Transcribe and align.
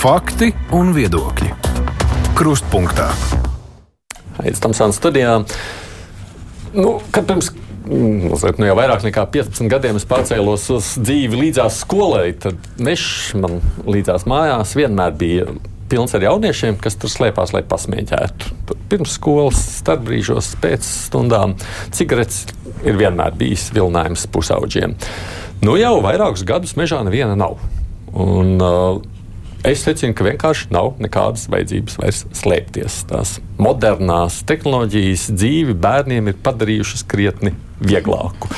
Fakti 0.00 0.46
un 0.72 0.94
viedokļi. 0.96 1.50
Krustpunktā. 2.32 3.10
Aizsmeļamies 4.40 4.96
studijā. 4.96 5.34
Nu, 6.72 6.94
kad 7.12 7.26
pirms 7.28 7.50
mm, 7.52 8.30
mazliet, 8.30 8.62
nu, 8.62 8.70
jau 8.70 8.76
vairāk 8.78 9.04
nekā 9.04 9.26
15 9.34 9.68
gadiem 9.68 9.98
es 10.00 10.08
pārcēlos 10.08 10.64
uz 10.72 10.88
dzīvi 11.04 11.42
līdzās 11.42 11.82
skolai, 11.84 12.30
tad 12.32 12.56
mežs 12.80 13.34
man 13.42 13.58
līdzās 13.84 14.24
mājās 14.30 14.72
vienmēr 14.80 15.12
bija 15.20 15.50
pilns 15.92 16.16
ar 16.16 16.24
jauniešiem, 16.30 16.80
kas 16.80 16.96
tur 16.96 17.12
slēpās, 17.12 17.52
lai 17.52 17.60
pasmieķētu. 17.68 18.56
Tur 18.72 18.82
pirms 18.88 19.20
skolas, 19.20 19.60
starpbrīžos, 19.82 20.54
pēc 20.64 20.90
stundām. 21.10 21.58
Cigaretes 21.92 22.46
ir 22.88 22.96
vienmēr 23.04 23.36
bijis 23.36 23.68
vilinājums 23.76 24.24
pusauģiem. 24.32 24.96
Nu 25.60 25.76
jau 25.76 25.98
vairākus 26.00 26.48
gadus 26.48 26.78
mežā 26.80 27.04
neviena 27.04 27.36
nav. 27.36 27.60
Un, 28.16 28.56
uh, 28.64 29.19
Es 29.60 29.82
secinu, 29.84 30.14
ka 30.16 30.24
vienkārši 30.24 30.70
nav 30.72 30.94
nekādas 31.04 31.42
vajadzības 31.52 31.98
vairs 32.00 32.22
slēpties. 32.38 32.94
Tās 33.10 33.34
modernās 33.60 34.38
tehnoloģijas 34.48 35.26
dzīvi 35.34 35.74
bērniem 35.76 36.30
ir 36.32 36.38
padarījušas 36.40 37.04
krietni 37.10 37.52
vieglāku. 37.84 38.48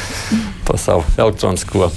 To 0.68 0.78
savu 0.78 1.02
elektronisko, 1.18 1.90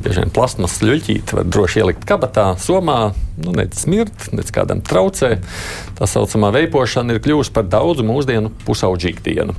bieži 0.00 0.22
vien 0.22 0.32
plasmas 0.32 0.78
ļuķīti 0.80 1.36
var 1.36 1.44
droši 1.44 1.82
ielikt 1.82 2.08
kabatā, 2.08 2.48
somā, 2.64 3.12
nu, 3.36 3.52
nec 3.52 3.76
smirt, 3.76 4.30
nec 4.32 4.48
kādam 4.54 4.80
traucē. 4.80 5.34
Tā 6.00 6.08
saucamā 6.08 6.48
veipošana 6.56 7.18
ir 7.18 7.24
kļuvusi 7.24 7.52
par 7.52 7.68
daudzu 7.68 8.06
mūsdienu 8.08 8.54
pusauģu 8.64 9.12
ikdienu. 9.12 9.56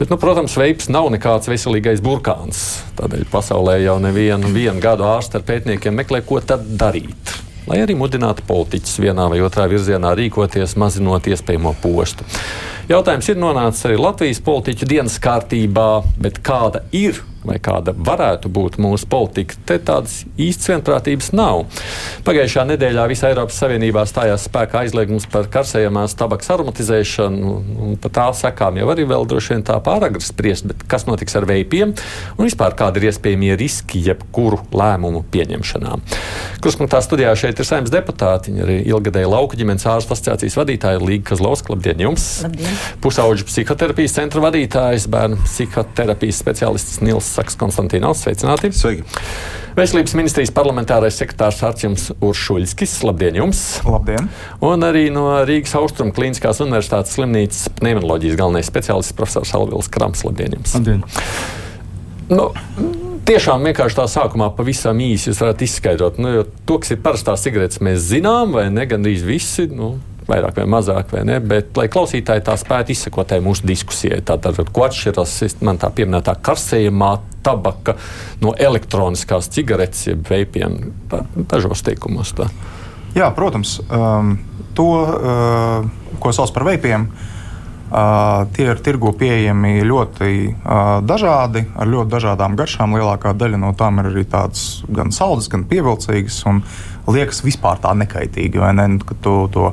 Bet, 0.00 0.08
nu, 0.08 0.16
protams, 0.20 0.56
veips 0.56 0.88
nav 0.88 1.10
nekāds 1.12 1.52
veselīgais 1.52 2.00
burkāns. 2.04 2.64
Tādēļ 2.96 3.28
pasaulē 3.28 3.82
jau 3.84 4.00
nevienu 4.00 4.80
gadu 4.80 5.04
ārsti 5.04 5.36
ar 5.36 5.44
pētniekiem 5.52 6.00
meklē, 6.00 6.24
ko 6.24 6.40
tad 6.40 6.64
darīt 6.80 7.42
lai 7.66 7.82
arī 7.82 7.96
mudinātu 7.98 8.44
politiķus 8.46 9.00
vienā 9.02 9.26
vai 9.32 9.42
otrā 9.44 9.66
virzienā 9.70 10.14
rīkoties, 10.18 10.76
mazinot 10.80 11.26
iespējamo 11.30 11.74
postu. 11.82 12.26
Jautājums 12.86 13.26
ir 13.32 13.38
nonācis 13.42 13.82
arī 13.88 13.96
Latvijas 13.98 14.38
politiķu 14.46 14.86
dienas 14.86 15.16
kārtībā, 15.22 15.88
bet 16.22 16.38
kāda 16.46 16.84
ir 16.94 17.18
vai 17.46 17.56
kāda 17.62 17.94
varētu 17.94 18.50
būt 18.52 18.78
mūsu 18.82 19.08
politika, 19.10 19.56
te 19.68 19.78
tādas 19.82 20.20
īstas 20.40 20.70
vienprātības 20.72 21.30
nav. 21.36 21.64
Pagājušā 22.26 22.66
nedēļā 22.72 23.06
visā 23.10 23.30
Eiropas 23.30 23.58
Savienībā 23.62 24.04
stājās 24.08 24.46
spēkā 24.48 24.82
aizliegums 24.84 25.28
par 25.30 25.48
karsējamās 25.52 26.16
tabaks 26.18 26.50
aromatizēšanu, 26.54 27.54
un 27.86 27.98
par 28.02 28.14
tā 28.18 28.26
sekām 28.36 28.80
jau 28.80 28.90
arī 28.92 29.06
vēl 29.08 29.28
droši 29.30 29.54
vien 29.54 29.66
tā 29.66 29.78
pāragri 29.84 30.24
spriest, 30.24 30.66
bet 30.70 30.82
kas 30.90 31.06
notiks 31.08 31.38
ar 31.38 31.46
veipiem 31.48 31.94
un 32.36 32.42
vispār 32.42 32.76
kādi 32.78 33.02
ir 33.02 33.10
iespējamie 33.12 33.54
riski 33.60 34.02
jebkuru 34.08 34.60
lēmumu 34.76 35.24
pieņemšanā. 35.32 35.96
Kruspunktā 36.64 37.02
studijā 37.04 37.34
šeit 37.38 37.60
ir 37.62 37.68
saimnes 37.68 37.94
deputāti, 37.94 38.50
viņa 38.50 38.66
arī 38.66 38.80
ilgadēja 38.90 39.30
lauka 39.30 39.58
ģimenes 39.58 39.86
ārstu 39.86 40.16
asociācijas 40.16 40.58
vadītāja 40.58 41.02
Līga 41.02 41.30
Kazlovska. 41.32 41.74
Labdien 41.76 42.02
jums! 42.08 42.28
Labdien. 42.46 42.75
Pusauģu 43.04 43.46
psihoterapijas 43.48 44.16
centra 44.16 44.42
vadītājs, 44.44 45.06
bērnu 45.12 45.38
psihoterapijas 45.44 46.40
speciālists 46.42 47.00
Nils 47.04 47.28
Saks 47.36 47.58
Konstantīnos. 47.60 48.24
Sveicināti! 48.24 48.72
Sveiki! 48.76 49.06
Veselības 49.76 50.14
ministrijas 50.16 50.52
parlamentārais 50.56 51.18
sekretārs 51.20 51.58
Arčuns 51.68 52.08
Uršuļskis. 52.24 52.94
Labdien 53.04 53.36
jums! 53.42 53.62
Labdien! 53.84 54.30
Un 54.64 54.86
arī 54.86 55.10
no 55.12 55.28
Rīgas 55.44 55.76
Austrum 55.76 56.14
Kliniskās 56.16 56.62
Universitātes 56.64 57.18
slimnīcas 57.18 57.66
pneumoloģijas 57.80 58.38
galvenais 58.40 58.70
speciālists 58.72 59.16
profesors 59.16 59.52
Alvils 59.58 59.92
Krams. 59.92 60.24
Labdien 60.24 60.56
jums! 60.56 60.78
Labdien! 60.78 61.04
Nu, 62.32 62.50
Tiešām 63.26 63.64
vienkārši 63.66 63.96
tā 63.98 64.04
sākumā 64.06 64.52
pavisam 64.54 65.00
īsi 65.02 65.32
jūs 65.32 65.40
varat 65.42 65.62
izskaidrot, 65.66 66.20
nu, 66.22 66.44
to, 66.62 66.76
kas 66.78 66.92
ir 66.94 67.00
parastās 67.02 67.42
cigaretes, 67.42 67.80
mēs 67.82 68.04
zinām, 68.12 68.52
vai 68.54 68.68
ne 68.70 68.84
gandrīz 68.86 69.24
visi. 69.26 69.64
Nu, 69.66 69.96
vairāk 70.28 70.58
vai 70.60 70.66
mazāk, 70.70 71.12
vai 71.14 71.22
ne? 71.28 71.38
Bet, 71.40 71.70
lai 71.78 71.86
klausītāji 71.92 72.44
tā 72.46 72.56
spētu 72.58 72.94
izsekot 72.94 73.34
mūsu 73.44 73.66
diskusijai, 73.68 74.20
tātad, 74.26 74.58
ko 74.72 74.86
atšķiras 74.86 75.60
man 75.66 75.78
tā 75.82 75.90
pieminētā 75.94 76.36
karsējumā 76.46 77.12
tabaka 77.46 77.94
no 78.42 78.54
elektroniskās 78.58 79.50
cigaretes, 79.54 80.08
jeb 80.10 80.26
veipiem, 80.30 80.78
dažos 81.36 81.84
teikumos. 81.86 82.34
Tā. 82.36 82.50
Jā, 83.16 83.30
protams, 83.32 83.78
um, 83.86 84.36
to, 84.76 84.90
uh, 85.06 86.18
ko 86.20 86.34
sauc 86.36 86.52
par 86.54 86.66
veipiem. 86.68 87.08
Uh, 87.86 88.42
tie 88.50 88.64
ir 88.66 88.80
tirgu 88.82 89.12
pieejami 89.14 89.84
ļoti 89.86 90.30
uh, 90.50 90.80
dažādi, 91.06 91.62
ar 91.78 91.86
ļoti 91.86 92.10
dažādām 92.16 92.56
garšām. 92.58 92.96
Lielākā 92.98 93.30
daļa 93.38 93.60
no 93.62 93.70
tām 93.78 94.02
ir 94.02 94.10
arī 94.10 94.24
tādas 94.26 94.82
gan 94.90 95.14
saldas, 95.14 95.46
gan 95.52 95.62
pievilcīgas 95.70 96.40
un 96.50 96.64
liekas 97.06 97.44
vispār 97.46 97.78
tā 97.78 97.94
nekaitīgi. 97.94 98.58
Ne? 98.74 98.88
Kad 99.06 99.22
tu 99.22 99.36
to 99.54 99.70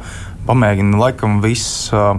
pamēģina. 0.47 0.99
Laikam 0.99 1.39
viss 1.43 1.89
uh, 1.93 2.15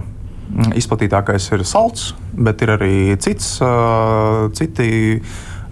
izplatītākais 0.77 1.49
ir 1.55 1.65
salds, 1.67 2.13
bet 2.33 2.63
ir 2.65 2.75
arī 2.77 2.95
cits, 3.21 3.57
uh, 3.63 4.47
citi. 4.55 5.21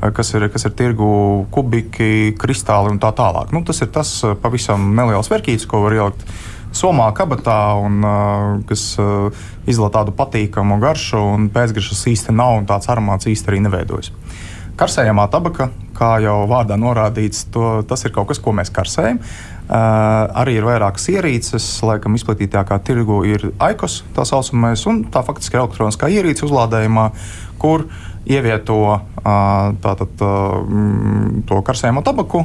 Kas 0.04 0.34
ir, 0.36 0.44
kas 0.52 0.66
ir 0.68 0.74
tirgu 0.76 1.06
kubiki, 1.54 2.34
kristāli 2.36 2.90
un 2.92 2.98
tā 3.00 3.14
tālāk. 3.16 3.54
Nu, 3.56 3.62
tas 3.64 3.78
ir 3.86 3.88
tas 3.96 4.10
pavisam 4.44 4.90
neliels 4.98 5.30
verkīts, 5.32 5.64
ko 5.64 5.80
var 5.86 5.96
ielikt 5.96 6.26
somā, 6.76 7.06
kabatā, 7.16 7.56
un 7.80 8.04
uh, 8.04 8.50
kas 8.68 8.84
uh, 9.00 9.46
izdala 9.64 9.94
tādu 9.94 10.12
patīkamu 10.18 10.76
garšu, 10.84 11.22
un 11.38 11.48
pēcgaršas 11.54 12.04
īsti 12.12 12.36
nav, 12.36 12.58
un 12.60 12.68
tāds 12.68 12.92
aromāts 12.92 13.32
īsti 13.32 13.54
arī 13.54 13.62
neveidojas. 13.64 14.12
Karsējamā 14.76 15.30
tabaka, 15.32 15.70
kā 15.96 16.18
jau 16.26 16.42
vārdā 16.52 16.76
norādīts, 16.82 17.46
to, 17.54 17.78
tas 17.88 18.04
ir 18.04 18.12
kaut 18.12 18.34
kas, 18.34 18.44
ko 18.44 18.52
mēs 18.58 18.74
karsējam. 18.76 19.24
Uh, 19.24 19.53
Uh, 19.64 20.28
arī 20.42 20.58
ir 20.60 20.66
vairākas 20.68 21.06
ierīces, 21.14 21.66
laikam 21.88 22.18
izplatītākā 22.18 22.82
tirgu 22.84 23.22
ir 23.24 23.46
ICOS, 23.54 24.02
tā 24.12 24.26
saucamais, 24.28 24.84
un 24.92 25.06
tā 25.08 25.22
faktiski 25.24 25.56
ir 25.56 25.62
elektroniskā 25.62 26.10
ierīce 26.12 26.44
uzlādējumā, 26.44 27.06
kur 27.62 27.86
ievieto 28.28 28.76
uh, 28.84 29.00
tātad, 29.24 30.20
uh, 30.20 31.40
to 31.48 31.62
karsējumu 31.64 32.04
tabaku, 32.04 32.44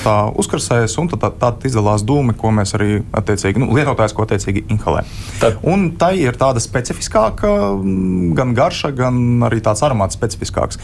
tā 0.00 0.16
uzkarsēs, 0.40 0.96
un 1.04 1.12
tad, 1.12 1.28
tad 1.40 1.68
izdalās 1.68 2.04
dūmi, 2.08 2.32
ko 2.40 2.52
mēs 2.56 2.72
arī 2.80 3.02
attiecīgi, 3.12 3.60
nu, 3.60 3.68
lietotājs, 3.76 4.16
ko 4.16 4.24
attiecīgi 4.24 4.64
inhalē. 4.72 5.04
Tad. 5.44 5.60
Un 5.68 5.90
tai 6.00 6.14
ir 6.24 6.40
tāda 6.40 6.64
specifiskāka, 6.64 7.52
mm, 7.76 8.32
gan 8.40 8.56
garša, 8.56 8.94
gan 8.96 9.20
arī 9.50 9.60
tāds 9.64 9.84
aromāts 9.84 10.16
specifiskāks. 10.16 10.80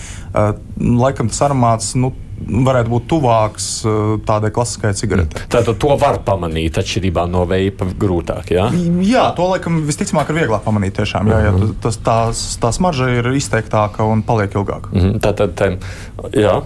Laikam 0.76 1.32
tas 1.32 1.46
aromāts, 1.48 1.94
nu, 1.96 2.12
varētu 2.40 2.92
būt 2.92 3.06
tuvāks 3.10 3.68
eh, 3.84 3.98
tādai 4.26 4.50
klasiskajai 4.54 4.96
cigaretei. 4.98 5.42
Mm. 5.42 5.50
Tātad 5.52 5.80
to 5.82 5.96
var 6.00 6.20
pamanīt 6.26 6.78
atšķirībā 6.80 7.26
no 7.30 7.44
veipa 7.48 7.88
grūtāk. 8.00 8.52
Jā, 8.56 8.68
jā 9.06 9.26
to 9.36 9.48
laikam 9.52 9.82
visticamāk 9.88 10.32
ir 10.32 10.40
vieglāk 10.42 10.64
pamanīt. 10.66 10.96
Tiešām, 11.00 11.30
jā, 11.30 11.42
jā, 11.46 11.52
mhm. 11.54 11.74
tas, 11.84 11.98
tās, 12.04 12.44
tā 12.60 12.72
smarža 12.74 13.10
ir 13.20 13.28
izteiktāka 13.38 14.04
un 14.08 14.24
paliek 14.26 14.56
ilgāk. 14.58 14.90
-hmm. 14.92 15.20
Tātad, 15.22 15.60
jā, 16.34 16.60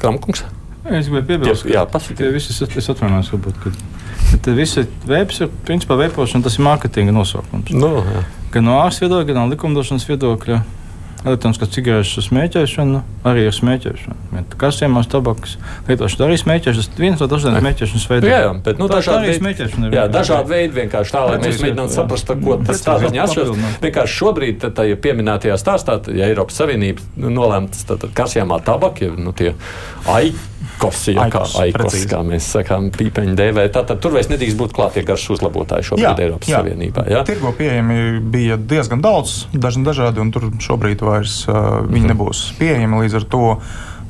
Kramkungs. 0.00 0.44
Es 0.90 1.06
gribēju 1.06 1.26
piebilst, 1.28 1.66
ka 1.66 1.98
tie 2.16 2.30
visi 2.32 2.54
es 2.56 2.88
atvainojos, 2.88 3.30
varbūt, 3.34 3.58
ka, 3.62 3.70
ka 4.32 4.54
visi 4.56 4.86
veips 5.06 5.42
ir 5.44 5.50
principā 5.68 5.98
veipošana, 6.00 6.42
tas 6.42 6.56
ir 6.56 6.64
mārketinga 6.64 7.12
nosaukums. 7.12 7.70
No, 7.76 7.88
nu, 8.00 8.04
jā. 8.16 8.22
gan 8.54 8.64
no 8.64 8.78
ārsta 8.80 9.04
viedokļa, 9.04 9.26
gan 9.28 9.42
no 9.42 9.52
likumdošanas 9.52 10.08
viedokļa 10.08 10.62
elektroniskās 11.24 11.70
cigaretes 11.74 12.26
smēķēšana, 12.26 13.00
arī 13.28 13.46
ir 13.48 13.54
smēķēšana. 13.54 14.44
Kasēmās 14.60 15.08
tabakas 15.12 15.56
lietošana 15.88 16.28
arī 16.28 16.38
smēķēšana. 16.40 16.86
Tas 16.90 17.00
viens 17.00 17.20
no 17.20 17.28
dažādiem 17.30 17.64
smēķēšanas 17.64 18.06
veidiem. 18.10 18.30
Jā, 18.30 18.40
jā, 18.46 18.52
bet 18.66 18.80
nu, 18.80 18.88
tā, 18.88 19.00
dažādi 19.00 19.28
veidi 19.28 19.40
smēķēšana 19.42 19.88
ir. 19.88 19.96
Jā, 19.98 20.06
dažādi 20.14 20.54
veidi 20.54 20.78
vienkārši 20.80 21.16
tā, 21.16 21.24
lai 21.28 21.40
mēs 21.42 21.60
mēģinātu 21.64 21.96
saprast, 21.96 22.32
ko 22.44 22.58
tas 22.64 22.84
tādā 22.86 23.10
ziņā 23.10 23.26
atšķiras. 23.26 23.66
Vienkārši 23.84 24.16
šobrīd, 24.22 24.68
tā, 24.76 24.86
ja 24.88 25.00
pieminētajā 25.08 25.58
stāstā, 25.60 25.98
ja 26.16 26.30
Eiropas 26.30 26.60
Savienība 26.62 27.28
nolēmts, 27.28 27.84
tad 27.90 28.08
kasēmā 28.16 28.62
tabaka, 28.64 29.12
nu 29.20 29.36
tie 29.36 29.52
ai 30.08 30.32
aikos, 30.80 31.02
ja, 31.08 31.24
aikos, 31.26 31.54
kā, 31.54 31.64
aikos 31.66 31.96
kā 32.08 32.20
mēs 32.24 32.48
sakām, 32.54 32.88
pīpeņu 32.94 33.36
dēvē. 33.38 33.66
Tātad 33.74 34.00
tur 34.02 34.14
vairs 34.16 34.30
nedrīkst 34.32 34.58
būt 34.60 34.74
klātie 34.76 35.04
garš 35.06 35.28
uzlabotāji 35.36 35.90
šobrīd 35.90 36.06
jā, 36.06 36.14
Eiropas 36.24 36.48
jā. 36.48 36.60
Savienībā. 36.60 37.04
Jā? 37.10 37.22
Tirgo 37.28 37.52
pieejami 37.56 38.20
bija 38.32 38.56
diezgan 38.56 39.04
daudz, 39.04 39.44
dažni 39.52 39.84
dažādi, 39.86 40.22
un 40.22 40.32
tur 40.34 40.50
šobrīd 40.62 41.04
vairs 41.04 41.42
uh, 41.48 41.82
viņi 41.84 42.06
mm. 42.06 42.12
nebūs 42.14 42.42
pieejami 42.60 43.04
līdz 43.04 43.20
ar 43.20 43.28
to. 43.36 43.44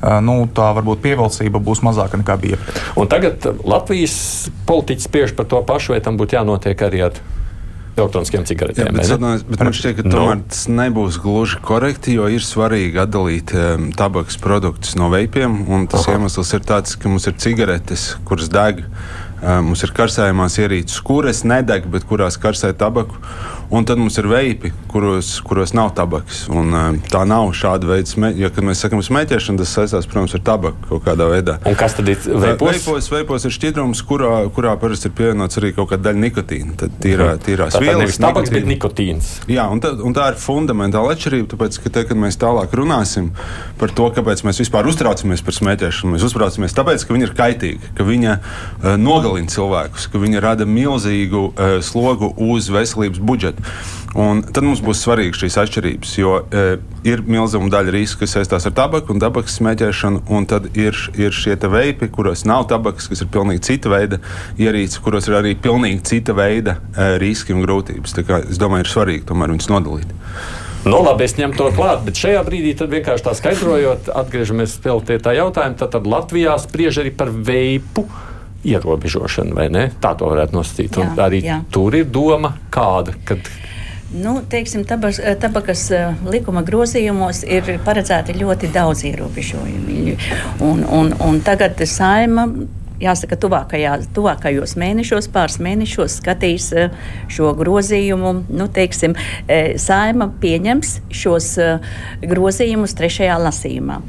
Uh, 0.00 0.16
nu, 0.24 0.38
tā 0.56 0.70
varbūt 0.78 1.02
pievilcība 1.04 1.60
būs 1.60 1.82
mazāka 1.84 2.16
nekā 2.20 2.38
bija. 2.40 2.60
Un 2.96 3.10
tagad 3.10 3.44
Latvijas 3.68 4.48
politiķis 4.68 5.10
spiež 5.10 5.34
par 5.36 5.50
to 5.50 5.60
pašu, 5.66 5.92
vai 5.92 6.00
tam 6.04 6.16
būtu 6.20 6.38
jānotiek 6.38 6.86
arī 6.86 7.04
ar 7.10 7.20
elektroniskiem 7.98 8.44
cigaretēm. 8.48 8.90
Jā, 8.90 8.94
bet, 8.96 9.08
sadnās, 9.08 9.44
bet 9.46 9.62
man 9.64 9.74
šķiet, 9.76 9.96
ka 9.98 10.04
no. 10.06 10.12
tomēr 10.14 10.42
tas 10.50 10.62
nebūs 10.70 11.18
gluži 11.22 11.60
korekti, 11.64 12.16
jo 12.18 12.28
ir 12.30 12.44
svarīgi 12.44 13.00
atdalīt 13.02 13.54
um, 13.56 13.88
tabakas 13.96 14.38
produktus 14.40 14.96
no 15.00 15.10
veipiem. 15.12 15.58
Tas 15.90 16.06
Aha. 16.06 16.18
iemesls 16.18 16.54
ir 16.56 16.64
tāds, 16.66 16.96
ka 17.00 17.10
mums 17.12 17.28
ir 17.30 17.36
cigaretes, 17.40 18.12
kuras 18.28 18.50
deg. 18.52 18.84
Mums 19.40 19.84
ir 19.86 19.94
karsējumās 19.96 20.58
ierīces, 20.60 21.00
kuras 21.06 21.44
nedeg, 21.48 21.88
bet 21.90 22.04
kurās 22.08 22.38
karsē 22.40 22.74
tabaku. 22.76 23.18
Un 23.70 23.84
tad 23.86 24.00
mums 24.02 24.16
ir 24.18 24.26
veipi, 24.26 24.72
kuros, 24.90 25.28
kuros 25.46 25.70
nav 25.78 25.92
tabakas. 25.94 26.40
Un, 26.50 26.74
tā 27.06 27.20
nav 27.28 27.52
šāda 27.54 27.86
veida 27.86 28.10
smēķēšana. 28.10 28.42
Ja, 28.42 28.48
kad 28.50 28.66
mēs 28.66 28.80
sakām 28.82 29.02
smēķēšana, 29.06 29.60
tas 29.62 29.74
saistās, 29.76 30.08
protams, 30.10 30.34
ar 30.34 30.42
tabaku 30.48 30.88
kaut 30.88 31.04
kādā 31.04 31.28
veidā. 31.30 31.54
Un 31.70 31.76
kas 31.78 31.94
tad 31.94 32.10
ir 32.10 32.18
veipos? 32.18 32.80
Veipos, 32.80 33.10
veipos 33.14 33.46
ir 33.46 33.54
šķidrums, 33.54 34.02
kurā, 34.08 34.32
kurā 34.56 34.72
parasti 34.80 35.06
ir 35.06 35.14
pievienots 35.20 35.60
arī 35.62 35.70
kaut 35.76 35.92
kāda 35.92 36.08
daļa 36.08 36.22
nikotīna. 36.24 36.74
Tad 36.82 36.96
tīrā, 37.04 37.28
tīrās 37.46 37.76
tā 37.76 37.84
vielas. 37.84 38.02
Nevis 38.02 38.18
tabaks, 38.24 38.50
bet 38.50 38.66
nikotīns. 38.72 39.30
Jā, 39.46 39.68
un, 39.70 39.78
tā, 39.84 39.94
un 40.02 40.18
tā 40.18 40.32
ir 40.32 40.42
fundamentāla 40.42 41.14
atšķirība. 41.14 41.52
Tāpēc, 41.54 41.78
ka 41.84 41.94
te, 41.94 42.04
kad 42.10 42.18
mēs 42.18 42.40
tālāk 42.42 42.74
runāsim 42.74 43.30
par 43.78 43.94
to, 43.94 44.10
kāpēc 44.18 44.42
mēs 44.50 44.58
vispār 44.64 44.90
uztraucamies 44.90 45.46
par 45.46 45.60
smēķēšanu, 45.60 46.16
mēs 46.16 46.26
uztraucamies 46.26 46.74
tāpēc, 46.74 47.06
ka 47.06 47.14
viņa 47.14 47.30
ir 47.30 47.36
kaitīga, 47.38 47.94
ka 47.94 48.10
viņa 48.10 48.36
uh, 48.40 48.98
nogalina 48.98 49.29
cilvēkus, 49.50 50.08
ka 50.10 50.20
viņa 50.22 50.42
rada 50.42 50.66
milzīgu 50.66 51.46
uh, 51.50 51.78
slogu 51.84 52.32
uz 52.50 52.70
veselības 52.72 53.22
budžetu. 53.22 53.62
Un 54.18 54.40
tad 54.42 54.64
mums 54.66 54.80
būs 54.82 55.04
svarīgas 55.04 55.38
šīs 55.38 55.56
atšķirības, 55.62 56.12
jo 56.18 56.32
e, 56.42 56.62
ir 57.06 57.20
milzīga 57.30 57.68
daļa 57.70 57.92
riska, 57.94 58.24
kas 58.24 58.32
saistās 58.34 58.64
ar 58.66 58.72
tabaku 58.74 59.14
un 59.14 59.20
tabakas 59.22 59.54
smēķēšanu, 59.60 60.24
un 60.34 60.48
tad 60.50 60.66
ir, 60.74 60.96
ir 61.14 61.30
šie 61.30 61.54
veipi, 61.70 62.08
kuros 62.10 62.42
nav 62.48 62.66
tabakas, 62.72 63.06
kas 63.06 63.22
ir 63.22 63.30
pilnīgi 63.30 63.62
cita 63.68 63.92
veida 63.92 64.18
ierīces, 64.58 64.98
kuros 65.04 65.30
ir 65.30 65.38
arī 65.38 65.54
pilnīgi 65.54 66.02
cita 66.10 66.34
veida 66.34 66.80
e, 66.90 67.12
riski 67.22 67.54
un 67.54 67.62
grūtības. 67.62 68.16
Es 68.50 68.58
domāju, 68.58 68.88
ir 68.88 68.90
svarīgi 68.90 69.28
tomēr 69.30 69.54
viņus 69.54 69.70
nodalīt. 69.70 70.10
Nu, 70.80 71.02
labi, 71.04 71.26
es 71.28 71.36
ņemu 71.36 71.54
to 71.58 71.68
klāt, 71.76 72.02
bet 72.06 72.18
šajā 72.18 72.40
brīdī 72.46 72.72
vienkārši 72.80 73.26
tā 73.28 73.36
skaidrojot, 73.36 74.10
atgriežamies 74.16 74.78
pie 74.80 75.20
tā 75.22 75.36
jautājuma. 75.36 75.76
Tad, 75.76 75.92
tad 75.94 76.08
Latvijā 76.08 76.56
spriež 76.58 77.02
arī 77.04 77.12
par 77.14 77.30
veipu 77.30 78.08
ierobežošanu, 78.64 79.56
vai 79.56 79.68
ne? 79.72 79.88
Tā 80.00 80.14
to 80.18 80.28
varētu 80.30 80.58
nosacīt. 80.58 81.00
Jā, 81.00 81.10
arī 81.26 81.42
jā. 81.44 81.60
tur 81.72 81.96
ir 81.96 82.08
doma 82.12 82.54
kāda. 82.72 83.16
Kad, 83.24 83.48
Nu, 84.10 84.40
teiksim, 84.42 84.82
tabas, 84.82 85.20
tabakas 85.38 85.84
eh, 85.94 86.16
likuma 86.26 86.64
grozījumos 86.66 87.44
ir 87.46 87.76
paredzēti 87.86 88.34
ļoti 88.40 88.72
daudz 88.74 89.04
ierobežojumi. 89.06 90.16
Un, 90.66 90.82
un, 90.82 91.12
un 91.22 91.38
tagad 91.46 91.78
saima 91.86 92.48
jāsaka, 93.00 93.36
tuvākajā, 93.40 93.94
tuvākajos 94.14 94.76
mēnešos, 94.80 95.28
pāris 95.32 95.58
mēnešos 95.62 96.18
skatīs 96.20 96.70
eh, 96.76 96.96
šo 97.32 97.52
grozījumu. 97.58 98.32
Nu, 98.52 98.66
teiksim, 98.72 99.16
eh, 99.48 99.74
saima 99.80 100.30
pieņems 100.42 100.92
šos 101.16 101.50
eh, 101.60 101.88
grozījumus 102.30 102.94
trešajā 102.98 103.38
lasījumā. 103.40 104.00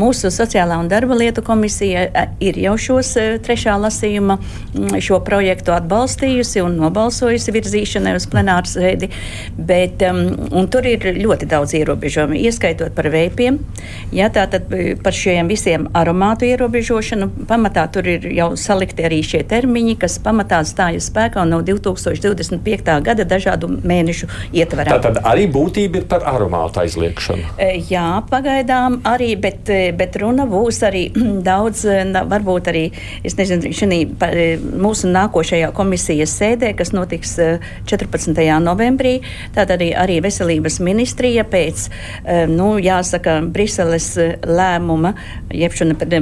Mūsu 0.00 0.32
sociālā 0.34 0.80
un 0.80 0.90
darba 0.90 1.18
lietu 1.18 1.44
komisija 1.46 2.06
ir 2.42 2.58
jau 2.60 2.76
šos 2.80 3.12
trešā 3.44 3.76
lasījuma 3.80 4.38
mm, 4.40 4.98
šo 5.04 5.20
projektu 5.26 5.74
atbalstījusi 5.76 6.64
un 6.64 6.78
nobalsojusi 6.80 7.54
virzīšanai 7.54 8.16
uz 8.18 8.26
plenāru 8.30 8.70
sēdi, 8.70 9.10
bet 9.56 10.02
um, 10.06 10.66
tur 10.70 10.86
ir 10.88 11.06
ļoti 11.20 11.48
daudz 11.50 11.74
ierobežojumu, 11.78 12.38
ieskaitot 12.40 12.94
par 12.96 13.10
veipiem. 13.12 13.60
Ja, 14.14 14.30
tātad 14.32 14.70
par 15.04 15.14
šiem 15.16 15.50
visiem 15.50 15.86
aromātu 15.96 16.48
ierobežošanu 16.48 17.30
pamatā 17.50 17.86
tur 17.92 18.08
ir 18.10 18.26
jau 18.40 18.50
salikti 18.58 19.04
arī 19.06 19.20
šie 19.26 19.42
termiņi, 19.48 19.96
kas 20.00 20.18
pamatā 20.22 20.60
stājas 20.68 21.10
spēkā 21.10 21.44
no 21.48 21.60
2025. 21.66 22.96
gada 23.06 23.26
dažādu 23.28 23.70
mēnešu 23.80 24.28
ietvarā. 24.56 24.96
Tā 24.96 25.10
tad 25.10 25.20
arī 25.28 25.46
būtība 25.52 26.02
ir 26.02 26.06
par 26.10 26.24
aromātu 26.28 26.82
aizliekšanu. 26.84 27.54
E, 27.60 27.70
jā, 27.90 28.06
pagaidām 28.30 29.00
arī, 29.08 29.32
bet, 29.40 29.70
e, 29.72 29.90
bet 29.96 30.16
runa 30.20 30.46
būs 30.50 30.82
arī 30.86 31.06
daudz, 31.50 31.84
e, 31.88 32.00
varbūt 32.30 32.70
arī, 32.72 32.84
es 33.26 33.36
nezinu, 33.38 33.72
šī 33.76 34.00
mūsu 34.80 35.10
nākošajā 35.10 35.70
komisijas 35.76 36.34
sēdē, 36.40 36.72
kas 36.78 36.94
notiks 36.96 37.36
14. 37.90 38.36
novembrī. 38.64 39.18
Tātad 39.54 39.76
arī, 39.78 39.90
arī 39.96 40.20
veselības 40.24 40.78
ministrija 40.84 41.44
pēc, 41.48 41.88
nu, 42.50 42.72
jāsaka, 42.82 43.40
Briseles 43.50 44.12
lēmuma, 44.46 45.14
jeb 45.54 45.74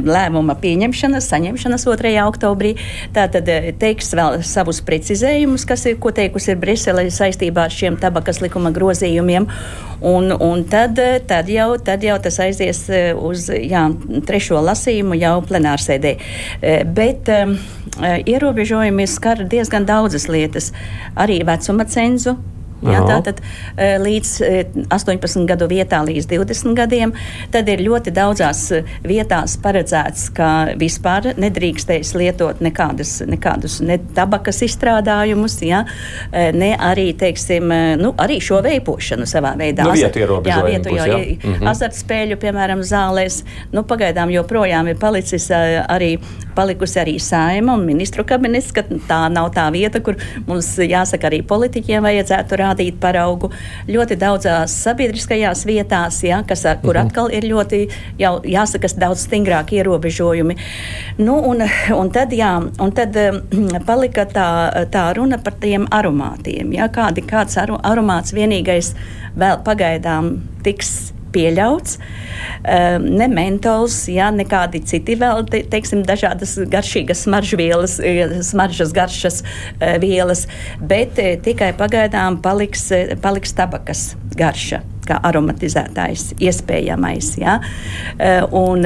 lēmuma 0.09 0.57
pieņemšanas, 0.63 1.29
saņemšanas 1.33 1.87
2. 1.89 2.08
2. 2.09 2.17
oktobrī. 2.25 2.75
Tātad 3.15 3.49
eh, 3.53 3.71
teiks 3.79 4.13
vēl 4.17 4.41
savus 4.47 4.81
precizējumus, 4.85 5.67
kas 5.69 5.87
ir, 5.91 5.99
ko 6.03 6.13
teikusi 6.15 6.53
ir 6.55 6.61
Brisele 6.63 7.07
saistībā 7.13 7.69
ar 7.69 7.75
šiem 7.75 7.99
tabakas 8.01 8.43
likuma 8.45 8.73
grozījumiem. 8.75 9.49
Un, 10.09 10.31
un 10.33 10.65
tad, 10.71 10.99
eh, 11.03 11.19
tad, 11.27 11.51
jau, 11.53 11.71
tad 11.85 12.05
jau 12.07 12.19
tas 12.23 12.41
aizies 12.45 12.85
eh, 12.89 13.11
uz 13.15 13.49
jā, 13.53 13.89
trešo 14.29 14.63
lasījumu 14.65 15.19
jau 15.19 15.39
plenārsēdē. 15.49 16.15
Bet 16.95 17.29
um, 17.33 17.57
ierobežojumi 17.99 19.07
skar 19.11 19.43
diezgan 19.51 19.87
daudzas 19.89 20.29
lietas. 20.31 20.71
Arī 21.19 21.41
vecuma 21.47 21.87
cenzu 21.89 22.37
Ja, 22.83 23.01
tātad 23.03 23.41
e, 23.75 23.97
līdz 23.99 24.33
18 24.95 25.27
e, 25.27 25.45
gadu 25.49 25.67
vietā 25.71 25.99
līdz 26.07 26.29
20 26.31 26.77
gadiem. 26.79 27.13
Tad 27.55 27.69
ir 27.73 27.83
ļoti 27.83 28.13
daudzās 28.15 28.61
e, 28.75 28.83
vietās 29.07 29.57
paredzēts, 29.63 30.29
ka 30.37 30.51
vispār 30.79 31.33
nedrīkstēs 31.41 32.15
lietot 32.19 32.63
nekādus, 32.63 33.19
nekādus 33.27 33.81
ne 33.83 33.99
tabakas 34.15 34.63
izstrādājumus, 34.67 35.59
ja, 35.67 35.83
ne 36.55 36.71
arī, 36.83 37.11
teiksim, 37.19 37.73
nu, 37.99 38.13
arī 38.21 38.39
šo 38.45 38.61
veipošanu 38.65 39.27
savā 39.29 39.55
veidā. 39.59 39.89
Nu, 39.89 39.97
vietu 39.97 40.23
jā, 40.51 40.61
vietu, 40.67 40.95
jo 40.95 41.09
ja? 41.09 41.19
mm 41.19 41.55
-hmm. 41.55 41.71
azartspēļu, 41.73 42.39
piemēram, 42.39 42.83
zālēs, 42.87 43.43
nu, 43.73 43.83
pagaidām 43.83 44.31
joprojām 44.31 44.89
ir 44.89 44.99
palicis 45.01 45.51
arī, 45.51 46.19
palikusi 46.55 47.01
arī 47.01 47.19
saima 47.21 47.75
un 47.75 47.85
ministru 47.87 48.25
kabinets, 48.25 48.73
ka 48.73 48.83
tā 49.09 49.21
nav 49.33 49.51
tā 49.55 49.67
vieta, 49.73 50.01
kur 50.01 50.17
mums 50.47 50.77
jāsaka 50.79 51.31
arī 51.31 51.43
politiķiem 51.43 52.03
vajadzētu 52.03 52.57
rādīt 52.57 52.68
rādīt 52.69 53.01
paraugu 53.01 53.51
ļoti 53.89 54.19
daudzās 54.21 54.75
sabiedriskajās 54.85 55.65
vietās, 55.69 56.23
ja, 56.25 56.43
kas, 56.47 56.63
kur 56.83 56.97
uh 56.97 57.03
mhm. 57.03 57.07
-huh. 57.07 57.07
atkal 57.07 57.31
ir 57.33 57.45
ļoti, 57.45 57.89
jau, 58.19 58.41
jāsaka, 58.45 58.89
daudz 58.99 59.27
stingrāki 59.27 59.81
ierobežojumi. 59.81 60.57
Nu, 61.19 61.39
un, 61.51 61.63
un 61.95 62.11
tad, 62.11 62.33
jā, 62.33 62.57
un 62.81 62.93
tad 62.93 63.17
palika 63.87 64.25
tā, 64.25 64.49
tā 64.91 65.13
runa 65.17 65.39
par 65.39 65.53
tiem 65.61 65.87
aromātiem. 65.91 66.73
Ja, 66.73 66.89
kādi, 66.89 67.23
kāds 67.23 67.57
aromāts 67.59 68.35
vienīgais 68.35 68.95
vēl 69.37 69.63
pagaidām 69.65 70.39
tiks 70.63 71.13
pieļauts. 71.39 71.99
Ehm, 72.65 73.07
ne 73.19 73.29
mentols, 73.31 74.01
ja, 74.11 74.31
nekādi 74.35 74.83
citi 74.87 75.17
vēl, 75.19 75.45
te, 75.51 75.63
teiksim, 75.71 76.03
dažādas 76.07 76.57
garšīgas 76.71 77.25
smaržvielas, 77.27 77.99
e, 78.03 78.43
smaržas 78.47 78.95
garšas 78.97 79.43
e, 79.43 79.95
vielas, 80.03 80.47
bet 80.81 81.19
e, 81.23 81.37
tikai 81.45 81.73
pagaidām 81.79 82.41
paliks, 82.45 82.89
paliks 83.23 83.55
tabakas 83.59 84.11
garša 84.39 84.83
kā 85.09 85.17
aromatizētājs, 85.25 86.35
iespējamais. 86.45 87.31
Ja? 87.41 87.55
Un, 88.53 88.85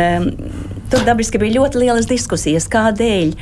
Tur 0.91 1.05
dabiski 1.07 1.39
bija 1.41 1.61
ļoti 1.61 1.81
lielas 1.81 2.07
diskusijas, 2.09 2.67
kādēļ. 2.73 3.33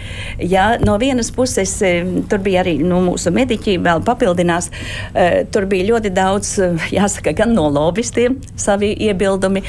Ja, 0.51 0.77
no 0.85 0.97
vienas 1.01 1.33
puses, 1.35 1.73
eh, 1.83 2.07
tur 2.31 2.39
bija 2.45 2.63
arī 2.63 2.77
nu, 2.79 3.01
mūsu 3.07 3.33
mediķi, 3.35 3.79
vēl 3.83 4.03
papildinās. 4.07 4.71
Eh, 5.15 5.45
tur 5.51 5.67
bija 5.67 5.89
ļoti 5.89 6.13
daudz, 6.15 6.59
eh, 6.59 6.77
jāsaka, 6.99 7.35
gan 7.35 7.55
no 7.55 7.69
lobbystiem 7.71 8.37
savi 8.57 8.95
iebildumi, 8.95 9.63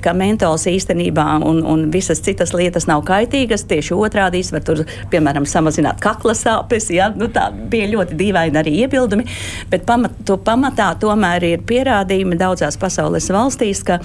ka 0.00 0.12
mentols 0.12 0.66
īstenībā 0.66 1.42
un, 1.44 1.62
un 1.64 1.90
visas 1.90 2.20
citas 2.20 2.52
lietas 2.52 2.86
nav 2.86 3.04
kaitīgas. 3.04 3.66
Tieši 3.66 3.94
otrādi 3.94 4.42
var 4.52 4.60
tur, 4.60 4.84
piemēram, 5.10 5.46
samazināt 5.46 6.00
kakla 6.00 6.34
sāpes. 6.34 6.90
Ja? 6.94 7.08
Nu, 7.14 7.28
tā 7.28 7.50
bija 7.52 7.88
ļoti 7.90 8.16
dīvaini 8.16 8.60
arī 8.60 8.74
iebildumi, 8.86 9.26
bet 9.70 9.86
pamat, 9.86 10.12
to 10.24 10.36
pamatā 10.36 10.94
tomēr 11.00 11.42
ir 11.42 11.64
pierādījumi 11.66 12.38
daudzās 12.38 12.78
pasaules 12.78 13.30
valstīs, 13.30 13.82
ka, 13.84 14.00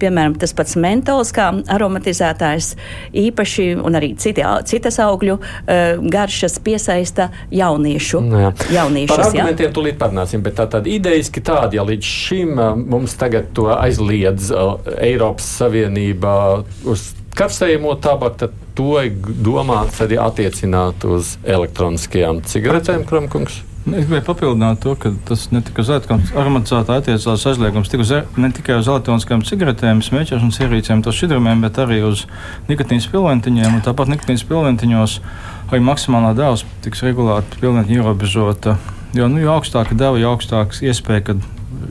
piemēram, 0.00 0.36
tas 0.40 0.54
pats 0.56 0.76
mentols 0.80 1.32
kā 1.34 1.50
aromatizētājs 1.74 2.74
īpaši 3.24 3.68
un 3.80 3.98
arī 3.98 4.12
citi, 4.20 4.44
citas 4.68 5.00
augļu 5.02 5.38
uh, 5.38 6.04
garšas 6.14 6.58
piesaista 6.64 7.30
jauniešu. 7.54 8.22
Nu 8.24 8.44
jā. 8.46 8.52
Jauniešus, 8.78 9.14
Par 9.14 9.26
argumentiem 9.28 9.68
jā. 9.68 9.74
tūlīt 9.76 9.98
parunāsim, 10.00 10.44
bet 10.44 10.58
tā 10.60 10.68
tad 10.70 10.88
idejiski 10.90 11.42
tāda, 11.44 11.72
ja 11.78 11.86
līdz 11.86 12.14
šim 12.24 12.54
uh, 12.56 12.72
mums 12.78 13.16
tagad 13.20 13.52
to 13.56 13.68
aizliedz 13.74 14.50
uh, 14.54 14.78
Eiropas 14.98 15.48
Savienībā 15.60 16.38
uz 16.90 17.12
karsējumu 17.34 17.96
tabaku, 18.02 18.44
tad 18.44 18.58
to 18.78 18.98
domāts 19.44 20.00
arī 20.04 20.18
attiecināt 20.22 21.06
uz 21.06 21.36
elektroniskajām 21.46 22.42
cigaretēm, 22.50 23.06
Kramkungs? 23.08 23.62
Es 23.84 24.06
gribēju 24.06 24.24
papildināt 24.24 24.78
to, 24.80 24.94
ka 24.96 25.10
tas 25.28 25.42
ne 25.52 25.60
tikai 25.60 25.82
uz 25.84 25.90
aromatizētā 25.92 26.94
attiecās 27.02 27.42
aizliegums 27.50 27.90
tik 27.92 28.00
uz, 28.00 28.12
e- 28.16 28.22
ne 28.40 28.48
tikai 28.48 28.78
uz 28.80 28.88
elektroniskām 28.88 29.44
cigaretēm, 29.44 30.00
smēķēšanas 30.00 30.60
ierīcēm, 30.64 31.02
tos 31.04 31.18
šķidrumiem, 31.18 31.60
bet 31.60 31.76
arī 31.82 32.00
uz 32.08 32.24
nikotīnas 32.70 33.10
pilventiņiem. 33.12 33.82
Tāpat 33.84 34.08
nikotīnas 34.14 34.46
pilventiņos 34.48 35.18
arī 35.68 35.82
maksimālā 35.84 36.32
devas 36.38 36.64
tiks 36.80 37.04
regulāri 37.04 37.60
pilventiņa 37.60 38.00
ierobežota. 38.00 38.78
Jo, 39.12 39.28
nu, 39.28 39.44
jo 39.44 39.52
augstāka 39.52 39.92
deva, 39.92 40.16
jo 40.16 40.32
augstāks 40.32 40.80
iespēja, 40.80 41.26
ka 41.28 41.36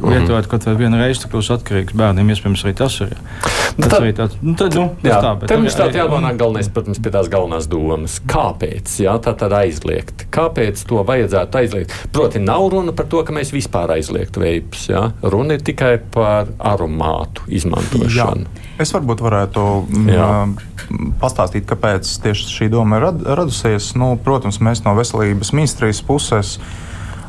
lietojot 0.03 0.47
kaut 0.51 0.65
vai 0.67 0.73
vienu 0.79 0.97
reizi, 0.99 1.21
tad 1.23 1.31
kļūs 1.33 1.49
atkarīgs 1.57 1.95
bērniem. 1.97 2.29
Iespējams, 2.33 2.63
arī 2.65 2.73
tas 2.79 2.97
ir. 3.05 3.13
Tas 3.13 3.89
tad- 3.89 3.95
arī 4.01 4.11
tāds, 4.17 4.35
nu, 4.41 4.53
tad, 4.59 4.75
nu, 4.77 4.87
tas 5.01 5.11
Jā, 5.11 5.19
tā, 5.23 5.31
bet 5.39 5.49
Te 5.49 5.55
arī- 5.55 5.63
mums 5.63 5.75
tā 5.75 5.87
arī- 5.87 5.99
jānonāk 6.01 6.37
galvenais, 6.37 6.69
protams, 6.73 6.99
pie 7.01 7.11
tās 7.11 7.29
galvenās 7.29 7.67
domas. 7.67 8.19
Kāpēc? 8.27 8.95
Jā, 9.05 9.15
tā 9.23 9.33
tad 9.37 9.51
aizliegt. 9.51 10.25
Kāpēc 10.31 10.83
to 10.87 11.03
vajadzētu 11.03 11.59
aizliegt? 11.61 11.91
Proti, 12.11 12.39
nav 12.39 12.69
runa 12.71 12.91
par 12.93 13.05
to, 13.05 13.23
ka 13.23 13.33
mēs 13.33 13.51
vispār 13.51 13.89
aizliegtu 13.97 14.39
veipus. 14.43 14.87
Jā? 14.89 15.11
Runa 15.23 15.53
ir 15.57 15.59
tikai 15.65 15.99
par 16.11 16.45
aromātu 16.59 17.41
izmantošanu. 17.47 18.45
Es 18.79 18.91
varbūt 18.91 19.21
varētu 19.21 19.63
mm, 19.89 20.07
Jā. 20.09 20.29
ā, 20.47 21.09
pastāstīt, 21.21 21.65
kāpēc 21.69 22.09
tieši 22.23 22.47
šī 22.49 22.69
doma 22.73 22.97
ir 22.97 23.01
rad, 23.07 23.21
radusies. 23.23 23.91
Nu, 23.95 24.15
protams, 24.23 24.57
mēs 24.59 24.83
no 24.85 24.95
veselības 24.97 25.53
ministrijas 25.53 26.01
puses 26.05 26.57
ā, 26.57 26.63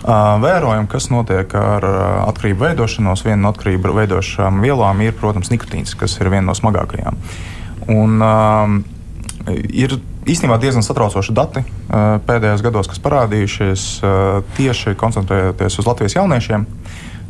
vērojam, 0.05 0.87
kas 0.91 1.09
notiek 1.13 1.55
ar 1.57 1.85
atkarību 2.29 2.67
veidošanos. 2.69 3.25
Viena 3.25 3.41
no 3.47 3.53
atkarību 3.55 3.95
veidošām 3.97 4.61
vielām 4.65 5.01
ir, 5.05 5.15
protams, 5.17 5.51
nikotīns, 5.53 5.97
kas 5.99 6.19
ir 6.21 6.31
viena 6.33 6.49
no 6.51 6.57
smagākajām. 6.57 7.17
Un, 7.95 8.21
ir 9.69 9.97
īstenībā 10.25 10.59
diezgan 10.61 10.85
satraucoši 10.85 11.35
dati 11.37 11.65
pēdējos 12.29 12.65
gados, 12.65 12.89
kas 12.89 13.03
parādījušies 13.05 13.87
tieši 14.57 14.95
koncentrējoties 15.01 15.81
uz 15.81 15.89
Latvijas 15.89 16.19
jauniešiem. 16.19 16.69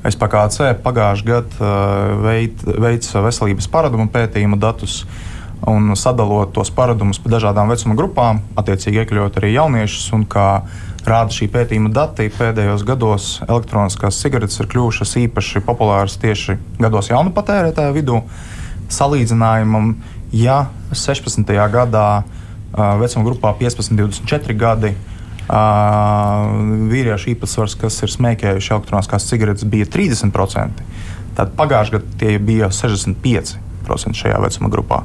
SPKC 0.05 0.75
pagājušajā 0.85 1.29
gadā 1.31 2.75
veids 2.85 3.15
veselības 3.15 3.71
paradumu 3.73 4.11
pētījumu 4.13 4.59
datus 4.61 5.05
un 5.65 5.95
sadalot 5.97 6.53
tos 6.53 6.69
paradumus 6.75 7.21
pa 7.23 7.31
dažādām 7.33 7.71
vecuma 7.73 7.97
grupām, 7.97 8.43
attiecīgi 8.59 9.01
iekļaut 9.01 9.39
arī 9.41 9.55
jauniešus. 9.55 10.11
Un, 10.17 10.27
kā 10.29 10.49
rāda 11.09 11.35
šī 11.35 11.49
pētījuma 11.53 11.91
dati, 11.93 12.31
pēdējos 12.33 12.85
gados 12.89 13.29
elektroniskās 13.47 14.19
cigaretes 14.23 14.61
ir 14.61 14.69
kļuvušas 14.73 15.17
īpaši 15.25 15.63
populāras 15.67 16.17
tieši 16.21 16.57
gados 16.81 17.11
jaunu 17.13 17.33
patērētāju 17.37 17.97
vidū. 17.97 18.21
Salīdzinājumam, 18.93 19.95
ja 20.33 20.67
16. 20.93 21.51
gadā 21.73 22.07
vecuma 23.01 23.25
grupā 23.27 23.53
15, 23.61 23.97
24 23.97 24.57
gadi 24.59 24.95
vīriešu 26.95 27.35
īpatsvars, 27.35 27.77
kas 27.81 28.01
ir 28.03 28.13
smēķējuši 28.15 28.73
elektroniskās 28.73 29.29
cigaretes, 29.29 29.67
bija 29.69 29.89
30%. 29.93 30.85
Tad 31.37 31.53
pagājušajā 31.59 31.99
gadā 31.99 32.19
tie 32.21 32.39
bija 32.39 32.71
65% 32.73 34.17
šajā 34.17 34.41
vecuma 34.41 34.73
grupā. 34.73 35.03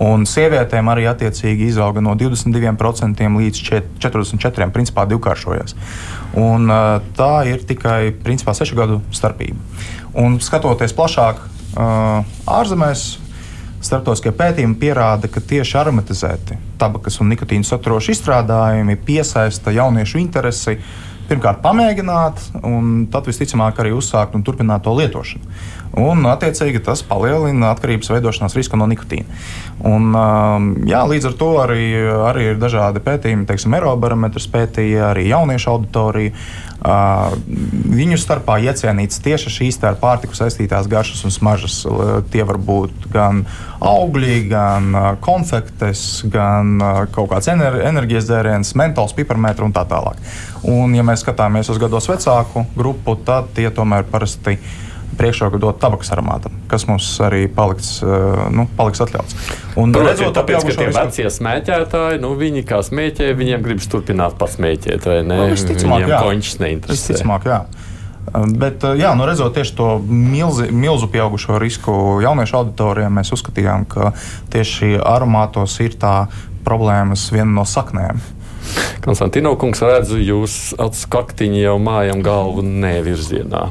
Un 0.00 0.24
sievietēm 0.24 0.88
arī 0.88 1.04
attiecīgi 1.10 1.66
izauga 1.68 2.00
no 2.00 2.14
22% 2.16 3.26
līdz 3.36 3.62
44%, 3.68 4.70
principā 4.72 5.04
divkāršojās. 5.10 5.76
Un, 6.40 6.72
tā 7.18 7.32
ir 7.50 7.66
tikai 7.68 8.14
principā, 8.24 8.56
6 8.56 8.76
gadu 8.78 9.00
starpība. 9.12 9.60
Un 10.16 10.38
skatoties 10.40 10.96
plašāk 10.96 11.44
ārzemēs, 12.48 13.10
Startautiskie 13.80 14.34
pētījumi 14.36 14.76
pierāda, 14.76 15.28
ka 15.32 15.40
tieši 15.40 15.78
aromatizēti 15.80 16.58
tabakas 16.80 17.16
un 17.22 17.30
nikotīna 17.32 17.64
saturoši 17.64 18.12
izstrādājumi 18.12 18.98
piesaista 19.06 19.72
jauniešu 19.72 20.20
interesi 20.20 20.76
pirmkārt 21.30 21.62
pamēģināt, 21.64 22.42
un 22.66 23.06
tad 23.12 23.28
visticamāk 23.30 23.78
arī 23.82 23.94
uzsākt 23.94 24.34
un 24.34 24.44
turpināt 24.46 24.84
to 24.86 24.94
lietošanu. 24.98 25.54
Un, 26.00 26.22
attiecīgi, 26.30 26.82
tas 26.86 27.02
palielina 27.06 27.72
atkarības 27.74 28.12
veidošanās 28.12 28.54
risku 28.54 28.78
no 28.78 28.86
nikotīna. 28.90 29.26
Un, 29.90 30.10
um, 30.14 30.68
jā, 30.86 31.02
līdz 31.10 31.30
ar 31.32 31.36
to 31.40 31.50
arī, 31.64 31.84
arī 32.30 32.50
ir 32.52 32.60
dažādi 32.62 33.02
pētījumi, 33.02 33.46
teiksim, 33.48 33.74
Eirobarometrs 33.78 34.46
pētīja 34.52 35.08
arī 35.10 35.26
jauniešu 35.32 35.72
auditoriju. 35.74 36.34
Viņu 36.80 38.16
starpā 38.20 38.56
iecienīts 38.64 39.20
tieši 39.20 39.52
šīs 39.52 39.78
ar 39.84 39.98
pārtiku 40.00 40.36
saistītās 40.36 40.88
garšas 40.88 41.26
un 41.28 41.34
smaržas. 41.34 41.82
Tie 42.32 42.44
var 42.46 42.56
būt 42.56 43.10
gan 43.12 43.42
augļi, 43.84 44.36
gan 44.48 44.94
konfektes, 45.20 46.22
gan 46.32 46.78
kaut 47.12 47.30
kāds 47.34 47.50
ener 47.52 47.82
enerģijas 47.90 48.30
dzēriens, 48.30 48.74
mentols, 48.80 49.16
piparmētra 49.18 49.68
un 49.68 49.76
tā 49.76 49.84
tālāk. 49.88 50.20
Un, 50.64 50.96
ja 50.96 51.04
mēs 51.04 51.24
skatāmies 51.24 51.68
uz 51.72 51.80
gados 51.80 52.08
vecāku 52.08 52.64
grupu, 52.76 53.18
tad 53.28 53.52
tie 53.56 53.68
tomēr 53.74 54.08
parasti 54.08 54.56
priekšroku 55.18 55.58
dot 55.62 55.80
tabakas 55.82 56.12
aromātam, 56.14 56.54
kas 56.70 56.86
mums 56.88 57.06
arī 57.24 57.44
paliks, 57.52 57.98
uh, 58.04 58.46
nu, 58.54 58.66
paliks 58.78 59.02
atļauts. 59.04 59.36
Un, 59.80 59.92
Protams, 59.94 60.08
redzot 60.12 60.36
tāpēc, 60.38 60.64
ka 60.66 60.74
tie 60.76 60.88
risku- 60.88 61.04
vecie 61.04 61.26
smēķētāji, 61.34 62.20
nu, 62.22 62.32
viņi 62.38 62.64
kā 62.68 62.80
smēķē, 62.86 63.30
viņiem 63.38 63.64
gribas 63.66 63.90
turpināt 63.90 64.38
pasmēķēt, 64.40 65.06
vai 65.10 65.20
ne? 65.22 65.36
Nu, 65.42 65.48
visticamāk, 65.54 66.06
viņiem 66.06 66.26
končs 66.26 66.58
neinteresē. 66.62 66.96
Visticamāk, 66.96 67.48
jā. 67.50 67.60
Bet, 68.30 68.84
jā, 69.00 69.10
nu, 69.18 69.24
redzot 69.26 69.54
tieši 69.56 69.74
to 69.74 69.86
milzi, 70.06 70.68
milzu 70.70 71.08
pieaugušo 71.10 71.58
risku 71.58 72.20
jauniešu 72.22 72.60
auditorijā, 72.60 73.08
mēs 73.10 73.32
uzskatījām, 73.34 73.88
ka 73.90 74.12
tieši 74.52 75.00
aromātos 75.02 75.74
ir 75.82 75.96
tā 75.98 76.28
problēmas 76.66 77.24
viena 77.34 77.50
no 77.50 77.64
saknēm. 77.66 78.20
Konstantino 79.02 79.56
kungs, 79.58 79.80
redzu, 79.82 80.20
jūs 80.20 80.74
acu 80.78 81.08
kaktiņi 81.10 81.64
jau 81.64 81.78
mājam 81.82 82.20
galvu 82.22 82.62
nevirzienā. 82.62 83.70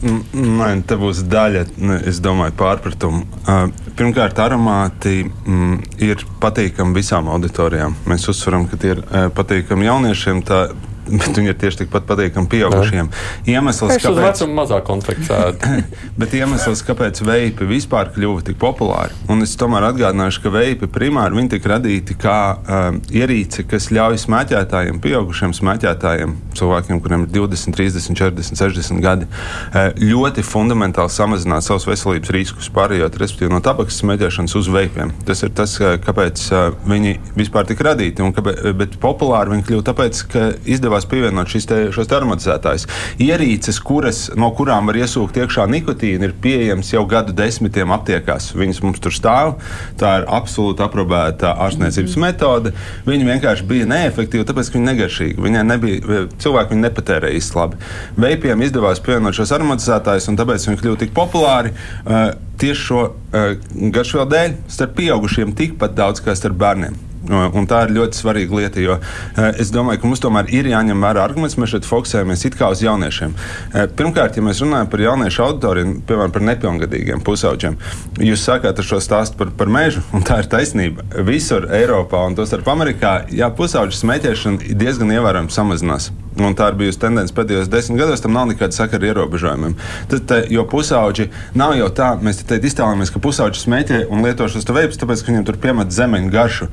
Mm, 0.00 0.20
Nē, 0.56 0.68
te 0.88 0.96
būs 0.96 1.24
daļa, 1.28 1.66
es 2.08 2.20
domāju, 2.24 2.54
pārpratumu. 2.56 3.26
Uh, 3.44 3.66
Pirmkārt, 3.98 4.38
aromāti 4.40 5.26
mm, 5.26 5.74
ir 6.06 6.22
patīkami 6.40 6.96
visām 6.96 7.28
auditorijām. 7.28 7.98
Mēs 8.08 8.24
uzsveram, 8.32 8.64
ka 8.70 8.78
tie 8.80 8.94
ir 8.94 9.02
patīkami 9.36 9.90
jauniešiem, 9.90 10.40
tā, 10.48 10.62
bet 11.10 11.36
viņi 11.36 11.52
ir 11.52 11.58
tieši 11.60 11.82
tikpat 11.84 12.06
patīkami 12.08 12.50
pieaugušiem. 12.50 13.10
Iemesls, 13.50 13.96
Es 13.96 14.06
uz 14.06 14.18
vecumu 14.20 14.60
mazāk 14.60 14.86
konfekcētu. 14.88 15.80
Bet 16.20 16.34
iemesls, 16.36 16.82
kāpēc 16.86 17.22
veipi 17.24 17.66
vispār 17.68 18.10
kļuva 18.14 18.44
tik 18.46 18.58
populāri, 18.60 19.16
un 19.32 19.42
es 19.44 19.56
tomēr 19.60 19.88
atgādināšu, 19.90 20.42
ka 20.44 20.52
veipi 20.54 20.88
primāri 20.90 21.46
tika 21.50 21.74
radīti 21.74 22.16
kā 22.20 22.36
um, 22.58 23.00
ierīce, 23.14 23.64
kas 23.68 23.88
ļauj 23.94 24.18
smēķētājiem, 24.24 25.00
pieaugušiem 25.02 25.54
smēķētājiem, 25.56 26.34
cilvēkiem, 26.58 27.00
kuriem 27.02 27.24
ir 27.26 27.32
20, 27.34 27.74
30, 27.76 28.18
40, 28.20 28.60
60 28.60 29.02
gadi, 29.04 29.26
uh, 29.26 29.90
ļoti 29.96 30.44
fundamentāli 30.46 31.12
samazināt 31.14 31.66
savus 31.66 31.88
veselības 31.88 32.34
riskus, 32.36 32.70
pārējot 32.74 33.18
no 33.50 33.62
tabakas 33.64 33.98
smēķēšanas 34.02 34.56
uz 34.60 34.68
veipiem. 34.70 35.14
Tas 35.26 35.42
ir 35.46 35.54
tas, 35.56 35.76
uh, 35.80 35.96
kāpēc 36.02 36.44
uh, 36.52 36.60
viņi 36.88 37.16
vispār 37.38 37.68
tika 37.68 37.90
radīti. 37.90 38.22
un 38.22 38.34
Kāpēc, 38.36 38.62
bet 38.78 38.96
populāri 39.02 39.54
viņi 39.54 39.66
kļuva 39.68 39.86
tāpēc, 39.90 40.22
ka 40.30 40.46
izdevās 40.70 40.99
pievienot 41.08 41.50
šis 41.50 41.68
te, 41.70 41.78
šos 41.94 42.08
te 42.10 42.16
aromatizētājus. 42.18 42.86
Ierīces, 43.22 43.80
kuras, 43.84 44.22
no 44.38 44.50
kurām 44.56 44.90
var 44.90 44.98
iesūkt 45.00 45.40
iekšā 45.40 45.66
nikotīnu, 45.70 46.28
ir 46.28 46.36
pieejamas 46.42 46.92
jau 46.92 47.04
gadu 47.10 47.34
desmitiem 47.36 47.92
aptiekās. 47.94 48.50
Viņas 48.58 48.82
mums 48.84 49.02
tur 49.02 49.14
stāv. 49.14 49.56
Tā 50.00 50.16
ir 50.20 50.28
absolūti 50.30 50.84
aprobēta 50.84 51.54
ārstniecības 51.66 52.16
mm. 52.16 52.26
metode. 52.26 52.74
Viņa 53.08 53.28
vienkārši 53.32 53.68
bija 53.70 53.88
neefektīva, 53.90 54.46
tāpēc, 54.48 54.70
ka 54.70 54.78
viņa 54.78 54.90
negaršīga. 54.92 55.44
Viņai 55.46 55.64
nebija, 55.70 56.22
cilvēki 56.42 56.74
viņu 56.74 56.86
nepatērēja 56.86 57.40
īsti 57.40 57.60
labi. 57.60 57.82
Veipiem 58.20 58.66
izdevās 58.66 59.02
pievienot 59.04 59.36
šos 59.36 59.54
aromatizētājus, 59.56 60.30
un 60.30 60.40
tāpēc 60.40 60.68
viņi 60.70 60.82
kļuva 60.84 61.02
tik 61.04 61.16
populāri. 61.16 61.74
Uh, 62.04 62.30
Tieši 62.60 62.82
šo 62.90 63.02
uh, 63.08 63.54
garšvielu 63.94 64.28
dēļ 64.28 64.58
starp 64.68 64.98
pieaugušiem 64.98 65.54
tikpat 65.56 65.94
daudz 65.96 66.20
kā 66.20 66.36
starp 66.36 66.60
bērniem. 66.60 66.98
Un 67.30 67.68
tā 67.70 67.84
ir 67.86 67.94
ļoti 67.94 68.18
svarīga 68.18 68.58
lieta, 68.58 68.82
jo 68.82 68.96
uh, 68.98 69.40
es 69.60 69.70
domāju, 69.74 70.02
ka 70.02 70.10
mums 70.10 70.22
tomēr 70.22 70.50
ir 70.54 70.68
jāņem 70.70 71.04
vērā 71.04 71.24
arguments. 71.24 71.56
Mēs 71.60 71.74
šeit 71.74 71.88
fokusējamies 71.88 72.46
it 72.48 72.56
kā 72.58 72.70
uz 72.74 72.82
jauniešiem. 72.84 73.34
Uh, 73.34 73.84
pirmkārt, 73.98 74.38
ja 74.38 74.44
mēs 74.44 74.62
runājam 74.64 74.90
par 74.90 75.04
jauniešu 75.04 75.44
auditoriju, 75.46 75.96
piemēram, 76.08 76.34
par 76.34 76.46
nepilngadīgiem 76.48 77.22
pusauģiem, 77.26 77.78
jūs 78.26 78.46
sākāt 78.48 78.82
ar 78.82 78.88
šo 78.90 78.98
stāstu 79.04 79.38
par, 79.40 79.52
par 79.56 79.70
mežu, 79.72 80.02
un 80.16 80.26
tā 80.26 80.40
ir 80.42 80.50
taisnība. 80.50 81.06
Visur 81.26 81.68
Eiropā 81.76 82.24
un 82.26 82.38
tostarp 82.38 82.68
Amerikā, 82.72 83.20
jā, 83.34 83.50
pusauģu 83.54 84.00
smēķēšana 84.00 84.74
diezgan 84.80 85.14
ievērojami 85.14 85.54
samazinās. 85.54 86.10
Un 86.38 86.54
tā 86.56 86.68
ir 86.70 86.76
bijusi 86.78 87.00
tendence 87.02 87.34
pēdējos 87.34 87.68
desmit 87.70 87.98
gados. 88.00 88.22
Tam 88.22 88.32
nav 88.36 88.46
nekāda 88.48 88.74
sakara 88.74 89.02
ar 89.02 89.08
ierobežojumiem. 89.10 89.74
Tad, 90.12 90.22
te, 90.30 90.38
jo 90.54 90.62
pusauģi 90.70 91.26
nav 91.58 91.74
jau 91.76 91.88
tā, 91.96 92.12
mēs 92.22 92.42
te 92.46 92.60
iztēlojamies, 92.62 93.10
ka 93.12 93.22
pusauģi 93.24 93.60
smēķē 93.60 94.00
un 94.14 94.22
lieto 94.24 94.46
šos 94.48 94.68
veidus, 94.70 95.00
tāpēc, 95.00 95.24
ka 95.24 95.32
viņiem 95.32 95.48
tur 95.48 95.58
piemet 95.60 95.90
zemeņu 95.94 96.30
garšu. 96.32 96.70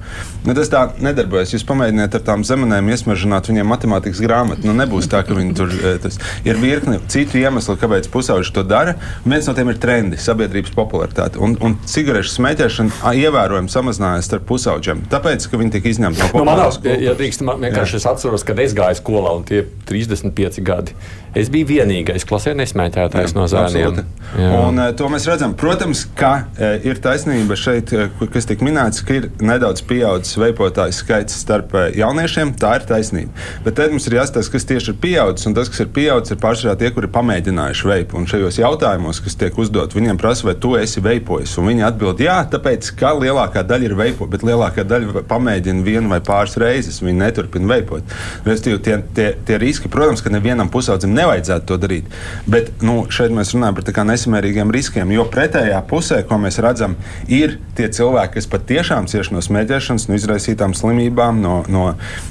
Nu, 0.48 0.54
tas 0.56 0.70
tā 0.72 0.86
nedarbojas. 1.04 1.52
Jūs 1.52 1.66
pamēģiniet 1.68 2.14
ar 2.16 2.22
tām 2.24 2.44
zemenēm 2.48 2.88
iesmažināt 2.94 3.50
viņiem 3.50 3.68
matemātikas 3.68 4.22
grāmatu. 4.24 4.64
Nu, 4.64 4.76
nebūs 4.78 5.10
tā, 5.12 5.20
ka 5.28 5.36
viņi 5.36 5.56
tur 5.58 5.74
tas 6.06 6.16
ir 6.48 6.62
virkni 6.62 7.02
citu 7.12 7.42
iemeslu, 7.42 7.76
kāpēc 7.82 8.08
pusauģi 8.14 8.54
to 8.56 8.64
dara. 8.64 8.96
Viens 9.28 9.50
no 9.50 9.56
tiem 9.58 9.74
ir 9.74 9.82
trendi, 9.84 10.20
sabiedrības 10.24 10.72
popularitāte. 10.78 11.42
Un, 11.44 11.58
un 11.60 11.76
cigarešu 11.84 12.38
smēķēšana 12.38 13.12
ievērojami 13.26 13.74
samazinājās 13.74 14.32
starp 14.32 14.48
pusauģiem, 14.48 15.04
tāpēc, 15.12 15.50
ka 15.52 15.60
viņi 15.60 15.76
tika 15.76 15.92
izņemti 15.92 16.24
no 16.24 16.30
Nu, 16.32 16.46
man 16.48 16.56
populārās 16.56 16.80
nav, 16.80 17.04
ja 17.04 17.18
drīkst, 17.20 17.44
man 17.48 17.68
vienkārši 17.68 18.00
es 18.00 18.08
atceros, 18.08 18.48
kad 18.48 18.64
es 18.64 18.76
gāju 18.78 19.02
skolā 19.02 19.36
un 19.36 19.44
tie 19.48 19.66
35 19.90 20.64
gadi. 20.64 20.96
Es 21.38 21.52
biju 21.54 21.70
vienīgais 21.70 22.26
klasē 22.28 22.56
nesmēķētājs 22.58 23.36
no 23.38 23.46
zēniem. 23.52 24.00
Un, 24.38 24.80
uh, 24.80 24.90
to 24.98 25.08
mēs 25.12 25.28
redzam. 25.30 25.54
Protams, 25.58 26.04
ka 26.18 26.32
uh, 26.44 26.86
ir 26.88 27.00
taisnība 27.04 27.56
šeit, 27.60 27.94
uh, 27.96 28.26
kas 28.34 28.48
tika 28.50 28.66
minēts, 28.66 29.04
ka 29.06 29.20
ir 29.20 29.30
nedaudz 29.44 29.84
pieaudzis 29.88 30.40
veipotāju 30.42 30.96
skaits 30.96 31.38
starp 31.44 31.76
jauniešiem, 31.96 32.56
tā 32.60 32.74
ir 32.80 32.88
taisnība. 32.90 33.46
Bet 33.66 33.78
tad 33.80 33.94
mums 33.94 34.08
ir 34.10 34.18
jāstāsta, 34.18 34.54
kas 34.56 34.68
tieši 34.68 34.94
ir 34.94 34.98
pieaudzis, 35.04 35.48
un 35.50 35.56
tas, 35.58 35.70
kas 35.72 35.84
ir 35.86 35.92
pieaudzis, 35.94 36.34
ir 36.34 36.42
pārsvarā 36.42 36.76
tie, 36.80 36.92
kuri 36.96 37.08
ir 37.10 37.14
pamēģinājuši 37.16 37.90
veipu. 37.92 38.20
Un 38.20 38.28
šajos 38.30 38.60
jautājumos, 38.62 39.22
kas 39.24 39.38
tiek 39.40 39.58
uzdot, 39.62 39.96
viņiem 39.98 40.20
prasa, 40.22 40.48
vai 40.50 40.58
tu 40.60 40.74
esi 40.80 41.04
veipojis. 41.04 41.56
Un 41.62 41.70
viņi 41.72 41.88
atbild, 41.88 42.24
jā, 42.26 42.40
tāpēc, 42.52 42.92
ka 43.00 43.14
lielākā 43.18 43.64
daļa 43.68 43.90
ir 43.90 43.98
veipo, 44.00 44.28
bet 44.32 44.46
lielākā 44.48 44.86
daļa 44.88 45.26
pamēģina 45.30 45.86
vienu 45.86 46.12
vai 46.12 46.20
pāris 46.26 46.58
reizes. 46.62 47.00
Viņi 47.06 47.22
neturpina 47.22 47.72
veipot. 47.76 48.18
Restīvi, 48.48 48.82
tie, 48.84 49.00
tie, 49.16 49.30
tie 49.48 49.62
riski, 49.62 49.92
protams, 49.92 50.24
ka 50.26 50.34
nevienam 50.34 50.72
pusaudzim 50.74 51.16
nevajadzētu 51.28 51.68
to 51.68 51.78
darīt. 51.82 52.08
Bet 52.48 52.72
nu, 52.86 53.06
šeit 53.12 53.34
mēs 53.36 53.54
runājam 53.56 53.78
par 53.78 54.08
nesamērīgiem 54.08 54.72
riskiem, 54.72 55.12
jo 55.12 55.26
pretējā 55.32 55.80
pusē, 55.90 56.22
ko 56.28 56.40
mēs 56.42 56.60
redzam, 56.64 56.96
ir 57.28 57.58
tie 57.78 57.90
cilvēki, 57.92 58.38
kas 58.38 58.50
patiešām 58.52 59.08
cieš 59.12 59.32
no 59.36 59.44
smēķēšanas, 59.44 60.08
no 60.08 60.18
izraisītām 60.18 60.76
slimībām, 60.78 61.42
no, 61.44 61.60
no, 61.72 61.86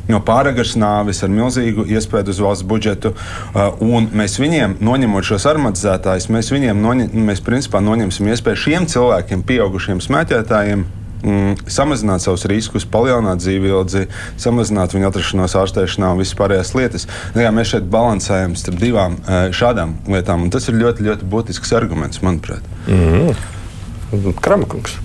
no 0.09 0.21
pāragras 0.27 0.77
nāves 0.81 1.23
ar 1.25 1.33
milzīgu 1.33 1.87
iespēju 1.93 2.33
uz 2.33 2.43
valsts 2.43 2.69
budžetu. 2.69 3.13
Uh, 3.53 4.07
mēs 4.17 4.39
viņiem, 4.41 4.79
noņemot 4.85 5.29
šos 5.29 5.49
armatizētājus, 5.53 6.31
mēs 6.33 6.53
viņiem 6.55 6.81
noņem, 6.83 7.27
mēs 7.29 7.45
principā 7.45 7.83
noņemsim 7.85 8.33
iespēju 8.33 8.63
šiem 8.67 8.89
cilvēkiem, 8.91 9.45
pieaugušiem 9.47 10.03
smēķētājiem, 10.05 10.87
mm, 11.23 11.67
samazināt 11.71 12.25
savus 12.25 12.47
riskus, 12.51 12.87
palielināt 12.89 13.43
dzīvildzi, 13.43 14.07
samazināt 14.41 14.97
viņu 14.97 15.11
atrašanos 15.11 15.57
ārstēšanā 15.63 16.13
un 16.13 16.23
visas 16.23 16.39
pārējās 16.39 16.75
lietas. 16.77 17.09
Nu, 17.35 17.43
jā, 17.45 17.53
mēs 17.55 17.73
šeit 17.75 17.91
balansējam 17.93 18.57
starp 18.59 18.81
divām 18.83 19.19
šādām 19.57 19.99
lietām, 20.11 20.47
un 20.47 20.55
tas 20.55 20.69
ir 20.69 20.79
ļoti, 20.81 21.07
ļoti 21.07 21.29
būtisks 21.33 21.75
arguments, 21.77 22.23
manuprāt. 22.25 22.65
Mm 22.87 23.05
-hmm. 23.13 24.35
Kramakungs. 24.41 24.99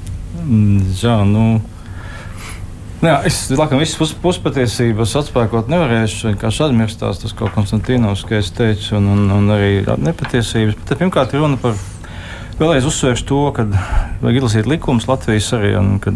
Mm, 0.46 0.82
jā, 1.02 1.18
nu. 1.26 1.62
Jā, 3.02 3.16
es 3.26 3.48
laikam 3.50 3.80
visas 3.82 3.98
pus, 3.98 4.12
puspatiesības 4.14 5.16
atspēkot 5.24 5.72
nevarēšu. 5.74 6.28
Vienkārši 6.30 6.68
atmirstās 6.68 7.22
tas, 7.24 7.34
ko 7.34 7.50
Konstantīnos 7.50 8.22
teica, 8.30 8.98
un, 9.00 9.08
un, 9.10 9.24
un 9.40 9.50
arī 9.56 9.72
nepatiesības. 9.98 10.78
Bet 10.78 11.00
pirmkārt, 11.00 11.34
runa 11.34 11.58
par 11.58 11.74
Vēlreiz 12.60 12.86
uzsvēršu 12.88 13.26
to, 13.30 13.40
ka 13.56 13.66
vajag 14.22 14.38
izlasīt 14.40 14.70
likumus 14.70 15.08
Latvijas 15.10 15.50
arī, 15.58 15.74
un 15.80 15.96
ka 16.04 16.14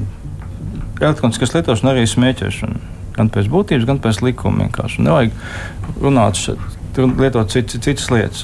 elektroniskas 1.02 1.56
lietošana 1.56 1.94
arī 1.94 2.06
ir 2.06 2.12
smēķēšana. 2.12 2.82
Gan 3.16 3.30
pēc 3.32 3.48
būtības, 3.52 3.86
gan 3.88 4.02
pēc 4.04 4.22
likuma 4.26 4.66
vienkārši. 4.66 5.06
Nevajag 5.06 6.02
runāt 6.04 6.40
šeit, 6.40 6.66
lietot 6.98 7.54
citas, 7.54 7.80
citas 7.86 8.10
lietas. 8.12 8.44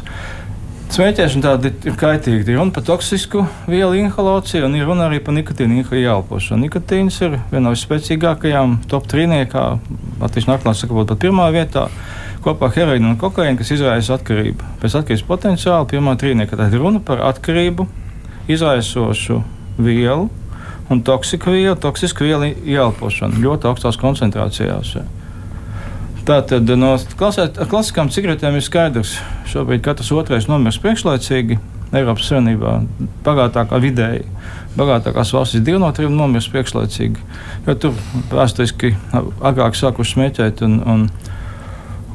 Smēķēšana 0.91 1.43
tāda 1.45 1.69
ir 1.71 1.93
kaitīga. 2.00 2.43
Ir 2.43 2.57
runa 2.60 2.75
par 2.75 2.83
toksisku 2.88 3.45
vielu 3.71 4.01
inhalāciju, 4.01 4.65
un 4.67 4.74
ir 4.75 4.88
runa 4.88 5.05
arī 5.07 5.21
par 5.24 5.36
nikotīnu 5.38 5.86
ieelpošanu. 5.88 6.65
Nikotīns 6.65 7.21
ir 7.24 7.38
viena 7.51 7.69
no 7.69 7.75
vispēcīgākajām 7.75 8.81
top 8.91 9.07
trīniekā. 9.12 9.63
Nākotnē 10.19 10.75
saka, 10.75 10.98
būt 10.98 11.13
pat 11.13 11.24
pirmā 11.24 11.48
vietā 11.55 11.86
kopā 12.41 12.69
ar 12.69 12.75
heroīnu 12.75 13.13
un 13.13 13.17
kokaīnu, 13.21 13.60
kas 13.60 13.74
izraisa 13.75 14.17
atkarību. 14.17 14.67
Pēc 14.81 14.98
atkarības 15.00 15.25
potenciāla 15.27 15.88
pirmā 15.89 16.15
trīnieka 16.19 16.57
tad 16.60 16.74
ir 16.74 16.81
runa 16.81 17.01
par 17.05 17.21
atkarību 17.29 17.88
izraisošu 18.51 19.41
vielu 19.81 20.29
un 20.91 21.01
toksiku 21.07 21.53
vielu, 21.53 21.75
toksisku 21.79 22.25
vielu 22.27 22.51
ieelpošanu 22.51 23.41
ļoti 23.41 23.69
augstās 23.69 24.00
koncentrācijās. 24.01 24.95
Tātad 26.27 26.69
no 26.77 26.93
klasiskām 27.17 28.12
cigaretēm 28.13 28.57
ir 28.57 28.65
skaidrs, 28.65 29.15
ka 29.17 29.53
šobrīd 29.53 29.86
katrs 29.86 30.12
otrais 30.13 30.50
nomirst 30.51 30.81
priekšlaicīgi. 30.83 31.57
Eiropas 31.91 32.29
Savienībā 32.29 32.77
bagātākā 33.25 33.79
vidēji. 33.83 34.21
Bagātākās 34.77 35.33
valstis 35.36 35.63
divi 35.65 35.81
no 35.81 35.89
trim 35.91 36.13
nomirst 36.15 36.53
priekšlaicīgi. 36.53 37.25
Jo 37.65 37.75
tur 37.75 37.98
vēsturiski 38.31 38.93
agrāk 39.12 39.75
sākuši 39.75 40.15
smēķēt 40.15 40.63
un, 40.67 40.77
un 40.88 41.10
Un 41.12 41.40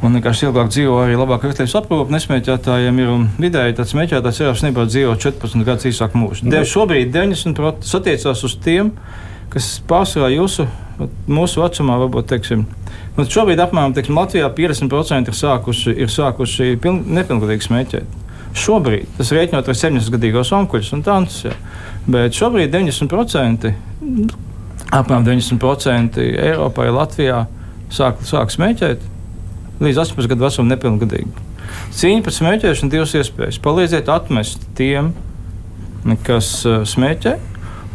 vienkārši 0.02 0.48
ilgāk 0.48 0.70
dzīvo 0.72 0.96
arī 1.02 1.16
labāk 1.16 1.46
veselības 1.46 1.74
aprūpe. 1.80 2.12
Nesmēķētājiem 2.14 2.98
ir 3.02 3.12
vidēji 3.40 3.76
tāds 3.78 3.94
smēķētājs 3.94 4.40
Eiropas 4.42 4.62
Savienībā 4.62 4.84
dzīvo 4.90 5.14
14 5.22 5.66
gadus 5.66 5.88
īsāku 5.90 6.20
mūžu. 6.20 6.46
Mm. 6.46 6.66
Šobrīd 6.68 7.14
90% 7.14 7.96
attiecās 8.00 8.44
uz 8.46 8.56
tiem, 8.64 8.92
kas 9.52 9.70
pārsvarā 9.88 10.28
jūsu, 10.34 10.66
mūsu 11.30 11.62
vecumā 11.62 11.96
varbūt 12.04 12.28
teiksim. 12.34 12.66
Nu, 13.16 13.24
šobrīd 13.24 13.62
apmēram 13.64 13.96
teiksim, 13.96 14.18
Latvijā 14.20 14.50
50% 14.52 15.32
ir 15.32 15.40
sākuši, 15.40 15.96
ir 16.04 16.12
sākuši 16.12 16.76
piln, 16.82 17.02
nepilngadīgi 17.16 17.68
smēķēt. 17.70 18.22
Šobrīd 18.56 19.18
tas 19.18 19.32
rēķinot 19.36 19.68
ar 19.68 19.76
70 19.76 20.12
gadīgos 20.14 20.52
onkuļus 20.56 20.92
un 20.96 21.04
tādus. 21.04 21.42
Bet 22.08 22.36
šobrīd 22.36 22.72
90%, 22.72 23.72
apmēram 24.96 25.26
90% 25.26 26.24
Eiropā, 26.24 26.88
Latvijā 26.92 27.44
sāk, 27.92 28.22
sāk 28.28 28.52
smēķēt 28.54 29.15
līdz 29.82 30.02
18 30.06 30.30
gadu 30.30 30.46
vecumam 30.46 30.72
nepilngadīgi. 30.72 31.46
Cīņa 31.96 32.24
pret 32.24 32.36
smēķēšanu 32.36 32.92
divas 32.92 33.14
iespējas. 33.18 33.60
Palīdziet 33.64 34.10
atmest 34.12 34.64
tiem, 34.78 35.12
kas 36.26 36.50
uh, 36.68 36.84
smēķē, 36.88 37.34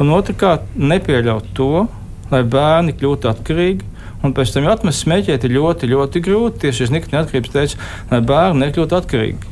un 0.02 0.14
otrkārt 0.16 0.68
nepieļaut 0.78 1.54
to, 1.58 1.86
lai 2.32 2.44
bērni 2.48 2.96
kļūtu 2.98 3.32
atkarīgi. 3.32 3.88
Un 4.22 4.36
pēc 4.38 4.52
tam 4.54 4.68
atmest 4.70 5.02
smēķēt 5.02 5.48
ir 5.48 5.56
ļoti, 5.56 5.90
ļoti 5.90 6.22
grūti. 6.22 6.60
Tieši 6.66 6.84
šis 6.84 6.92
nikotīna 6.94 7.24
atkarības 7.26 7.54
teica, 7.56 7.88
lai 8.12 8.20
bērni 8.30 8.68
nekļūtu 8.68 8.98
atkarīgi. 9.00 9.50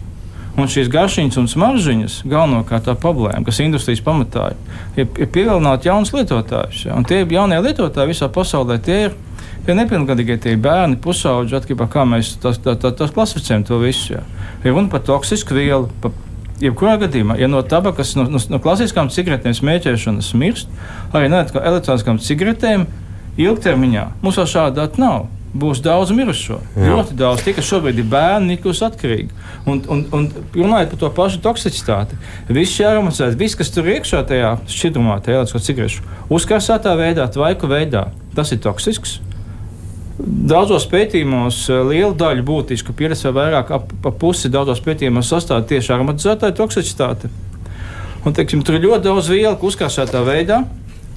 Un 0.59 0.69
šīs 0.69 0.89
garšiņas 0.91 1.39
un 1.39 1.47
smaržģiņas 1.49 2.19
galvenokārt 2.29 2.85
tā 2.89 2.95
problēma, 2.99 3.45
kas 3.47 3.61
industrijas 3.63 4.01
pamatā 4.03 4.51
ir, 4.97 5.07
ir 5.07 5.29
pievilināt 5.31 5.87
jaunus 5.87 6.11
lietotājus. 6.13 6.83
Ja? 6.85 6.97
Un 6.99 7.07
tie 7.07 7.21
jaunie 7.23 7.59
lietotāji 7.63 8.11
visā 8.11 8.29
pasaulē 8.33 8.79
tie 8.83 8.97
ir 9.07 9.17
Tie 9.67 9.75
nepilngadīgie 9.77 10.39
tie 10.41 10.55
bērni, 10.59 10.97
pusauģi, 11.03 11.57
atkarībā 11.59 11.87
no 11.87 11.93
kā 11.93 12.05
mēs 12.07 12.33
tās, 12.41 12.61
tā, 12.63 12.75
tā, 12.79 12.93
tās 12.95 13.13
klasificējam 13.15 13.67
to 13.67 13.79
visu. 13.83 14.15
Jā. 14.15 14.23
Ir 14.63 14.75
runa 14.75 14.91
par 14.91 15.03
toksisku 15.07 15.57
vielu. 15.57 15.91
Pa, 16.03 16.13
Jebkurā 16.59 16.97
gadījumā, 16.99 17.37
ja 17.39 17.47
no 17.47 17.61
tabakas, 17.63 18.17
no, 18.19 18.25
no, 18.27 18.39
no 18.51 18.57
klasiskām 18.59 19.07
cigaretēm 19.15 19.53
smēķēšanas 19.55 20.33
mirst, 20.35 20.71
arī 21.15 21.29
no 21.31 21.39
elektroniskām 21.39 22.19
cigaretēm 22.19 22.83
ilgtermiņā 23.39 24.05
mums 24.19 24.39
vēl 24.41 24.49
šāda 24.51 24.81
data 24.81 24.99
nav 24.99 25.29
būs 25.53 25.81
daudz 25.81 26.11
mirušo. 26.13 26.59
Jā. 26.75 26.89
Ļoti 26.91 27.15
daudz. 27.17 27.43
Tie, 27.45 27.53
kas 27.57 27.67
šobrīd 27.69 28.01
ir 28.01 28.09
bērni, 28.09 28.53
ir 28.53 28.61
kļuvuši 28.61 28.83
atkarīgi. 28.85 29.29
Un, 29.69 29.81
un, 29.89 30.03
un 30.13 30.27
runājot 30.53 30.93
par 30.93 31.01
to 31.01 31.09
pašu 31.17 31.41
toksicitāti, 31.45 32.19
viss 32.53 32.75
šī 32.75 32.85
aromatizēta, 32.91 33.39
viss, 33.39 33.57
kas 33.57 33.73
tur 33.73 33.89
iekšā 33.89 34.21
tajā 34.29 34.51
šķidrumā, 34.69 35.17
tajā 35.25 35.41
elektriskā 35.41 35.63
cigarešu, 35.65 36.05
uzkarsētā 36.37 36.93
veidā, 36.99 37.25
tvaiku 37.33 37.69
veidā, 37.71 38.09
tas 38.37 38.53
ir 38.53 38.61
toksisks. 38.65 39.17
Daudzos 40.19 40.83
pētījumos 40.91 41.61
eh, 41.71 41.81
liela 41.87 42.11
daļa 42.17 42.43
būtiska, 42.43 42.95
pieredze 42.97 43.31
vairāk 43.35 43.71
ap 43.71 43.93
pusi 44.19 44.51
daudzos 44.51 44.81
pētījumos 44.83 45.31
sastāv 45.31 45.63
tieši 45.69 45.93
aromatizētāja 45.95 46.57
toksicitāte. 46.57 47.31
Un, 48.27 48.35
teiksim, 48.35 48.65
tur 48.67 48.75
ir 48.75 48.83
ļoti 48.83 49.05
daudz 49.05 49.29
vielu, 49.31 49.55
kas 49.55 49.71
uzkāsētā 49.71 50.25
veidā 50.27 50.63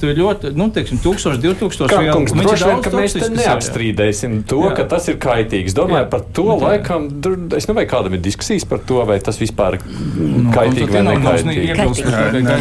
tur 0.03 0.11
ir 0.11 0.19
ļoti, 0.19 0.51
nu, 0.59 0.67
teiksim, 0.75 0.99
1000, 1.03 1.38
2000 1.43 1.95
eiro. 2.01 2.19
Droši 2.27 2.69
vien, 2.69 2.81
ka 2.83 2.91
mēs 2.97 3.15
neapstrīdēsim 3.37 4.41
to, 4.51 4.59
jā. 4.67 4.73
ka 4.81 4.87
tas 4.91 5.07
ir 5.12 5.19
kaitīgs. 5.23 5.77
Domāju, 5.79 6.03
jā. 6.03 6.09
par 6.11 6.25
to 6.35 6.47
jā. 6.49 6.57
laikam, 6.65 7.07
es 7.07 7.62
nezinu, 7.62 7.77
vai 7.79 7.85
kādam 7.91 8.17
ir 8.19 8.23
diskusijas 8.25 8.67
par 8.69 8.83
to, 8.88 8.99
vai 9.07 9.21
tas 9.23 9.38
vispār 9.38 9.79
nu, 9.79 10.51
kaitīgi 10.55 10.91
vai 10.91 11.05
nekaitīgi. 11.07 11.77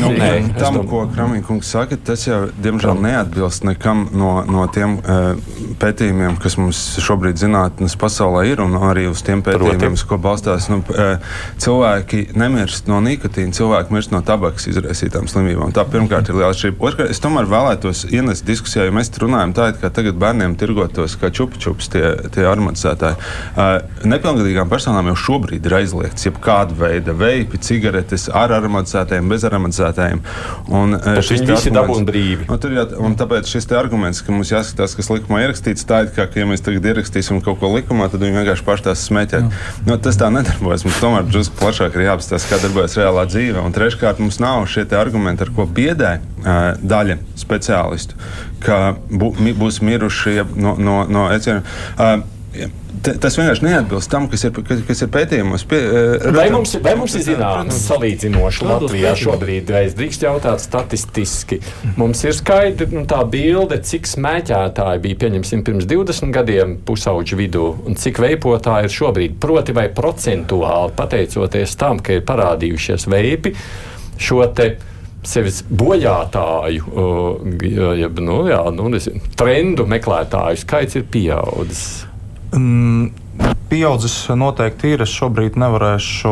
Nu, 0.02 0.12
tam, 0.60 0.80
ko 0.90 1.04
Kramīkungs 1.12 1.72
saka, 1.74 1.98
tas 2.12 2.28
jau, 2.28 2.44
diemžēl, 2.62 3.02
neatbilst 3.02 3.66
nekam 3.68 4.06
no, 4.14 4.34
no 4.46 4.68
tiem 4.74 5.00
uh, 5.02 5.34
pētījumiem, 5.82 6.38
kas 6.42 6.58
mums 6.62 6.84
šobrīd 7.02 7.42
zinātnes 7.42 7.98
pasaulē 8.00 8.46
ir, 8.52 8.62
un 8.64 8.78
arī 8.92 9.08
uz 9.10 9.24
tiem 9.26 9.42
pētījumiem, 9.46 9.98
uz 9.98 10.06
ko 10.08 10.20
balstās. 10.22 10.70
Nu, 10.72 10.82
uh, 10.94 11.18
cilvēki 11.62 12.28
nemirst 12.38 12.90
no 12.92 13.02
nikotīna, 13.04 13.56
cilvēki 13.58 13.98
mirst 13.98 14.14
no 14.14 14.22
tabakas 14.26 14.70
izraisītām 14.70 15.30
slimībām. 15.32 15.74
Tā 15.76 15.88
pirmkārt 15.90 16.30
ir 16.30 16.38
liela 16.38 16.54
atšķirība. 16.54 16.92
Otrkārt, 16.92 17.14
es 17.14 17.22
tomēr 17.32 17.48
vēlētos 17.48 18.04
ienest 18.12 18.44
diskusijā, 18.48 18.86
jo 18.88 18.94
mēs 18.96 19.12
runājam 19.22 19.54
tā, 19.56 19.70
ka 19.80 19.92
tagad 19.94 20.18
bērniem 20.20 20.58
tirgotos 20.60 21.16
kā 21.20 21.30
čupi-čups 21.32 21.88
tie, 21.94 22.04
tie 22.34 22.44
aromatizētāji. 22.50 23.18
Uh, 23.56 23.78
nepilngadīgām 24.12 24.72
personām 24.72 25.08
jau 25.12 25.16
šobrīd 25.26 25.68
ir 25.68 25.78
aizliegts 25.80 26.28
jebkāda 26.28 26.76
veida 26.76 27.16
veipi, 27.16 27.62
cigaretes 27.64 28.28
ar 28.36 28.52
aromatizētājiem, 28.58 29.32
bez 29.32 29.46
aromatizētājiem. 29.48 30.24
Un, 30.68 30.98
uh, 30.98 31.22
viņi 31.24 31.48
visi 31.54 31.74
dabūna 31.76 32.08
brīvi. 32.10 32.50
Un, 32.52 32.76
jā, 32.76 32.86
un 33.00 33.16
tāpēc 33.20 33.48
šis 33.52 33.70
arguments, 33.80 34.24
ka 34.26 34.36
mums 34.36 34.52
jāskatās, 34.52 34.98
kas 35.00 35.12
likumā 35.14 35.46
ierakstīts, 35.46 35.88
tā 35.88 36.04
ir 36.06 36.12
kā, 36.16 36.28
ka, 36.28 36.42
ja 36.42 36.50
mēs 36.50 36.66
tagad 36.66 36.90
ierakstīsim 36.92 37.40
kaut 37.46 37.62
ko 37.64 37.72
likumā, 37.78 38.10
tad 38.12 38.26
viņi 38.26 38.42
vienkārši 38.42 38.68
paši 38.68 38.88
tās 38.90 39.06
smēķē. 39.08 39.44
Nu, 39.88 39.96
tas 40.04 40.20
tā 40.20 40.32
nedarbojas. 40.34 40.84
Mums 40.88 41.00
tomēr 41.00 41.28
drusku 41.30 41.56
plašāk 41.62 41.96
ir 41.96 42.10
jāapstāsta, 42.10 42.52
kā 42.52 42.62
darbojas 42.66 42.98
reālā 43.00 43.28
dzīve. 43.30 43.64
Un 43.64 43.76
treškārt, 43.76 44.20
mums 44.24 44.42
nav 44.44 44.66
šie 44.72 44.88
argumenti, 44.98 45.46
ar 45.46 45.54
ko 45.56 45.70
biedē 45.70 46.18
uh, 46.20 46.62
daļa 46.82 47.21
speciālistu, 47.40 48.20
ka 48.64 48.98
bū, 49.10 49.34
būs 49.60 49.82
mirušie 49.86 50.44
no, 50.56 50.76
no, 50.80 51.02
no 51.10 51.30
eciena. 51.34 51.64
Uh, 51.98 52.22
tas 53.02 53.38
vienkārši 53.40 53.64
neatbilst 53.64 54.12
tam, 54.12 54.28
kas 54.30 54.44
ir, 54.46 54.58
kas, 54.68 54.82
kas 54.86 55.02
ir 55.06 55.10
pētījumos. 55.14 55.64
Pie, 55.70 55.80
vai, 56.36 56.48
mums, 56.54 56.74
vai 56.84 56.94
mums 57.00 57.16
ir 57.16 57.24
zināms 57.26 57.80
salīdzinoši 57.88 58.68
Latvijā 58.68 59.14
šobrīd, 59.20 59.72
vai 59.72 59.86
es 59.88 59.96
drīkst 59.98 60.26
jautāt 60.28 60.64
statistiski? 60.64 61.62
Mums 62.00 62.26
ir 62.28 62.36
skaidri 62.36 62.90
nu, 62.92 63.06
tā 63.10 63.22
bilde, 63.32 63.80
cik 63.88 64.10
smēķētāji 64.12 65.04
bija, 65.06 65.20
pieņemsim, 65.24 65.64
pirms 65.68 65.88
20 65.90 66.36
gadiem 66.36 66.78
pusauģu 66.88 67.40
vidū, 67.40 67.66
un 67.88 68.00
cik 68.00 68.22
veipotāji 68.26 68.90
ir 68.90 68.96
šobrīd. 69.00 69.40
Proti 69.42 69.76
vai 69.78 69.88
procentuāli 69.96 70.96
pateicoties 71.00 71.78
tam, 71.80 72.04
ka 72.04 72.20
ir 72.20 72.26
parādījušies 72.28 73.08
veipi, 73.12 73.56
šo 74.22 74.44
te 74.56 74.74
sevis 75.28 75.62
bojātāju, 75.70 77.02
jeb 78.00 78.22
nu, 78.26 78.38
jā, 78.50 78.62
nu, 78.74 78.88
nezinu, 78.94 79.22
trendu 79.38 79.86
meklētāju 79.90 80.62
skaits 80.64 80.98
ir 80.98 81.06
pieaudzis. 81.14 81.84
Mm, 82.56 83.12
pieaudzis 83.72 84.16
noteikti 84.36 84.92
ir. 84.96 85.04
Es 85.06 85.14
šobrīd 85.16 85.56
nevarēšu 85.60 86.32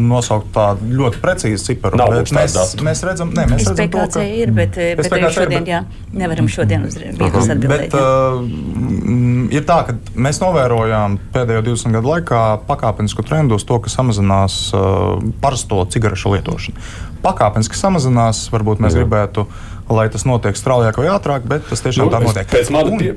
nosaukt 0.00 0.50
tādu 0.54 0.88
ļoti 0.98 1.20
precīzu 1.22 1.68
ciparu. 1.68 2.00
Nav 2.00 2.14
mēs, 2.18 2.56
datu. 2.56 2.86
mēs 2.86 3.02
redzam, 3.06 3.30
ne, 3.36 3.46
mēs 3.50 3.68
redzam 3.68 3.92
to, 3.94 4.06
ka 4.16 4.24
ir, 4.26 4.52
bet, 4.56 4.78
bet 4.98 5.06
SPKC 5.06 5.18
arī 5.20 5.32
šodien, 5.36 5.66
bet... 5.66 5.70
jā, 5.70 5.80
nevaram 6.24 6.50
šodien 6.50 6.86
uz 6.88 6.98
vietas 6.98 7.50
atbildēt. 7.54 7.86
Bet, 7.86 7.96
uh, 7.96 9.50
ir 9.54 9.66
tā, 9.68 9.78
ka 9.86 9.96
mēs 10.18 10.42
novērojām 10.42 11.18
pēdējo 11.34 11.64
20 11.70 11.98
gadu 12.00 12.14
laikā 12.14 12.42
pakāpenisku 12.66 13.26
trendu 13.26 13.60
uz 13.60 13.66
to, 13.68 13.78
ka 13.82 13.92
samazinās 13.92 14.62
uh, 14.74 15.20
parasto 15.42 15.84
cigarešu 15.94 16.34
lietošana. 16.34 16.90
Pakāpeniski 17.20 17.76
samazinās, 17.76 18.46
varbūt 18.50 18.80
mēs 18.82 18.96
Jā. 18.96 19.02
gribētu 19.02 19.46
lai 19.94 20.06
tas 20.12 20.24
notiek 20.28 20.56
straujāk 20.58 20.98
vai 21.00 21.08
ātrāk, 21.12 21.46
bet 21.50 21.66
tas 21.70 21.82
tiešām 21.84 22.08
nu, 22.08 22.12
tā 22.14 22.20
notiek. 22.22 22.48
Pēc 22.50 22.70
mana 22.74 22.96
pie, 23.00 23.10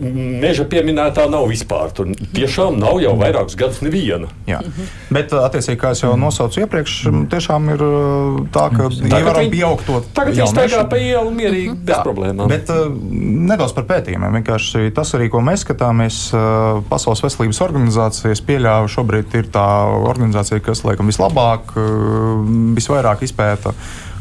meža 0.43 0.65
pieminētā 0.69 1.27
nav 1.31 1.47
vispār. 1.51 1.93
Tur 1.95 2.11
tiešām 2.35 2.77
nav 2.81 2.99
jau 3.03 3.13
vairākus 3.19 3.57
gadus 3.59 3.81
neviena. 3.85 4.29
Jā. 4.49 4.61
Bet, 5.13 5.33
attiecīgi, 5.37 5.79
kā 5.81 5.93
jau 5.97 6.13
nosaucu 6.19 6.63
iepriekš, 6.63 6.95
tiešām 7.31 7.69
ir 7.75 7.83
tā, 8.55 8.67
ka 8.73 8.89
ievaram 8.91 9.51
pieaugt 9.53 9.87
to. 9.89 10.01
Tagad 10.15 10.37
viņi 10.37 10.49
staigā 10.51 10.83
pa 10.89 11.01
ielu 11.01 11.33
mierīgi, 11.33 11.75
bez 11.85 12.01
problēmām. 12.05 12.51
Bet 12.51 12.71
nedaudz 13.53 13.75
par 13.77 13.87
pētījumiem. 13.91 14.39
Vienkārši 14.39 14.93
tas 14.95 15.13
arī, 15.17 15.29
ko 15.33 15.43
mēs 15.45 15.65
skatāmies, 15.67 16.23
Pasaules 16.89 17.21
veselības 17.23 17.61
organizācijas 17.63 18.41
pieļāva 18.45 18.89
šobrīd 18.91 19.37
ir 19.39 19.51
tā 19.53 19.67
organizācija, 20.09 20.63
kas 20.63 20.83
laikam 20.87 21.09
vislabāk, 21.11 21.75
visvairāk 22.77 23.23
izpēta 23.27 23.73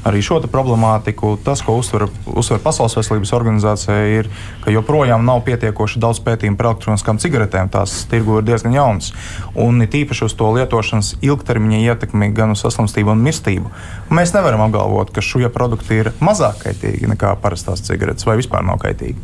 arī 0.08 0.22
šo 0.24 0.40
problemātiku. 0.50 1.36
Tas, 1.44 1.62
ko 1.64 1.76
uzsver, 1.80 2.06
uzsver 2.26 2.60
Pasaules 2.62 2.96
veselības 2.98 3.32
organizācija, 3.36 3.98
ir, 4.18 4.30
ka 4.64 4.74
joprojām 4.74 5.24
nav 5.26 5.42
pietiekoši 5.46 6.02
daudz 6.02 6.22
pētījumu 6.26 6.58
par 6.58 6.72
elektroniskām 6.72 7.20
cigaretēm. 7.22 7.70
Tās 7.72 8.02
tirgu 8.10 8.40
ir 8.40 8.46
diezgan 8.48 8.76
jaunas. 8.76 9.12
Un 9.54 9.82
it 9.84 9.94
īpaši 9.98 10.26
uz 10.28 10.36
to 10.38 10.50
lietošanas 10.56 11.14
ilgtermiņa 11.22 11.82
ietekmi 11.86 12.32
gan 12.36 12.56
uz 12.56 12.64
saslimstību 12.66 13.14
un 13.14 13.24
mirstību. 13.26 13.72
Mēs 14.12 14.34
nevaram 14.36 14.66
apgalvot, 14.66 15.14
ka 15.14 15.24
šie 15.24 15.48
produkti 15.52 16.02
ir 16.02 16.12
mazāk 16.20 16.64
kaitīgi 16.66 17.10
nekā 17.14 17.36
parastās 17.42 17.84
cigaretes 17.86 18.26
vai 18.28 18.38
vispār 18.40 18.66
nav 18.66 18.82
kaitīgi. 18.82 19.20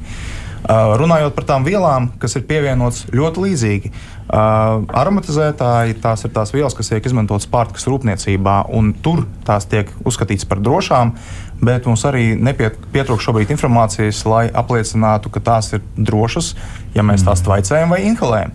Uh, 0.59 0.97
runājot 0.99 1.37
par 1.37 1.45
tām 1.47 1.63
vielām, 1.63 2.09
kas 2.19 2.35
ir 2.35 2.43
pievienotas 2.49 3.05
ļoti 3.15 3.43
līdzīgi, 3.45 3.91
uh, 3.93 4.83
aromatizētāji 5.01 5.95
tās 6.03 6.27
ir 6.27 6.33
tās 6.35 6.51
vielas, 6.51 6.75
kas 6.75 6.91
tiek 6.91 7.07
izmantotas 7.07 7.47
pārtikas 7.49 7.87
rūpniecībā, 7.87 8.57
un 8.75 8.91
tur 9.05 9.23
tās 9.47 9.69
tiek 9.71 9.93
uzskatītas 10.03 10.49
par 10.51 10.59
drošām. 10.65 11.15
Bet 11.63 11.87
mums 11.91 12.05
arī 12.07 12.33
nepietrūkst 12.39 13.29
šobrīd 13.29 13.55
informācijas, 13.55 14.25
lai 14.31 14.45
apliecinātu, 14.51 15.31
ka 15.35 15.43
tās 15.47 15.73
ir 15.75 15.83
drošas, 15.97 16.53
ja 16.95 17.07
mēs 17.07 17.25
tās 17.27 17.43
tvaicējam 17.47 17.95
vai 17.95 18.05
inhalējam. 18.11 18.55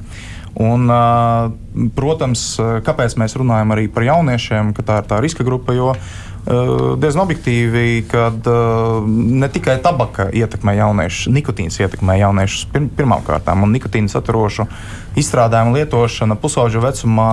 Un, 0.64 0.86
protams, 1.98 2.44
kāpēc 2.86 3.16
mēs 3.18 3.34
runājam 3.42 3.74
arī 3.74 3.88
par 3.92 4.06
jauniešiem, 4.06 4.72
ka 4.78 4.86
tā 4.86 5.00
ir 5.02 5.10
tā 5.10 5.18
riska 5.24 5.44
grupa, 5.48 5.74
jo 5.74 5.96
diezgan 6.44 7.24
objektīvi, 7.24 8.04
ka 8.12 8.26
ne 9.08 9.48
tikai 9.52 9.78
tabaka 9.84 10.28
ietekmē 10.36 10.76
jauniešus, 10.76 11.32
nikotīns 11.32 11.80
ietekmē 11.80 12.18
jauniešus 12.20 12.66
pir 12.74 12.90
pirmām 12.98 13.24
kārtām, 13.24 13.64
un 13.64 13.72
nikotīna 13.72 14.12
saturošu 14.12 14.68
izstrādājumu 15.20 15.78
lietošana 15.78 16.36
pusauģu 16.42 16.84
vecumā 16.84 17.30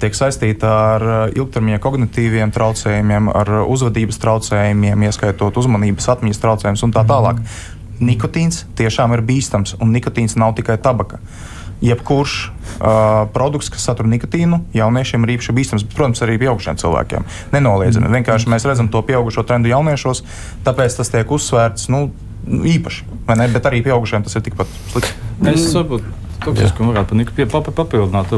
tiek 0.00 0.16
saistīta 0.16 0.72
ar 0.94 1.06
ilgtermiņa 1.34 1.82
kognitīviem 1.84 2.54
traucējumiem, 2.56 3.28
ar 3.34 3.52
uzvedības 3.66 4.20
traucējumiem, 4.24 5.06
ieskaitot 5.10 5.60
uzmanības 5.60 6.08
atmiņas 6.16 6.40
traucējumus 6.40 6.88
un 6.88 6.96
tā 6.96 7.04
tālāk. 7.08 7.44
Mm. 7.44 7.78
Nikotīns 8.10 8.64
tiešām 8.80 9.12
ir 9.12 9.24
bīstams, 9.28 9.76
un 9.84 9.92
nikotīns 9.92 10.38
nav 10.40 10.54
tikai 10.56 10.78
tabaka. 10.80 11.20
Uh, 11.20 11.59
jebkurš 11.84 12.34
uh, 12.50 13.26
produkts, 13.34 13.70
kas 13.72 13.84
satur 13.88 14.08
nikotīnu, 14.10 14.60
jauniešiem 14.76 15.24
ir 15.24 15.34
īpaši 15.36 15.54
bīstams, 15.56 15.86
protams, 15.94 16.22
arī 16.26 16.36
pieaugušiem 16.42 16.80
cilvēkiem. 16.80 17.28
Nenoliedzami. 17.54 18.08
Mm. 18.08 18.20
Vienkārši 18.20 18.52
mēs 18.52 18.66
redzam 18.68 18.90
to 18.92 19.02
pieaugušo 19.06 19.46
trendu 19.48 19.72
jauniešos, 19.72 20.24
tāpēc 20.66 20.98
tas 21.00 21.12
tiek 21.12 21.36
uzsvērts 21.36 21.88
nu, 21.92 22.08
īpaši. 22.46 23.06
Bet 23.26 23.68
arī 23.68 23.82
pieaugušiem 23.86 24.26
tas 24.26 24.36
ir 24.36 24.44
tikpat 24.48 24.68
slikti. 24.92 25.14
Es 25.52 25.70
saprotu. 25.72 26.16
Toksiski, 26.40 26.78
ka 26.78 26.86
varētu 26.88 27.16
pie, 27.36 27.44
pap, 27.44 27.66
papildināt. 27.76 28.30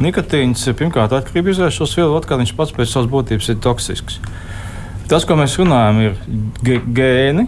Nikotīns 0.00 0.62
pirmkārt 0.78 1.12
atkarība 1.12 1.52
izvēršos 1.52 1.92
vielu, 1.98 2.14
otrkārt 2.16 2.40
viņš 2.40 2.54
pats 2.56 2.72
pēc 2.72 2.88
savas 2.88 3.10
būtības 3.12 3.50
ir 3.52 3.58
toksisks. 3.60 4.20
Tas, 5.10 5.26
ko 5.28 5.36
mēs 5.38 5.58
runājam, 5.60 6.00
ir 6.00 6.80
gēni, 6.96 7.44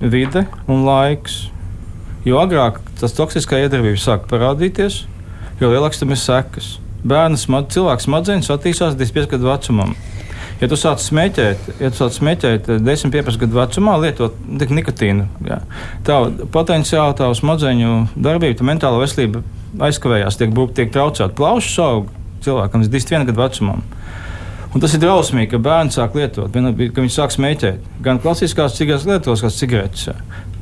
vide 0.00 0.46
un 0.66 0.86
laiks. 0.88 1.44
Jo 2.24 2.40
agrāk 2.40 2.80
tas 3.00 3.12
toksiskā 3.16 3.58
iedarbība 3.64 4.00
sāk 4.00 4.24
parādīties, 4.30 5.02
jo 5.60 5.68
lielāks 5.68 6.00
tam 6.00 6.14
ir 6.14 6.20
sekas. 6.20 6.78
Bērns, 7.04 7.44
cilvēks 7.48 8.06
smadzenes 8.08 8.48
attīstās 8.52 8.96
līdz 8.96 9.12
5 9.12 9.32
gadu 9.34 9.50
vecumam. 9.50 9.92
Ja 10.62 10.68
tu 10.70 10.78
sāc 10.78 11.02
smēķēt, 11.04 11.66
ja 11.82 11.90
tu 11.92 11.98
sāc 11.98 12.16
smēķēt 12.16 12.70
10, 12.80 13.12
15 13.12 13.42
gadu 13.42 13.58
vecumā, 13.58 13.98
lietot 14.00 14.38
nikotīnu, 14.48 15.26
jā, 15.44 15.58
tā 16.06 16.20
potenciāli 16.54 17.18
tā 17.18 17.28
smadzeņu 17.36 17.96
darbība, 18.14 18.56
tā 18.60 18.68
mentāla 18.70 19.02
veselība 19.02 19.42
aizkavējās, 19.84 20.38
tiek, 20.40 20.54
tiek 20.78 20.94
traucēta. 20.94 21.34
Plaušas 21.36 21.76
aug 21.84 22.08
cilvēkam 22.46 22.84
līdz 22.84 22.94
21 22.94 23.28
gadu 23.28 23.42
vecumam. 23.42 23.84
Un 24.74 24.82
tas 24.82 24.94
ir 24.96 25.04
drausmīgi, 25.04 25.52
ka 25.52 25.60
bērni 25.62 25.94
sāk 25.94 26.16
lietot, 26.18 26.50
ka 26.50 27.02
viņi 27.02 27.12
sāk 27.14 27.34
smēķēt. 27.34 27.84
Gan 28.02 28.18
klasiskās 28.22 28.74
cigaretes, 28.74 29.44
kā 29.44 29.50
cigaretes 29.54 30.08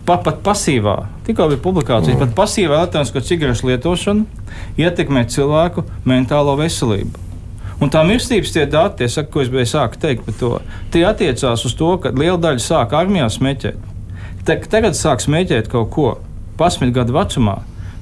pa, 0.07 0.19
pat 0.23 0.41
pasīvā, 0.45 0.97
tikko 1.27 1.49
bija 1.53 1.63
publikācija, 1.63 2.17
mm. 2.17 2.23
pat 2.25 2.37
pasīvā 2.39 2.81
elektronisko 2.81 3.23
cigarešu 3.27 3.69
lietošana 3.71 4.57
ietekmē 4.81 5.27
cilvēku 5.31 5.87
mentālo 6.09 6.57
veselību. 6.61 7.29
Un 7.83 7.91
tā 7.91 8.05
mirstības 8.07 8.53
tie 8.55 8.67
dati, 8.71 9.09
saka, 9.11 9.31
ko 9.33 9.43
es 9.43 9.51
biju 9.51 9.67
sāku 9.67 9.99
teikt 10.03 10.27
par 10.27 10.37
to, 10.39 10.53
tie 10.95 11.03
attiecās 11.09 11.65
uz 11.67 11.75
to, 11.79 11.97
ka 12.03 12.13
liela 12.15 12.39
daļa 12.39 12.63
sāk 12.63 12.95
armijā 12.95 13.27
smēķēt. 13.33 13.89
Te, 14.47 14.59
tagad 14.71 14.99
sāk 14.99 15.23
smēķēt 15.25 15.71
kaut 15.71 15.91
ko 15.95 16.09
11 16.61 16.95
gadu 16.95 17.17
vecumā, 17.17 17.57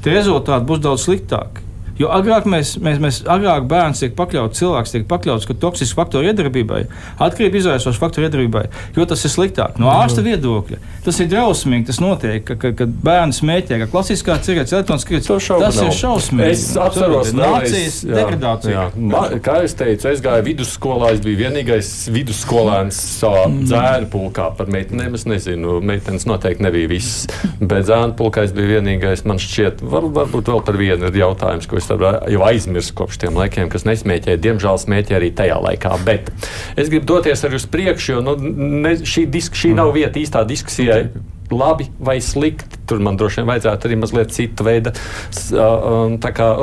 tie 0.04 0.12
rezultāti 0.16 0.68
būs 0.68 0.82
daudz 0.84 1.06
sliktāki. 1.06 1.64
Jo 2.00 2.08
agrāk, 2.16 2.46
mēs, 2.48 2.74
mēs, 2.80 3.00
mēs, 3.02 3.20
agrāk 3.28 3.66
bērns 3.68 4.00
tiek 4.00 4.14
pakļauts, 4.16 4.56
cilvēks 4.60 4.94
tiek 4.94 5.08
pakļauts 5.10 5.48
toksisku 5.60 6.00
faktoru 6.00 6.30
iedarbībai, 6.30 6.86
atkarību 7.20 7.60
izraisošu 7.60 8.00
faktoru 8.00 8.28
iedarbībai, 8.28 8.64
jo 8.96 9.04
tas 9.08 9.26
ir 9.26 9.34
sliktāk. 9.34 9.76
No 9.80 9.92
ārsta 9.92 10.24
viedokļa 10.24 10.80
tas 11.04 11.20
ir 11.22 11.30
drausmīgi. 11.32 11.86
Tas 11.90 12.00
notiek, 12.02 12.44
ka, 12.46 12.56
ka, 12.60 12.72
kad 12.76 12.92
bērns 13.04 13.40
smēķē, 13.40 13.78
ka 13.82 13.88
klasiskā 13.92 14.36
cigarete, 14.44 14.76
elektroniskā 14.78 15.20
cigarete, 15.24 15.60
tas 15.64 15.80
ir 15.84 15.92
šausmīgi. 15.96 16.48
Es 16.54 16.64
atceros 16.80 17.32
nācijas 17.36 18.00
degradāciju. 18.08 18.86
Ma, 19.10 19.22
kā 19.44 19.60
es 19.66 19.76
teicu, 19.78 20.10
es 20.12 20.22
gāju 20.24 20.46
vidusskolā, 20.50 21.12
es 21.16 21.22
biju 21.24 21.40
vienīgais 21.40 21.92
vidusskolēns 22.12 23.00
savā 23.20 23.46
mm. 23.48 23.68
dzēnu 23.70 24.10
pulkā. 24.12 24.50
Par 24.58 24.72
meitenēm 24.72 25.16
es 25.18 25.26
nezinu, 25.28 25.78
meitenes 25.84 26.28
noteikti 26.28 26.64
nebija 26.66 26.90
viss, 26.92 27.26
bet 27.60 27.88
dzēnu 27.88 28.16
pulkā 28.20 28.44
es 28.48 28.54
biju 28.56 28.74
vienīgais. 28.76 29.24
Man 29.28 29.40
šķiet, 29.42 29.84
var, 29.84 30.08
varbūt 30.20 30.52
vēl 30.52 30.64
par 30.66 30.80
vienu 30.80 31.08
ir 31.08 31.20
jautājums, 31.22 31.68
ko 31.70 31.80
es 31.80 31.89
jau 31.96 32.44
aizmirsu 32.46 32.94
kopš 32.98 33.20
tiem 33.24 33.38
laikiem, 33.38 33.70
kas 33.72 33.86
nesmēķēja. 33.88 34.40
Diemžēl 34.44 34.80
smēķēja 34.84 35.18
arī 35.20 35.32
tajā 35.36 35.58
laikā. 35.64 35.96
Bet 36.06 36.30
es 36.76 36.92
gribu 36.92 37.08
doties 37.14 37.44
arī 37.46 37.60
uz 37.60 37.66
priekšu, 37.70 38.16
jo 38.16 38.22
nu, 38.24 38.36
ne, 38.84 38.94
šī, 39.00 39.26
disk, 39.30 39.58
šī 39.58 39.74
nav 39.78 39.92
vieta 39.96 40.20
īstā 40.20 40.44
diskusijai. 40.48 41.04
Labi 41.50 41.88
vai 41.98 42.20
slikti. 42.22 42.78
Tur 42.86 43.00
man 43.02 43.16
droši 43.18 43.40
vien 43.40 43.48
vajadzētu 43.48 43.88
arī 43.88 43.96
mazliet 43.98 44.30
citu 44.34 44.66
veidu 44.68 44.92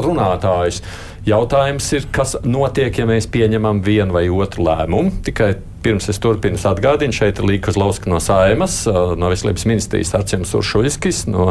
runātājus. 0.08 0.80
Jautājums 1.28 1.84
ir, 1.92 2.06
kas 2.16 2.38
notiek, 2.48 3.02
ja 3.02 3.04
mēs 3.04 3.26
pieņemam 3.28 3.82
vienu 3.84 4.16
vai 4.16 4.30
otru 4.32 4.64
lēmumu. 4.64 5.12
Tikai 5.28 5.58
pirms 5.84 6.08
es 6.08 6.22
turpinu 6.24 6.56
atgādinu, 6.70 7.12
šeit 7.12 7.42
ir 7.42 7.50
Līga 7.50 7.66
Kozlovska 7.66 8.08
no 8.08 8.22
Saimas, 8.24 8.78
no 8.88 9.32
Veselības 9.34 9.66
ministrijas 9.68 10.14
Arčēns 10.16 10.56
Uršuļskis, 10.56 11.26
no 11.28 11.50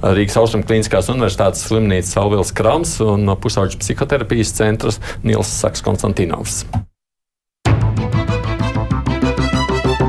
Rīgas 0.00 0.38
Austrum 0.40 0.64
Klīniskās 0.64 1.12
universitātes 1.12 1.66
slimnīcas 1.68 2.16
Alvils 2.16 2.54
Krams 2.56 2.94
un 3.04 3.28
no 3.28 3.36
Pusauģu 3.36 3.82
psihoterapijas 3.84 4.54
centras 4.56 5.02
Nils 5.20 5.52
Saks 5.52 5.84
Konstantinovs. 5.84 6.62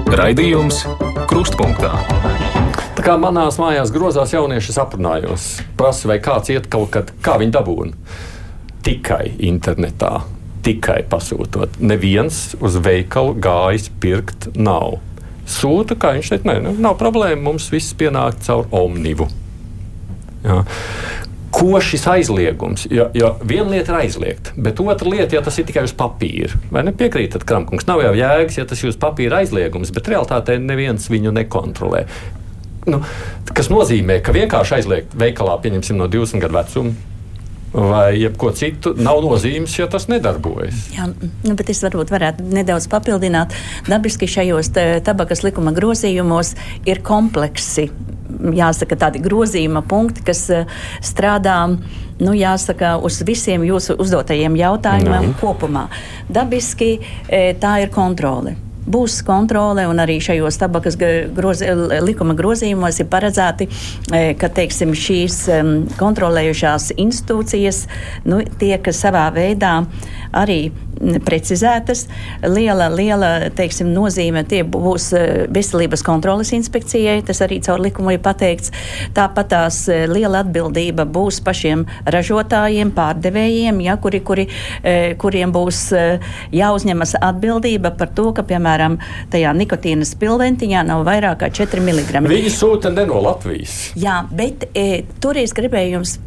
Raidījums 0.07 0.85
Krustpunktā. 1.27 1.97
Tā 2.95 3.03
kā 3.03 3.19
manās 3.19 3.59
mājās 3.59 3.91
grozās 3.91 4.31
jaunieši 4.31 4.79
aprunājos, 4.79 5.57
prasu, 5.75 6.07
vai 6.07 6.21
kāds 6.23 6.55
iet 6.55 6.71
kaut 6.71 6.93
kad, 6.95 7.11
kā 7.19 7.41
viņi 7.43 7.59
dabūna. 7.59 8.29
Tikai 8.81 9.35
internetā, 9.45 10.23
tikai 10.65 11.01
pasūtot. 11.09 11.77
Neviens 11.85 12.55
uz 12.61 12.79
veikalu 12.81 13.35
gājis 13.41 13.91
pirkt 14.01 14.49
nav. 14.57 14.97
Sūta, 15.51 15.97
kā 15.99 16.15
viņš 16.15 16.31
teica, 16.31 16.55
ne, 16.61 16.73
nav 16.81 16.97
problēma, 16.97 17.43
mums 17.49 17.67
viss 17.73 17.93
pienāk 17.97 18.39
caur 18.45 18.69
omnivu. 18.73 19.27
Jā. 20.45 20.63
Ko 21.51 21.81
šis 21.83 22.05
aizliegums? 22.07 22.85
Jo, 22.89 23.09
jo 23.13 23.33
viena 23.43 23.73
lieta 23.73 23.91
ir 23.91 23.97
aizliegt, 24.05 24.53
bet 24.55 24.79
otra 24.79 25.11
lieta, 25.11 25.35
ja 25.35 25.41
tas 25.43 25.57
ir 25.59 25.67
tikai 25.67 25.83
uz 25.83 25.93
papīra. 25.97 26.55
Vai 26.71 26.85
nepiekrītat, 26.87 27.43
Kramkungs? 27.47 27.85
Nav 27.89 28.01
jau 28.05 28.13
jēgas, 28.15 28.57
ja 28.61 28.65
tas 28.69 28.81
ir 28.81 28.93
uz 28.93 28.97
papīra 28.99 29.41
aizliegums, 29.43 29.91
bet 29.93 30.07
realtātē 30.13 30.55
neviens 30.63 31.09
viņu 31.11 31.35
nekontrolē. 31.35 32.05
Nu, 32.87 33.01
kas 33.51 33.69
nozīmē, 33.69 34.21
ka 34.25 34.33
vienkārši 34.33 34.77
aizliegt 34.79 35.17
veikalā, 35.19 35.59
pieņemsim, 35.61 35.99
no 35.99 36.07
20 36.09 36.41
gadu 36.41 36.57
vecuma, 36.57 37.10
vai 37.73 38.19
jebko 38.19 38.51
citu, 38.55 38.93
nav 38.99 39.21
nozīmes, 39.23 39.77
ja 39.79 39.87
tas 39.91 40.07
nedarbojas. 40.11 40.87
Jā, 40.95 41.07
nu, 41.15 41.55
bet 41.55 41.71
es 41.71 41.81
varbūt 41.85 42.11
varētu 42.11 42.47
nedaudz 42.51 42.89
papildināt. 42.91 43.55
Dabiski 43.87 44.27
šajos 44.29 44.73
tabakas 45.05 45.45
likuma 45.45 45.73
grozījumos 45.75 46.55
ir 46.89 47.03
kompleksi 47.05 47.89
jāsaka, 48.55 48.97
tādi 48.99 49.21
grozījuma 49.23 49.83
punkti, 49.87 50.23
kas 50.25 50.45
eh, 50.53 50.65
strādā 51.03 51.57
nu, 52.21 52.33
jāsaka, 52.37 52.95
uz 53.03 53.21
visiem 53.27 53.65
jūsu 53.67 53.97
uzdotajiem 54.01 54.57
jautājumiem 54.59 55.31
Jā. 55.31 55.37
kopumā. 55.41 55.87
Dabiski 56.31 56.93
eh, 56.97 57.51
tā 57.59 57.79
ir 57.85 57.93
kontrole 57.93 58.57
būs 58.87 59.21
kontrole, 59.25 59.85
un 59.89 60.01
arī 60.01 60.19
šajos 60.23 60.59
tabakas 60.61 60.97
grozi, 60.99 61.69
likuma 62.01 62.35
grozījumos 62.37 63.01
ir 63.01 63.09
paredzēti, 63.11 63.69
eh, 64.11 64.33
ka 64.37 64.49
teiksim, 64.49 64.95
šīs 64.97 65.41
kontrolējušās 65.99 66.91
institūcijas 66.97 67.85
nu, 68.25 68.41
tiek 68.59 68.91
savā 68.95 69.27
veidā 69.35 69.85
arī 70.31 70.71
precizētas. 71.25 72.05
Liela, 72.45 72.89
liela 72.93 73.31
teiksim, 73.55 73.89
nozīme 73.93 74.43
tie 74.47 74.61
būs 74.67 75.11
eh, 75.17 75.45
veselības 75.51 76.03
kontrolas 76.05 76.53
inspekcijai, 76.55 77.21
tas 77.25 77.41
arī 77.43 77.61
caur 77.65 77.81
likumu 77.81 78.15
ir 78.15 78.21
pateikts. 78.23 78.73
Tāpat 79.17 79.51
tās 79.53 79.81
eh, 79.91 80.05
liela 80.09 80.43
atbildība 80.45 81.05
būs 81.09 81.41
pašiem 81.45 81.85
ražotājiem, 82.05 82.93
pārdevējiem, 82.95 83.81
ja, 83.87 83.97
kuri, 84.01 84.21
kuri, 84.25 84.47
eh, 84.83 85.13
kuriem 85.21 85.53
būs 85.53 85.81
jāuzņemas 86.55 87.15
atbildība 87.21 87.93
par 87.97 88.11
to, 88.15 88.29
ka, 88.35 88.45
piemēram, 88.47 88.97
tajā 89.33 89.51
nikotīna 89.57 90.05
spilventiņā 90.07 90.85
nav 90.87 91.05
vairāk 91.07 91.41
kā 91.41 91.51
4 91.61 91.81
mg. 91.83 92.23
Viņi 92.29 92.53
sūta 92.53 92.91
ne 92.93 93.05
no 93.09 93.21
Latvijas. 93.23 93.91
Jā, 93.99 94.21
bet 94.31 94.67
e, 94.77 95.03
tur 95.23 95.39
es 95.41 95.55
gribēju 95.57 95.97
jums 95.97 96.17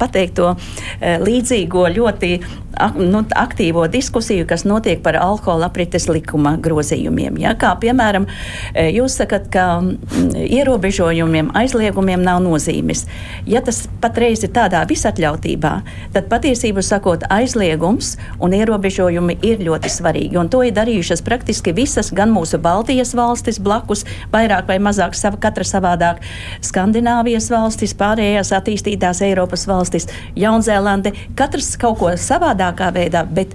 pateikt 0.00 0.38
to 0.38 0.52
e, 0.54 1.16
līdzīgo 1.22 1.86
ļoti 1.94 2.32
ak, 2.78 2.98
nu, 3.00 3.22
aktīvo 3.38 3.86
diskusiju 3.90 4.07
diskusiju, 4.08 4.46
kas 4.48 4.64
notiek 4.64 5.02
par 5.04 5.16
alkohola 5.20 5.68
aprites 5.68 6.08
likuma 6.08 6.56
grozījumiem. 6.56 7.36
Ja? 7.42 7.52
Kā 7.58 7.74
piemēram, 7.80 8.24
e, 8.72 8.88
jūs 8.96 9.18
sakat, 9.20 9.50
ka 9.52 9.80
mm, 9.82 10.32
ierobežojumiem, 10.48 11.50
aizliegumiem 11.58 12.22
nav 12.24 12.40
nozīmes. 12.40 13.04
Ja 13.46 13.60
tas 13.60 13.82
patreiz 14.00 14.42
ir 14.46 14.52
tādā 14.56 14.80
visatļautībā, 14.88 15.72
tad 16.14 16.28
patiesībā 16.30 16.80
sakot, 16.84 17.26
aizliegums 17.28 18.16
un 18.40 18.56
ierobežojumi 18.56 19.38
ir 19.44 19.60
ļoti 19.66 19.92
svarīgi. 19.92 20.38
Un 20.40 20.48
to 20.48 20.62
ir 20.64 20.72
darījušas 20.76 21.22
praktiski 21.26 21.74
visas, 21.76 22.08
gan 22.14 22.32
mūsu 22.32 22.60
Baltijas 22.62 23.12
valstis 23.18 23.60
blakus, 23.60 24.06
vairāk 24.32 24.68
vai 24.70 24.78
mazāk 24.80 25.18
sava, 25.18 25.36
katra 25.36 25.66
savādāk, 25.68 26.24
Skandināvijas 26.64 27.50
valstis, 27.52 27.92
pārējās 27.98 28.54
attīstītās 28.56 29.20
Eiropas 29.26 29.66
valstis, 29.68 30.08
Jaunzēlande. 30.38 31.12
Katrs 31.36 31.74
kaut 31.80 32.00
ko 32.00 32.14
savādākā 32.16 32.88
veidā, 32.94 33.24
bet 33.26 33.52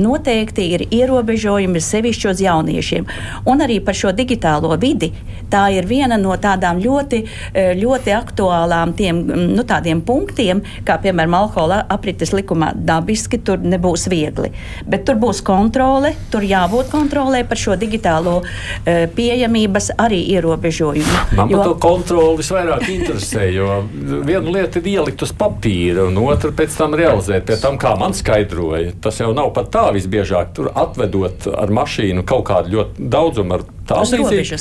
noteikti 0.00 0.66
ir 0.76 0.86
ierobežojumi 0.90 1.80
sevišķi 1.80 2.30
uz 2.30 2.42
jauniešiem. 2.44 3.08
Un 3.50 3.64
arī 3.64 3.80
par 3.84 3.96
šo 3.98 4.12
digitālo 4.16 4.74
vidi. 4.80 5.12
Tā 5.50 5.66
ir 5.74 5.86
viena 5.86 6.16
no 6.20 6.34
tādām 6.40 6.80
ļoti, 6.82 7.22
e, 7.52 7.66
ļoti 7.78 8.14
aktuālām 8.16 8.94
tiem, 8.96 9.20
nu, 9.54 9.64
punktiem, 10.06 10.62
kā 10.86 10.96
piemēram 11.02 11.36
alkohola 11.38 11.84
aprites 11.88 12.32
likumā. 12.34 12.72
Dabiski 12.74 13.38
tur 13.44 13.62
nebūs 13.62 14.08
viegli. 14.10 14.50
Bet 14.86 15.04
tur 15.08 15.18
būs 15.20 15.42
kontrole, 15.44 16.14
tur 16.30 16.42
jābūt 16.46 16.90
kontrolē 16.92 17.44
par 17.48 17.60
šo 17.60 17.76
digitālo 17.80 18.40
uh, 18.42 19.04
pieejamības 19.14 19.90
arī 20.00 20.20
ierobežojumu. 20.34 21.20
Man 21.38 21.52
jo... 21.52 21.62
to 21.64 21.76
kontroli 21.82 22.38
visvairāk 22.40 22.88
interesē, 22.92 23.46
jo 23.54 23.80
viena 24.26 24.54
lieta 24.58 24.80
ir 24.80 24.90
ielikt 24.94 25.24
uz 25.26 25.32
papīra, 25.36 26.06
un 26.08 26.18
otra 26.24 26.52
pēc 26.54 26.78
tam 26.78 26.96
realizēt. 26.98 27.46
Pie 27.48 27.58
tam, 27.60 27.78
kā 27.80 27.94
man 28.00 28.14
skaidroja, 28.16 28.94
tas 29.04 29.20
jau 29.20 29.32
nav 29.36 29.52
pat 29.56 29.70
tā 29.74 29.83
visbiežāk, 29.94 30.54
tur 30.56 30.70
atvedot 30.72 31.48
ar 31.52 31.72
mašīnu 31.74 32.24
kaut 32.28 32.46
kādu 32.48 32.76
ļoti 32.78 33.08
daudzumu 33.12 33.58
ar 33.58 33.66
tālrīzību. 33.90 34.58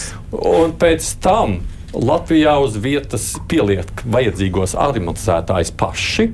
Un 0.51 0.75
pēc 0.79 1.07
tam 1.23 1.59
Latvijā 1.93 2.57
uz 2.63 2.75
vietas 2.81 3.33
pieliek 3.47 4.03
vajadzīgos 4.09 4.73
argumentētājus 4.81 5.73
paši, 5.77 6.29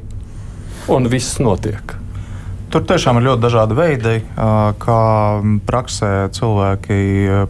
un 0.90 1.10
viss 1.12 1.42
notiek. 1.44 1.98
Tur 2.70 2.84
tiešām 2.86 3.18
ir 3.18 3.26
ļoti 3.32 3.42
dažādi 3.42 3.76
veidi, 3.78 4.16
kā 4.82 5.04
praksē 5.66 6.12
cilvēki, 6.38 7.00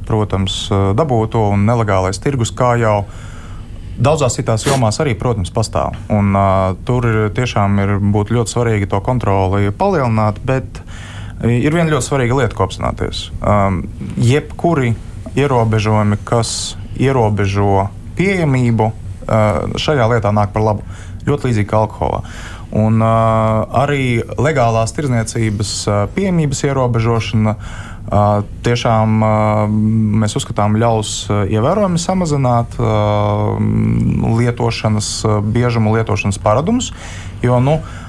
protams, 0.07 0.61
dabū 0.95 1.25
to 1.31 1.49
un 1.53 1.67
nelegālais 1.67 2.21
tirgus, 2.23 2.55
kā 2.55 2.77
jau 2.79 3.01
Daudzās 3.99 4.37
citās 4.37 4.63
jomās 4.63 4.95
arī, 5.03 5.11
protams, 5.19 5.49
pastāv. 5.51 5.97
Un, 6.15 6.31
tur 6.87 7.03
tiešām 7.35 7.81
ir 7.83 7.89
ļoti 7.99 8.53
svarīgi 8.53 8.87
to 8.87 9.01
kontroli 9.03 9.73
palielināt, 9.75 10.39
bet 10.47 10.79
Ir 11.39 11.71
viena 11.71 11.87
ļoti 11.87 12.03
svarīga 12.03 12.35
lieta, 12.35 12.55
ko 12.55 12.65
apzināties. 12.67 13.29
Um, 13.39 13.85
jebkuri 14.19 14.91
ierobežojumi, 15.39 16.17
kas 16.27 16.75
ierobežo 16.99 17.85
pieejamību, 18.17 18.89
uh, 18.91 19.77
šajā 19.79 20.07
lietā 20.11 20.33
nāk 20.35 20.51
par 20.51 20.65
labu. 20.65 20.87
Ļoti 21.27 21.49
līdzīgi 21.49 21.69
kā 21.69 21.79
alkoholā. 21.85 22.25
Un 22.75 22.99
uh, 22.99 23.63
arī 23.79 24.19
legālās 24.35 24.91
tirdzniecības 24.97 25.71
uh, 25.87 26.01
pieejamības 26.15 26.65
ierobežošana 26.67 27.55
uh, 27.55 28.43
tiešām 28.67 29.23
uh, 29.23 29.63
mēs 30.19 30.35
uzskatām 30.41 30.75
ļaus 30.81 31.13
uh, 31.29 31.45
ievērojami 31.47 32.03
samazināt 32.03 32.75
uh, 32.83 33.55
lietošanas, 34.41 35.13
uh, 35.23 35.39
biežumu 35.39 35.95
lietošanas 35.95 36.43
paradumus. 36.43 36.91
Jo, 37.45 37.63
nu, 37.63 37.79
uh, 37.79 38.08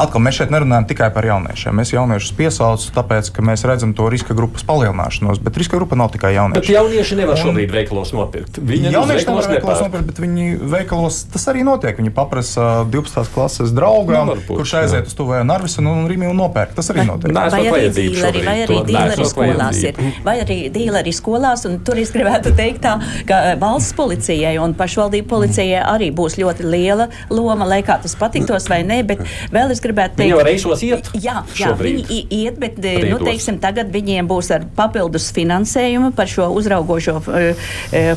atkal 0.00 0.22
mēs 0.22 0.38
šeit 0.40 0.52
nerunājam 0.52 0.86
tikai 0.90 1.08
par 1.14 1.26
jauniešiem. 1.28 1.76
Mēs 1.78 1.92
jauniešus 1.94 2.34
piesaucam, 2.38 2.94
tāpēc, 2.98 3.30
ka 3.34 3.44
mēs 3.46 3.64
redzam 3.68 3.94
to 3.96 4.08
riska 4.12 4.36
grupas 4.36 4.64
palielināšanos. 4.68 5.40
Bet 5.44 5.58
riska 5.60 5.78
grupa 5.80 5.98
nav 5.98 6.12
tikai 6.14 6.34
jaunieši. 6.36 6.60
Bet 6.60 6.72
jaunieši 6.74 7.18
nevar 7.20 7.40
šobrīd 7.40 7.70
un... 7.70 7.76
veikalos 7.78 8.12
nopirkt. 8.16 8.60
Viņi 8.60 8.92
jaunieši 8.94 9.28
nevar 9.30 9.48
veikalos 9.54 9.82
nopirkt, 9.86 10.08
bet 10.10 10.20
viņi 10.24 10.48
veikalos 10.74 11.20
tas 11.34 11.48
arī 11.52 11.64
notiek. 11.66 11.96
Viņi 12.00 12.12
paprasa 12.14 12.68
12. 12.90 13.32
klases 13.34 13.72
draugam, 13.74 14.32
nu, 14.32 14.38
būt, 14.42 14.58
kurš 14.60 14.76
aiziet 14.82 15.10
uz 15.10 15.16
tuvēju 15.18 15.46
Narvisu 15.48 15.82
un 15.84 16.04
un 16.04 16.38
nopērk. 16.38 16.74
Tas 16.76 16.90
arī 16.92 17.06
notiek. 17.08 17.32
Nē, 17.34 17.46
vai, 17.54 17.62
arī 17.70 17.88
dīleri, 17.94 18.44
vai 18.44 18.56
arī 18.66 18.80
dīleri 18.90 19.28
skolās 19.30 19.82
ir. 19.88 20.00
Vai 20.26 20.36
arī 20.42 20.58
dīleri 20.74 21.14
skolās, 21.14 21.64
un 21.68 21.80
tur 21.86 22.00
es 22.02 22.12
gribētu 22.14 22.54
teikt 22.56 22.84
tā, 22.84 22.96
ka 23.28 23.40
valsts 23.60 23.96
policijai 23.96 24.56
un 24.62 24.76
pašvaldību 24.78 25.28
policijai 25.30 25.82
arī 25.84 26.10
būs 26.14 26.38
ļoti 26.40 26.66
liela 26.68 27.08
loma, 27.32 27.66
lai 27.68 27.80
kā 27.86 27.98
tas 28.02 28.16
patiktos 28.18 28.68
vai 28.70 28.82
ne 28.86 29.00
bet 29.18 29.52
vēl 29.54 29.74
es 29.74 29.82
gribētu 29.84 30.18
teikt, 30.18 30.22
ka 30.22 30.24
viņi 30.24 30.34
jau 30.34 30.46
reisos 30.48 30.84
iet. 30.86 31.10
Jā, 31.24 31.36
jā 31.58 31.72
viņi 31.78 32.20
iet, 32.28 32.58
bet 32.60 32.78
Rītos. 32.78 33.10
nu, 33.10 33.20
teiksim, 33.24 33.58
tagad 33.62 33.92
viņiem 33.94 34.28
būs 34.30 34.50
ar 34.54 34.66
papildus 34.76 35.30
finansējumu 35.36 36.12
par 36.16 36.30
šo 36.30 36.48
uzraugošo 36.58 37.16
uh, 37.20 37.68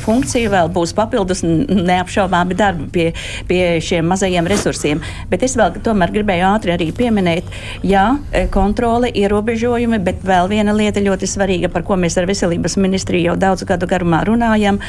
funkciju, 0.03 0.51
vēl 0.53 0.71
būs 0.73 0.93
papildus 0.97 1.43
neapšaubāmi 1.45 2.57
darbi 2.57 2.89
pie, 2.93 3.07
pie 3.49 3.61
šiem 3.83 4.07
mazajiem 4.09 4.47
resursiem. 4.49 5.01
Bet 5.31 5.45
es 5.47 5.57
vēl 5.59 5.79
tomēr 5.85 6.13
gribēju 6.15 6.47
ātri 6.49 6.73
arī 6.75 6.89
pieminēt, 6.95 7.49
jā, 7.87 8.05
kontrole, 8.53 9.11
ierobežojumi, 9.13 9.99
bet 10.03 10.23
vēl 10.27 10.49
viena 10.51 10.75
lieta 10.75 11.03
ļoti 11.03 11.29
svarīga, 11.29 11.71
par 11.73 11.85
ko 11.87 11.97
mēs 11.99 12.17
ar 12.19 12.27
veselības 12.29 12.77
ministriju 12.81 13.31
jau 13.31 13.37
daudzu 13.39 13.67
gadu 13.69 13.89
garumā 13.89 14.23
runājam, 14.27 14.79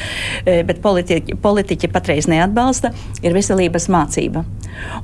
bet 0.44 0.82
politiķi, 0.84 1.38
politiķi 1.42 1.90
patreiz 1.92 2.28
neatbalsta, 2.30 2.92
ir 3.22 3.36
veselības 3.36 3.88
mācība. 3.92 4.44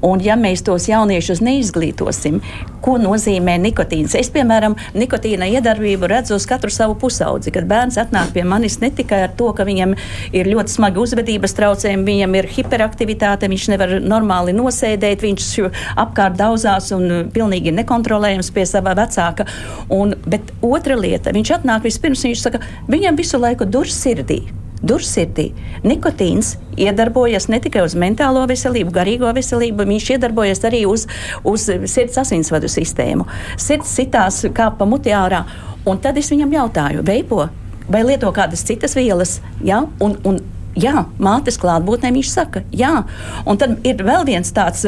Un 0.06 0.22
ja 0.22 0.36
mēs 0.38 0.62
tos 0.66 0.83
jauniešus 0.88 1.42
neizglītosim, 1.44 2.40
ko 2.84 2.96
nozīmē 3.00 3.56
nikotīns. 3.62 4.16
Es, 4.18 4.30
piemēram, 4.34 4.76
nikotīna 4.96 5.48
iedarbību 5.56 6.08
redzu 6.10 6.36
uz 6.38 6.46
katru 6.48 6.72
savu 6.72 6.96
pusaudzi. 7.00 7.52
Kad 7.54 7.68
bērns 7.70 7.98
atnāk 8.00 8.32
pie 8.34 8.44
manis 8.48 8.78
ne 8.82 8.90
tikai 8.94 9.22
ar 9.28 9.36
to, 9.38 9.50
ka 9.56 9.66
viņam 9.66 9.94
ir 10.36 10.50
ļoti 10.50 10.74
smagi 10.76 11.00
uzvedības 11.04 11.56
traucējumi, 11.58 12.08
viņam 12.10 12.38
ir 12.40 12.50
hiperaktivitāte, 12.56 13.50
viņš 13.52 13.68
nevar 13.74 13.96
normāli 14.04 14.56
nosēdēt, 14.56 15.24
viņš 15.24 15.52
apkārt 16.00 16.38
daudzās 16.40 16.90
un 16.96 17.30
pilnīgi 17.34 17.74
nekontrolējams 17.74 18.52
pie 18.54 18.66
sava 18.68 18.96
vecāka. 18.98 19.48
Un, 19.94 20.16
bet 20.26 20.52
otra 20.64 20.98
lieta, 20.98 21.34
viņš 21.34 21.56
atnāk 21.60 21.88
vispirms, 21.88 22.26
viņš 22.28 22.44
saka, 22.48 22.62
viņam 22.90 23.18
visu 23.20 23.40
laiku 23.40 23.68
dur 23.68 23.90
sirdī 23.90 24.42
dursirdī. 24.86 25.50
Nikotīns 25.84 26.54
iedarbojas 26.80 27.48
ne 27.52 27.60
tikai 27.64 27.84
uz 27.86 27.96
mentālo 27.98 28.44
veselību, 28.50 28.94
garīgo 28.94 29.32
veselību, 29.34 29.86
viņš 29.88 30.10
iedarbojas 30.16 30.64
arī 30.68 30.84
uz, 30.90 31.06
uz 31.44 31.68
sirds 31.90 32.20
asinsvadu 32.22 32.70
sistēmu. 32.70 33.26
Sirds 33.60 33.92
sitās 33.98 34.44
kā 34.54 34.70
pa 34.78 34.88
muti 34.88 35.14
ārā. 35.14 35.44
Un 35.84 36.00
tad 36.00 36.18
es 36.20 36.30
viņam 36.32 36.52
jautāju, 36.54 37.04
veipo 37.04 37.44
vai 37.88 38.00
lieto 38.06 38.30
kādas 38.32 38.64
citas 38.64 38.96
vielas, 38.96 39.40
ja? 39.64 39.84
un, 40.00 40.18
un 40.24 40.40
Jā, 40.74 41.04
mātes 41.22 41.54
klātbūtnē 41.62 42.10
viņš 42.16 42.30
saka, 42.32 42.64
jā. 42.74 43.04
Un 43.46 43.58
tad 43.62 43.84
ir 43.86 44.00
vēl 44.02 44.24
viens 44.26 44.48
tāds, 44.50 44.82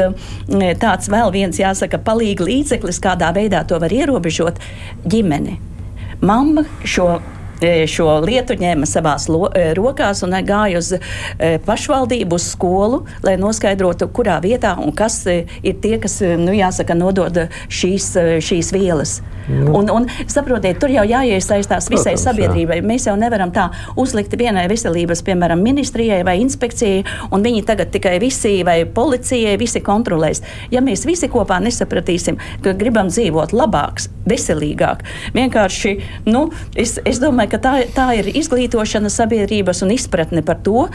tāds 0.83 1.11
vēl 1.13 1.31
viens, 1.31 1.61
jāsaka, 1.63 2.01
palīga 2.03 2.43
līdzeklis, 2.49 2.99
kādā 3.03 3.29
veidā 3.37 3.63
to 3.71 3.79
var 3.79 3.95
ierobežot 3.95 4.59
ģimene. 5.07 5.61
Mamma 6.27 6.65
šo 6.83 7.21
šo 7.90 8.21
lietu 8.27 8.57
ņēma 8.61 8.88
savās 8.88 9.29
lo, 9.33 9.47
e, 9.55 9.71
rokās 9.77 10.23
un 10.27 10.37
gāja 10.47 10.81
uz 10.81 10.92
e, 10.97 11.01
pašvaldību, 11.66 12.37
uz 12.37 12.51
skolu, 12.53 13.05
lai 13.27 13.37
noskaidrotu, 13.40 14.09
kurā 14.12 14.38
vietā 14.45 14.77
un 14.83 14.92
kas 14.97 15.23
ir 15.27 15.81
tie, 15.83 15.97
kas, 16.03 16.21
nu, 16.40 16.55
jāsaka, 16.57 16.97
nodod 16.99 17.47
šīs, 17.69 18.12
šīs 18.45 18.73
vielas. 18.77 19.21
Nu. 19.49 19.77
Un, 19.79 19.88
un, 19.95 20.09
saprotiet, 20.27 20.79
tur 20.83 20.90
jau 20.90 21.05
jāiesaistās 21.07 21.87
visai 21.90 22.16
Protams, 22.16 22.25
sabiedrībai. 22.27 22.81
Jā. 22.81 22.87
Mēs 22.87 23.07
jau 23.07 23.14
nevaram 23.19 23.53
tā 23.55 23.69
uzlikt 23.99 24.35
vienai 24.38 24.66
veselības, 24.71 25.23
piemēram, 25.27 25.62
ministrijai 25.62 26.23
vai 26.27 26.37
inspekcijai, 26.42 27.05
un 27.31 27.47
viņi 27.47 27.62
tagad 27.69 27.92
tikai 27.95 28.16
visi 28.23 28.59
vai 28.66 28.81
policijai 28.90 29.55
visi 29.61 29.83
kontrolēs. 29.87 30.42
Ja 30.75 30.83
mēs 30.85 31.07
visi 31.07 31.31
kopā 31.31 31.61
nesapratīsim, 31.62 32.40
ka 32.64 32.75
gribam 32.79 33.11
dzīvot 33.12 33.55
labāk, 33.55 34.03
veselīgāk, 34.27 35.05
vienkārši, 35.37 35.95
nu, 36.27 36.49
es, 36.75 36.97
es 37.07 37.23
domāju, 37.23 37.55
ka 37.57 37.62
tā, 37.62 37.75
tā 37.95 38.07
ir 38.19 38.29
izglītošana 38.37 39.11
sabiedrības 39.12 39.83
un 39.87 39.95
izpratne 39.95 40.42
par 40.47 40.61
to, 40.66 40.87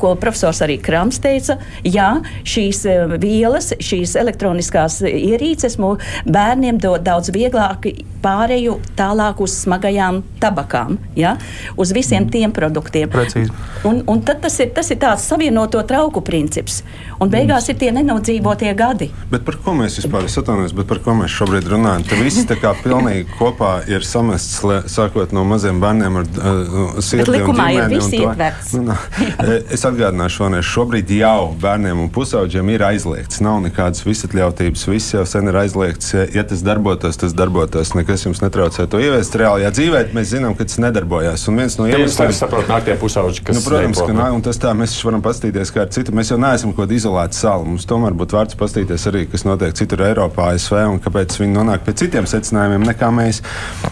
ko 0.00 0.14
profesors 0.20 0.60
arī 0.64 0.78
Krams 0.82 1.20
teica. 1.22 1.58
Jā, 1.86 2.12
šīs 2.44 2.84
eh, 2.90 3.16
vielas, 3.20 3.72
šīs 3.80 4.16
elektroniskās 4.20 5.00
ierīces 5.08 5.78
bērniem 5.80 6.80
dod 6.80 7.04
daudz 7.06 7.32
vieglāk 7.34 7.88
pārēju 8.22 8.78
tālāk 8.98 9.40
uz 9.44 9.54
smagajām 9.64 10.22
tabakām, 10.40 10.98
ja? 11.18 11.36
uz 11.76 11.92
visiem 11.96 12.24
mm. 12.24 12.30
tiem 12.34 12.54
produktiem. 12.54 13.10
Precīzi. 13.12 13.52
Un, 13.88 14.02
un 14.10 14.22
tad 14.24 14.42
tas 14.44 14.58
ir, 14.62 14.70
tas 14.76 14.90
ir 14.92 15.00
tāds 15.00 15.26
savienoto 15.28 15.82
trauku 15.88 16.22
princips. 16.24 16.82
Un 17.20 17.32
beigās 17.32 17.66
mm. 17.66 17.72
ir 17.72 17.80
tie 17.80 17.90
nenodzīvotie 17.96 18.72
gadi. 18.76 19.10
Bet 19.32 19.44
par 19.46 19.58
ko 19.64 19.74
mēs 19.76 19.98
vispār 20.00 20.28
atvainojamies, 20.28 20.76
bet 20.76 20.88
par 20.90 21.02
ko 21.04 21.16
mēs 21.18 21.34
šobrīd 21.34 21.68
runājam? 21.70 22.06
Tur 22.08 22.22
viss 22.24 22.46
tā 22.48 22.56
kā 22.60 22.72
pilnīgi 22.80 23.26
kopā 23.38 23.72
ir 23.90 24.04
samests, 24.06 24.60
sākot 24.92 25.34
no 25.36 25.44
maziem 25.48 25.80
bērniem 25.82 26.20
ar 26.20 26.28
uh, 26.28 27.00
sirdi. 27.04 27.36
Likumā 27.36 27.70
ir 27.76 27.88
viss 27.92 28.12
ietverts. 28.16 28.72
Nu, 28.80 28.96
e, 29.44 29.60
es 29.76 29.84
atgādināšu 29.86 30.44
vēlreiz, 30.44 30.66
šobrīd 30.66 31.12
jau 31.14 31.50
bērniem 31.60 32.04
un 32.04 32.10
pusauģiem 32.14 32.72
ir 32.74 32.84
aizliegts. 32.90 33.42
Nav 33.44 33.60
nekādas 33.64 34.04
visatļautības, 34.06 34.86
viss 34.90 35.14
jau 35.14 35.24
sen 35.28 35.50
ir 35.50 35.60
aizliegts. 35.62 36.14
Ja 36.34 36.44
tas 36.48 36.64
darbotos, 36.66 37.20
tas 37.20 37.36
darbotos. 37.36 37.94
Nekas 38.10 38.24
jums 38.26 38.40
netraucē 38.42 38.88
to 38.90 38.98
ieviest 38.98 39.36
reālajā 39.38 39.68
dzīvē. 39.70 39.98
Mēs 40.16 40.32
zinām, 40.32 40.56
ka 40.58 40.64
tas 40.66 40.80
nedarbojās. 40.82 41.44
Un 41.46 41.60
viens 41.60 41.76
no 41.78 41.84
iemesliem, 41.86 42.32
kas 42.32 42.40
saprot, 42.42 42.66
nāk 42.66 42.82
tie 42.88 42.96
pusauģi, 42.98 43.44
kas. 43.46 43.54
Nu, 43.54 43.62
protams, 43.62 44.00
ka 44.02 44.14
nāk, 44.16 44.32
un 44.34 44.42
tas 44.42 44.58
tā 44.58 44.72
mēs 44.74 44.96
varam 45.06 45.22
paskatīties 45.22 45.70
kā 45.70 45.84
ar 45.84 45.92
citu. 45.94 46.10
Mēs 46.18 46.32
jau 46.32 46.38
neesam 46.42 46.72
kaut 46.74 46.88
kāda 46.88 46.96
izolēta 46.96 47.38
sala. 47.38 47.68
Mums 47.68 47.86
tomēr 47.86 48.16
būtu 48.18 48.34
vērts 48.34 48.58
paskatīties 48.58 49.06
arī, 49.12 49.22
kas 49.30 49.46
notiek 49.46 49.76
citur 49.78 50.02
Eiropā, 50.08 50.48
ASV 50.56 50.80
un 50.90 50.98
kāpēc 51.04 51.36
viņi 51.38 51.54
nonāk 51.54 51.84
pie 51.86 51.94
citiem 52.02 52.26
secinājumiem 52.26 52.88
nekā 52.88 53.12
mēs. 53.14 53.38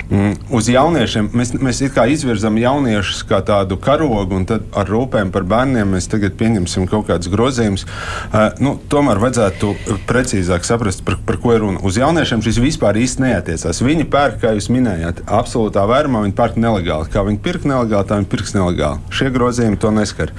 Mm, 0.09 0.35
uz 0.59 0.73
jauniešiem 0.73 1.31
mēs, 1.39 1.55
mēs 1.63 1.85
it 1.87 1.95
kā 1.95 2.09
izvirzam 2.11 2.59
jauniešus 2.59 3.23
kā 3.31 3.39
tādu 3.47 3.79
karogu, 3.79 4.35
un 4.35 4.49
tad 4.51 4.67
ar 4.75 4.91
rūpēm 4.91 5.31
par 5.31 5.47
bērniem 5.47 5.95
mēs 5.95 6.11
tagad 6.11 6.35
pieņemsim 6.41 6.91
kaut 6.91 7.07
kādus 7.13 7.31
grozījumus. 7.31 7.87
Uh, 8.33 8.51
nu, 8.65 8.75
tomēr 8.91 9.23
vajadzētu 9.23 9.73
precīzāk 10.11 10.67
saprast, 10.67 11.07
par, 11.07 11.21
par 11.23 11.39
ko 11.39 11.55
ir 11.55 11.63
runa. 11.63 11.87
Uz 11.87 12.01
jauniešiem 12.03 12.43
šis 12.43 12.63
vispār 12.67 12.99
īsti 12.99 13.29
neatiecās. 13.29 13.85
Viņi 13.85 14.08
pērk, 14.13 14.39
kā 14.43 14.55
jūs 14.57 14.71
minējāt, 14.75 15.23
absolūtā 15.39 15.85
vērumā, 15.89 16.23
viņi 16.27 16.37
pērk 16.39 16.59
nelegāli. 16.61 17.11
Kā 17.13 17.25
viņi 17.27 17.43
pirk 17.45 17.67
nelegāli, 17.69 18.09
tā 18.09 18.19
viņi 18.21 18.31
pirks 18.33 18.55
nelegāli. 18.57 19.03
Šie 19.15 19.31
grozījumi 19.35 19.81
to 19.83 19.93
neskar. 19.95 20.33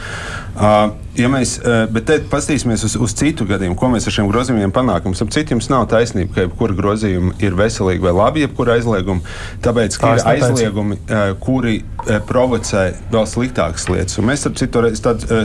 Uh, 0.56 0.92
ja 1.20 1.30
mēs, 1.32 1.58
bet 1.94 2.06
te 2.08 2.18
paskatīsimies 2.32 2.84
uz, 2.88 2.96
uz 3.00 3.14
citu 3.18 3.46
gadījumu, 3.50 3.76
ko 3.80 3.90
mēs 3.92 4.08
ar 4.08 4.16
šiem 4.16 4.30
grozījumiem 4.32 4.74
panākam. 4.76 5.16
Ap 5.20 5.34
citu 5.34 5.56
jums 5.56 5.70
nav 5.72 5.88
taisnība, 5.92 6.32
ka 6.36 6.46
jebkura 6.46 6.76
grozījuma 6.78 7.36
ir 7.44 7.58
veselīga 7.60 8.08
vai 8.08 8.14
labi, 8.16 8.44
jebkura 8.46 8.78
aizlieguma. 8.78 9.36
Tāpēc, 9.66 9.98
ka 10.00 10.14
tā 10.14 10.14
ir 10.16 10.30
aizliegumi, 10.36 11.00
uh, 11.02 11.34
kuri 11.44 11.76
uh, 11.82 12.20
provocē 12.30 12.86
vēl 13.12 13.28
sliktākas 13.30 13.90
lietas. 13.92 14.20
Un 14.22 14.30
mēs, 14.30 14.46
ap 14.48 14.56
citu, 14.60 14.86
tādu 15.04 15.42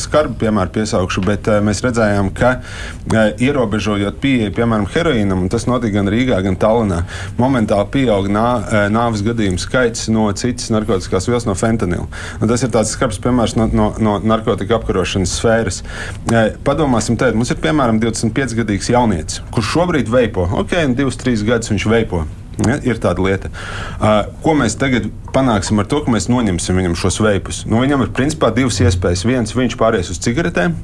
skarbu 0.00 0.38
piemēru 0.40 0.74
piesaukšu, 0.78 1.24
bet 1.26 1.50
mēs 1.64 1.84
redzējām, 1.84 2.32
ka 2.36 2.56
ierobežojot 3.42 4.20
pieeju, 4.22 4.54
piemēram, 4.56 4.88
heroīnam, 4.94 5.44
tas 5.52 5.68
notika 5.68 5.98
gan 5.98 6.10
Rīgā, 6.12 6.40
gan 6.46 6.56
Tallinā, 6.60 7.02
momentāli 7.40 7.88
pieauga 7.98 8.32
nā, 8.32 8.48
nāves 8.94 9.24
gadījumu 9.26 9.60
skaits 9.60 10.08
no 10.12 10.28
citas 10.38 10.70
narkotikas 10.72 11.28
vielas, 11.28 11.48
no 11.48 11.56
fentanila. 11.58 12.08
Un 12.40 12.50
tas 12.50 12.64
ir 12.64 12.72
tāds 12.72 12.94
skarbs 12.96 13.20
piemērs 13.22 13.56
no, 13.58 13.68
no, 13.74 13.90
no 14.00 14.18
narkotika 14.24 14.78
apkarošanas 14.78 15.09
sfēras. 15.28 15.80
Padomāsim, 16.66 17.18
tad 17.20 17.38
mums 17.38 17.52
ir 17.52 17.60
piemēram 17.62 18.00
25-gadīgs 18.02 18.92
jaunietis, 18.92 19.40
kurš 19.54 19.74
šobrīd 19.76 20.12
veipo. 20.12 20.46
Ok, 20.62 20.76
2-3 20.98 21.46
gadus 21.48 21.72
viņš 21.72 21.88
veipo. 21.90 22.24
Ja, 22.60 22.76
ir 22.84 22.98
tāda 23.00 23.22
lieta. 23.24 23.48
Uh, 23.96 24.26
ko 24.44 24.52
mēs 24.58 24.74
tagad 24.76 25.06
panāksim 25.32 25.80
ar 25.80 25.86
to, 25.88 26.02
ka 26.04 26.12
mēs 26.12 26.28
noņemsim 26.28 26.76
viņam 26.76 26.96
šos 26.98 27.20
veipus? 27.24 27.62
Nu, 27.64 27.80
viņam 27.80 28.04
ir 28.04 28.14
principā 28.16 28.50
divas 28.52 28.82
iespējas. 28.84 29.24
Viens, 29.24 29.54
viņš 29.56 29.78
pāries 29.80 30.10
uz 30.12 30.20
cigaretēm, 30.20 30.74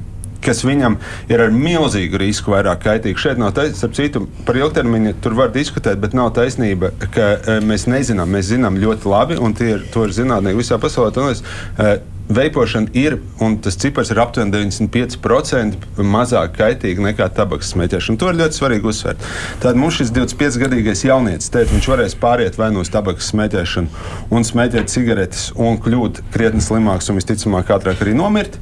kas 0.43 0.63
viņam 0.65 0.97
ir 1.29 1.43
ar 1.43 1.53
milzīgu 1.53 2.19
risku 2.21 2.53
vairāk 2.53 2.81
kaitīgi. 2.85 3.19
Šeit 3.21 3.41
nav 3.41 3.53
taisnība, 3.57 3.93
citu, 3.97 4.25
par 4.47 4.59
ilgtermiņu 4.59 5.15
tur 5.23 5.37
var 5.37 5.53
diskutēt, 5.53 5.99
bet 6.01 6.15
nav 6.17 6.31
taisnība, 6.37 6.93
ka 7.13 7.59
mēs 7.65 7.87
nezinām. 7.89 8.31
Mēs 8.33 8.51
zinām 8.51 8.79
ļoti 8.81 9.09
labi, 9.11 9.39
un 9.41 9.55
tie 9.57 9.75
ir, 9.75 9.87
ir 9.87 10.15
zinātnieki 10.17 10.61
visā 10.61 10.79
pasaulē. 10.81 11.33
E, 11.33 11.97
Veipošana 12.27 12.91
ir, 12.93 13.17
un 13.39 13.55
tas 13.63 13.77
cipars 13.79 14.09
ir 14.11 14.19
aptuveni 14.19 14.51
95% 14.51 16.01
mazāk 16.03 16.57
kaitīga 16.57 17.05
nekā 17.05 17.29
tabakas 17.31 17.69
smēķēšana. 17.71 18.19
To 18.19 18.31
ir 18.31 18.39
ļoti 18.41 18.59
svarīgi 18.59 18.89
uzsvērt. 18.91 19.27
Tad 19.63 19.79
mums 19.79 20.01
šis 20.01 20.11
25-gadīgais 20.11 21.05
jaunietis 21.07 21.51
teica, 21.53 21.71
viņš 21.71 21.87
varēs 21.93 22.17
pāriet 22.19 22.59
vai 22.59 22.67
nu 22.75 22.83
uz 22.83 22.91
tabakas 22.91 23.29
smēķēšanu 23.31 24.33
un 24.35 24.47
smēķēt 24.47 24.91
cigaretes 24.91 25.45
un 25.55 25.79
kļūt 25.83 26.19
krietni 26.33 26.63
slimāks 26.63 27.07
un 27.07 27.21
visticamāk 27.21 27.71
ātrāk 27.77 28.03
arī 28.03 28.17
nomirt, 28.17 28.59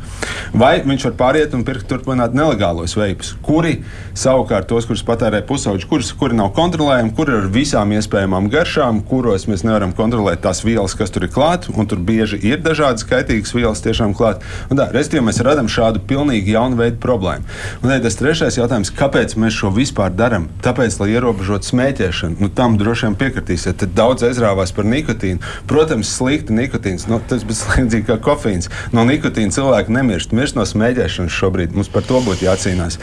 vai 0.53 0.75
viņš 0.85 1.07
var 1.09 1.17
pāriet 1.23 1.57
un 1.57 1.65
pirkt 1.65 1.89
turpināt 1.89 2.37
nelegālos 2.37 2.93
veipus, 2.99 3.33
kuri 3.45 3.79
savukārt 4.13 4.69
tos, 4.69 4.85
kurus 4.85 5.03
patērē 5.07 5.41
pusauģi, 5.49 5.89
kurus, 5.89 6.13
kuri 6.13 6.37
nav 6.37 6.53
kontrolējami, 6.57 7.15
kuri 7.17 7.33
ir 7.33 7.41
ar 7.41 7.49
visām 7.57 7.97
iespējamām 7.97 8.51
garšām, 8.53 9.01
kuros 9.09 9.49
mēs 9.49 9.65
nevaram 9.65 9.95
kontrolēt 9.97 10.45
tās 10.45 10.61
vielas, 10.67 10.93
kas 10.97 11.13
tur 11.13 11.25
ir 11.25 11.33
klāt, 11.33 11.65
un 11.73 11.89
tur 11.89 12.05
bieži 12.05 12.39
ir 12.45 12.61
dažādas 12.61 13.07
kaitīgas 13.09 13.54
vielas 13.55 13.83
tiešām 13.85 14.15
klāt. 14.17 14.43
Un 14.69 14.79
tā, 14.79 14.89
Respektīvi, 14.95 15.25
mēs 15.27 15.41
redzam 15.43 15.69
šādu 15.71 16.01
pilnīgi 16.07 16.53
jaunu 16.55 16.79
veidu 16.79 16.99
problēmu. 17.03 17.47
Un 17.81 17.91
tad 17.91 18.05
tas 18.05 18.17
trešais 18.19 18.59
jautājums, 18.59 18.91
kāpēc 18.95 19.35
mēs 19.41 19.57
šo 19.57 19.71
vispār 19.75 20.13
darām? 20.15 20.47
Tāpēc, 20.65 20.97
lai 21.01 21.09
ierobežotu 21.15 21.69
smēķēšanu, 21.71 22.39
nu, 22.43 22.49
tam 22.53 22.77
droši 22.79 23.09
vien 23.09 23.17
piekritīsiet. 23.19 23.79
Tad 23.81 23.95
daudz 23.97 24.25
aizrāvās 24.27 24.73
par 24.75 24.87
nikotīnu. 24.89 25.43
Protams, 25.69 26.11
slikti 26.17 26.55
nikotīns, 26.55 27.07
nu, 27.11 27.19
tas 27.29 27.45
ir 27.45 27.55
līdzīgi 27.75 28.07
kā 28.09 28.19
kofīns. 28.23 28.71
No 28.95 29.05
nikotīna 29.07 29.55
cilvēki 29.55 29.95
nemirst, 29.95 30.35
mirst 30.35 30.59
no 30.59 30.65
smēķēšanas 30.67 31.39
šobrīd. 31.39 31.75
Mums 31.77 31.91
par 31.93 32.07
to 32.07 32.21
būtu 32.25 32.47
jācīnās. 32.47 32.99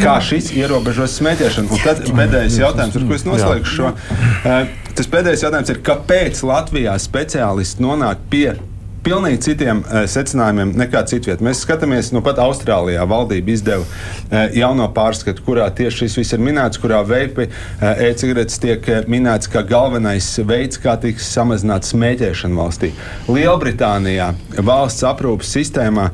Kā 0.00 0.18
šis 0.24 0.52
ierobežos 0.56 1.18
smēķēšanu? 1.20 1.72
Un 1.74 1.84
tad 1.84 2.04
pēdējais 2.06 2.60
jautājums, 2.60 2.98
ar 3.00 3.06
ko 3.08 3.18
es 3.18 3.26
noslēgšu 3.28 3.76
šo. 3.76 3.92
Uh, 4.40 4.92
tas 4.96 5.10
pēdējais 5.10 5.46
jautājums 5.46 5.72
ir, 5.72 5.84
kāpēc 5.86 6.42
Latvijā 6.46 6.96
speciālisti 7.00 7.84
nonāk 7.84 8.26
pie 8.32 8.48
pilnīgi 9.04 9.40
citiem 9.48 9.82
uh, 9.84 10.04
secinājumiem 10.10 10.74
nekā 10.78 11.02
citvietā. 11.10 11.44
Mēs 11.44 11.62
skatāmies, 11.64 12.10
nu 12.14 12.22
pat 12.24 12.40
Austrālijā 12.42 13.04
valdība 13.08 13.54
izdeva 13.54 13.84
uh, 13.86 14.50
jauno 14.56 14.88
pārskatu, 14.94 15.44
kurā 15.46 15.68
tieši 15.74 16.04
šis 16.04 16.18
viss 16.20 16.36
ir 16.36 16.42
minēts, 16.44 16.80
kurā 16.80 17.00
veipi 17.06 17.48
uh, 17.48 18.02
e-cigaretes 18.06 18.60
tiek 18.60 18.86
minēts 19.10 19.50
kā 19.50 19.62
galvenais 19.66 20.28
veids, 20.46 20.80
kā 20.80 20.96
tiks 21.00 21.28
samazināta 21.32 21.88
smēķēšana 21.90 22.58
valstī. 22.60 22.92
Lielbritānijā 23.30 24.30
valsts 24.66 25.06
aprūpas 25.08 25.50
sistēmā 25.54 26.08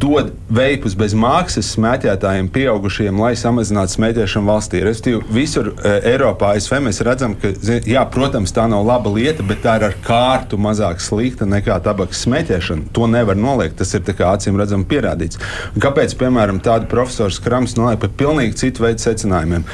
dod 0.00 0.32
veipus 0.52 0.94
bez 0.98 1.14
mākslas 1.18 1.72
smēķētājiem 1.76 2.50
pieaugušiem, 2.54 3.18
lai 3.20 3.32
samazinātu 3.38 3.96
smēķēšanu 3.96 4.50
valstī. 4.50 4.82
Restīvi, 4.86 5.22
visur 5.34 5.72
Eiropā, 5.84 6.54
ASV 6.56 6.78
mēs 6.84 7.02
redzam, 7.06 7.36
ka, 7.40 7.52
jā, 7.88 8.04
protams, 8.12 8.54
tā 8.56 8.66
nav 8.70 8.86
laba 8.86 9.12
lieta, 9.14 9.46
bet 9.46 9.62
tā 9.64 9.76
ir 9.80 9.88
ar 9.90 9.96
kārtu 10.04 10.58
mazāk 10.60 11.02
slikta 11.02 11.48
nekā 11.48 11.80
tabaks 11.84 12.19
smēķēšana. 12.24 12.90
To 12.96 13.08
nevar 13.10 13.38
noliegt. 13.38 13.78
Tas 13.80 13.94
ir 13.96 14.04
acīm 14.04 14.58
redzami 14.60 14.86
pierādīts. 14.90 15.40
Un 15.74 15.82
kāpēc, 15.84 16.14
piemēram, 16.20 16.60
tāda 16.64 16.88
profesora 16.90 17.32
Krams 17.44 17.76
noliek 17.78 18.00
par 18.02 18.12
pilnīgi 18.18 18.58
citu 18.64 18.84
veidu 18.84 19.02
secinājumiem? 19.04 19.64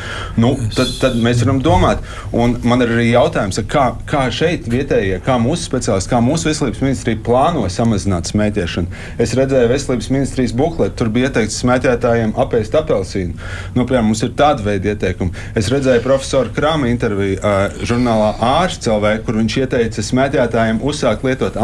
Nu, 0.40 0.54
tad, 0.76 0.92
tad 1.00 1.18
mēs 1.22 1.42
varam 1.44 1.60
domāt. 1.64 2.04
Un 2.36 2.56
man 2.66 2.84
ir 2.84 2.92
arī 2.94 3.08
jautājums, 3.10 3.60
kā, 3.70 3.88
kā 4.08 4.26
šeit 4.34 4.68
vietējie, 4.70 5.20
kā 5.26 5.38
mūsu 5.42 5.68
speciālisti, 5.70 6.12
kā 6.12 6.20
mūsu 6.24 6.50
veselības 6.50 6.82
ministrija 6.84 7.22
plāno 7.26 7.66
samazināt 7.72 8.30
smēķēšanu. 8.30 9.02
Es 9.22 9.34
redzēju 9.38 9.72
veselības 9.72 10.10
ministrijas 10.14 10.54
bukletu, 10.56 10.96
tur 11.00 11.12
bija 11.12 11.30
ieteikts 11.30 11.60
smēķētājiem 11.62 12.36
apēst 12.42 12.76
apelsīnu. 12.78 13.36
Nu, 13.76 13.84
piemēram, 13.84 14.10
mums 14.12 14.22
ir 14.26 14.34
tāda 14.38 14.64
veida 14.66 14.92
ieteikumi. 14.94 15.34
Es 15.58 15.70
redzēju 15.72 16.04
profesoru 16.04 16.52
Krāma 16.56 16.90
interviju 16.92 17.38
uh, 17.40 17.80
žurnālā 17.86 18.32
Ārsts 18.46 18.86
CLV, 18.86 19.16
kur 19.26 19.40
viņš 19.40 19.58
ieteica 19.64 20.04
smēķētājiem 20.04 20.82
uzsākt 20.86 21.26
lietot 21.26 21.58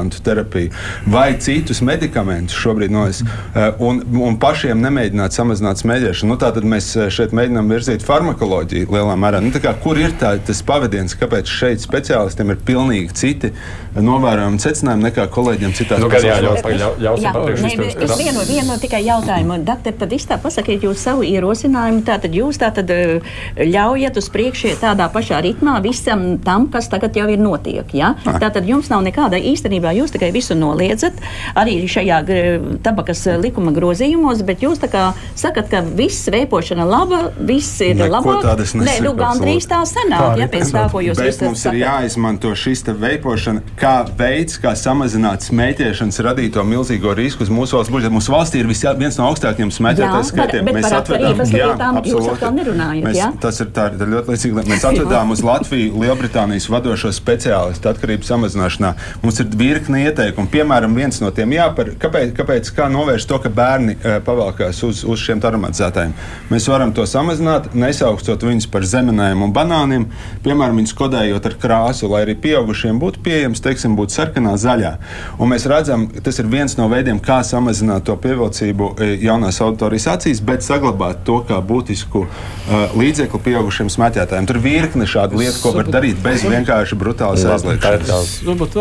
antidepresantu 0.00 0.22
terapiju 0.24 0.70
vai 1.06 1.34
citus 1.40 1.80
medikamentus 1.80 2.56
šobrīd 2.56 2.92
no 2.92 3.06
es, 3.08 3.22
uh, 3.22 3.74
un, 3.78 4.02
un 4.20 4.38
pašiem 4.40 4.80
nemēģināt 4.82 5.34
samazināt 5.34 5.80
smēķēšanu. 5.80 6.30
Nu, 6.30 6.38
Tātad 6.40 6.64
mēs 6.64 6.92
šeit 7.12 7.34
mēģinām 7.36 7.70
virzīt 7.70 8.04
farmakoloģiju 8.06 8.90
lielā 8.92 9.16
mērā. 9.20 9.40
Nu, 9.44 9.52
kā, 9.60 9.74
kur 9.82 9.98
ir 10.00 10.14
tā, 10.20 10.36
tas 10.46 10.62
pavadiens, 10.66 11.16
kāpēc 11.18 11.50
šeit 11.50 11.82
speciālistiem 11.82 12.52
ir 12.54 12.60
pilnīgi 12.66 13.16
citi 13.16 13.52
novērojami 13.96 14.60
secinājumi 14.62 15.08
nekā 15.08 15.26
kolēģiem 15.34 15.74
citās 15.76 16.02
nu, 16.02 16.10
pasaules 16.12 16.62
valstīs? 16.64 17.96
Es 18.00 18.14
vienu, 18.20 18.44
vienu 18.48 18.78
tikai 18.80 19.02
jautājumu. 19.04 19.58
Dakter, 19.66 19.96
tad 20.00 20.14
iztā 20.16 20.38
pasakiet 20.42 20.86
jūs 20.86 21.02
savu 21.02 21.26
ierosinājumu. 21.26 22.04
Tātad 22.06 22.34
jūs 22.36 22.60
tātad 22.62 22.90
ļaujat 23.58 24.20
uz 24.20 24.30
priekšu 24.32 24.76
tādā 24.80 25.10
pašā 25.12 25.42
ritmā 25.44 25.78
visam 25.84 26.38
tam, 26.44 26.68
kas 26.72 26.88
tagad 26.92 27.18
jau 27.18 27.26
ir 27.32 27.42
notiek. 27.42 27.94
Ja? 27.96 28.14
Ah. 28.24 28.38
Tātad 28.42 28.68
jums 28.68 28.90
nav 28.92 29.02
nekāda 29.06 29.40
īstenībā, 29.50 29.89
jūs 29.96 30.14
tikai 30.14 30.30
visu 30.34 30.56
noliedzat 30.58 31.18
arī 31.58 31.78
šajā 31.90 32.20
tabakas 32.84 33.24
likuma 33.40 33.72
grozījumos, 33.76 34.42
bet 34.46 34.64
jūs 34.64 34.80
sakat, 34.80 35.70
ka 35.70 35.82
viss 35.84 36.28
vēpošana 36.32 36.86
laba, 36.88 37.22
viss 37.36 37.80
ir 37.84 38.00
labāk. 38.00 38.44
Nē, 38.80 39.00
nu 39.04 39.14
gandrīz 39.18 39.66
tā 39.70 39.82
sanāk, 39.88 40.34
tā, 40.34 40.40
ja 40.40 40.48
pēc 40.50 40.72
tā, 40.74 40.86
ko 40.92 41.02
jūs 41.04 41.20
esat. 41.22 41.48
Mums 41.48 41.64
ir 41.70 41.80
jāizmanto 41.82 42.52
šis 42.56 42.84
vēpošana 42.90 43.62
kā 43.78 43.94
veids, 44.18 44.58
kā 44.60 44.72
samazināt 44.78 45.44
smēķēšanas 45.46 46.20
radīto 46.26 46.64
milzīgo 46.66 47.14
risku 47.16 47.44
uz 47.44 47.50
mūsu 47.52 47.76
valsts 47.78 47.92
budžetu. 47.92 48.14
Mūsu 48.16 48.34
valstī 48.34 48.62
ir 48.62 48.68
vis, 48.70 48.82
viens 48.98 49.18
no 49.20 49.28
augstākajiem 49.30 49.72
smēķētāju 49.74 50.28
skaitiem. 50.30 50.66
Bet 50.66 50.78
mēs 50.78 50.92
atvedām, 50.96 51.42
jā, 51.54 51.68
absolūti. 51.88 52.50
Nerunājat, 52.60 53.04
mēs, 53.06 53.18
jā? 53.18 53.28
Tas 53.40 53.60
ir 53.62 53.68
tā, 53.76 53.88
tā 53.94 54.08
ļoti 54.10 54.34
līdzīgi. 54.34 54.52
Mēs 54.70 54.86
atvedām 54.88 55.26
uz 55.34 55.40
Latviju 55.46 56.00
Lielbritānijas 56.02 56.66
vadošo 56.72 57.12
speciālistu 57.14 57.84
atkarību 57.92 58.26
samazināšanā. 58.26 58.90
Mums 59.24 59.36
ir 59.42 59.46
virkni 59.50 59.79
ieteikumu. 59.88 60.50
Piemēram, 60.52 60.94
viens 60.94 61.20
no 61.22 61.30
tiem, 61.34 61.54
jā, 61.56 61.68
par, 61.76 61.92
kāpēc, 62.00 62.34
kāpēc 62.36 62.70
kā 62.76 62.88
novērst 62.92 63.28
to, 63.30 63.38
ka 63.40 63.52
bērni 63.54 63.96
uh, 63.96 64.18
pavalkās 64.26 64.82
uz, 64.86 65.02
uz 65.08 65.22
šiem 65.22 65.40
aromatizētājiem. 65.40 66.12
Mēs 66.50 66.68
varam 66.68 66.92
to 66.92 67.06
samazināt, 67.08 67.70
nesaukstot 67.74 68.44
viņus 68.44 68.68
par 68.70 68.84
zemenēm 68.84 69.42
un 69.46 69.54
banāniem, 69.56 70.06
piemēram, 70.44 70.80
viņus 70.82 70.96
kodējot 70.98 71.48
ar 71.50 71.56
krāsu, 71.62 72.10
lai 72.10 72.24
arī 72.26 72.36
pieaugušiem 72.42 73.00
būtu 73.00 73.22
pieejams, 73.24 73.62
teiksim, 73.64 73.96
būtu 73.98 74.18
sarkanā 74.18 74.56
zaļā. 74.60 74.92
Un 75.40 75.52
mēs 75.54 75.66
redzam, 75.70 76.08
ka 76.12 76.24
tas 76.28 76.40
ir 76.42 76.50
viens 76.50 76.76
no 76.78 76.88
veidiem, 76.92 77.20
kā 77.22 77.40
samazināt 77.46 78.06
to 78.08 78.16
pievilcību 78.20 78.92
jaunās 79.22 79.60
auditorijas 79.64 80.08
acīs, 80.16 80.42
bet 80.44 80.66
saglabāt 80.66 81.24
to 81.28 81.40
kā 81.48 81.60
būtisku 81.64 82.26
uh, 82.26 82.96
līdzekli 82.98 83.42
pieaugušiem 83.46 83.90
smēķētājiem. 83.92 84.48
Tur 84.50 84.60
ir 84.60 84.64
virkne 84.64 85.08
šādu 85.08 85.40
lietu, 85.40 85.60
ko 85.62 85.74
var 85.76 85.90
darīt 85.90 86.20
bez 86.24 86.44
vienkārši 86.46 86.98
brutālas 87.00 87.44
aizliegšanas. 87.46 88.36
Varbūt 88.48 88.76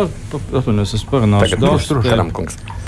atvainojos, 0.97 0.99
es 0.99 1.09
parunāšu 1.09 1.59
daudz. 1.61 1.89
Tagad, 1.93 2.79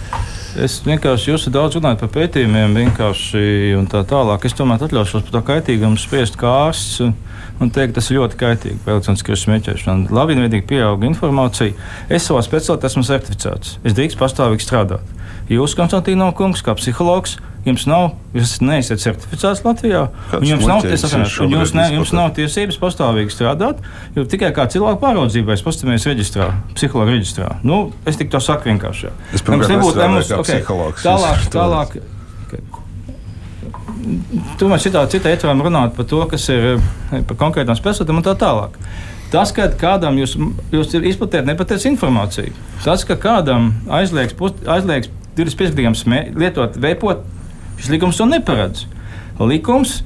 Es 0.60 0.82
vienkārši 0.84 1.30
jūs 1.30 1.46
daudz 1.48 1.78
runājat 1.78 2.02
par 2.02 2.10
pētījumiem, 2.12 2.74
vienkārši 2.76 3.72
un 3.78 3.86
tā 3.88 4.02
tālāk. 4.08 4.44
Es 4.44 4.56
tomēr 4.58 4.84
atļaušos 4.84 5.24
par 5.24 5.36
to 5.38 5.42
kaitīgumu 5.48 6.00
spriest 6.02 6.36
kā 6.40 6.52
ārsts 6.66 7.00
un, 7.06 7.14
teikt, 7.72 7.96
tas 7.96 8.10
ir 8.12 8.20
ļoti 8.20 8.40
kaitīgi 8.42 8.82
par 8.84 8.98
elektronisku 8.98 9.38
smēķēšanu. 9.40 10.12
Labiņveidīgi 10.12 10.68
pieauga 10.68 11.08
informācija. 11.08 11.72
Es 12.12 12.28
savā 12.28 12.44
specialitātē 12.44 12.92
esmu 12.92 13.06
certificēts. 13.08 13.78
Es 13.88 13.96
drīkst 13.96 14.20
pastāvīgi 14.20 14.68
strādāt. 14.68 15.08
Jūs, 15.52 15.74
Konstantīno 15.76 16.30
kungs, 16.38 16.62
kā 16.64 16.72
psihologs, 16.80 17.36
jums 17.66 17.84
nav, 17.90 18.14
jūs 18.36 18.54
neesat 18.64 19.02
certificēts 19.04 19.62
Latvijā, 19.66 20.06
jums 20.48 20.64
nav, 20.70 20.86
un 20.86 21.56
jūs 21.58 21.74
ne, 21.76 21.88
jums 21.98 22.14
nav 22.16 22.32
tiesības 22.38 22.80
pastāvīgi 22.82 23.34
strādāt, 23.34 23.82
jo 24.16 24.24
tikai 24.32 24.54
kā 24.56 24.66
cilvēku 24.72 25.02
pāraudzībai 25.04 25.58
es 25.58 25.66
pastāvēju 25.66 26.06
reģistrā, 26.08 26.48
psihologa 26.78 27.18
reģistrā. 27.18 27.52
Nu, 27.68 27.84
es 28.08 28.18
tik 28.22 28.32
to 28.32 28.42
saku 28.44 28.72
vienkārši. 28.72 29.12
Es 29.36 29.44
pirmkārt 29.46 29.76
nebūtu 29.76 30.08
mums, 30.08 30.34
okay, 30.40 30.64
tālāk, 30.64 31.46
tālāk. 31.54 32.00
Okay. 32.48 32.66
Tomēr 34.58 34.82
šitā 34.82 35.04
cita 35.12 35.36
ietvaram 35.36 35.62
runāt 35.68 35.94
par 35.98 36.08
to, 36.10 36.24
kas 36.32 36.48
ir 36.50 36.74
eh, 36.74 37.22
par 37.28 37.38
konkrētām 37.44 37.78
spēlēm 37.78 38.24
un 38.24 38.26
tā 38.26 38.40
tālāk. 38.40 38.80
Tas, 39.32 39.54
ka 39.56 39.70
kādam 39.80 40.18
jūs, 40.20 40.34
jūs 40.74 40.96
izplatījat 40.98 41.46
nepatiesu 41.48 41.92
informāciju, 41.94 42.52
tas, 42.84 43.06
ka 43.08 43.16
kādam 43.20 43.70
aizliegs, 44.00 44.36
aizliegs 44.66 45.12
25 45.38 45.76
gadiem 45.78 45.96
lietot 46.38 46.78
veipot, 46.82 47.24
šis 47.80 47.92
likums 47.94 48.20
to 48.20 48.28
neparedz. 48.30 48.86
Likums 49.40 50.02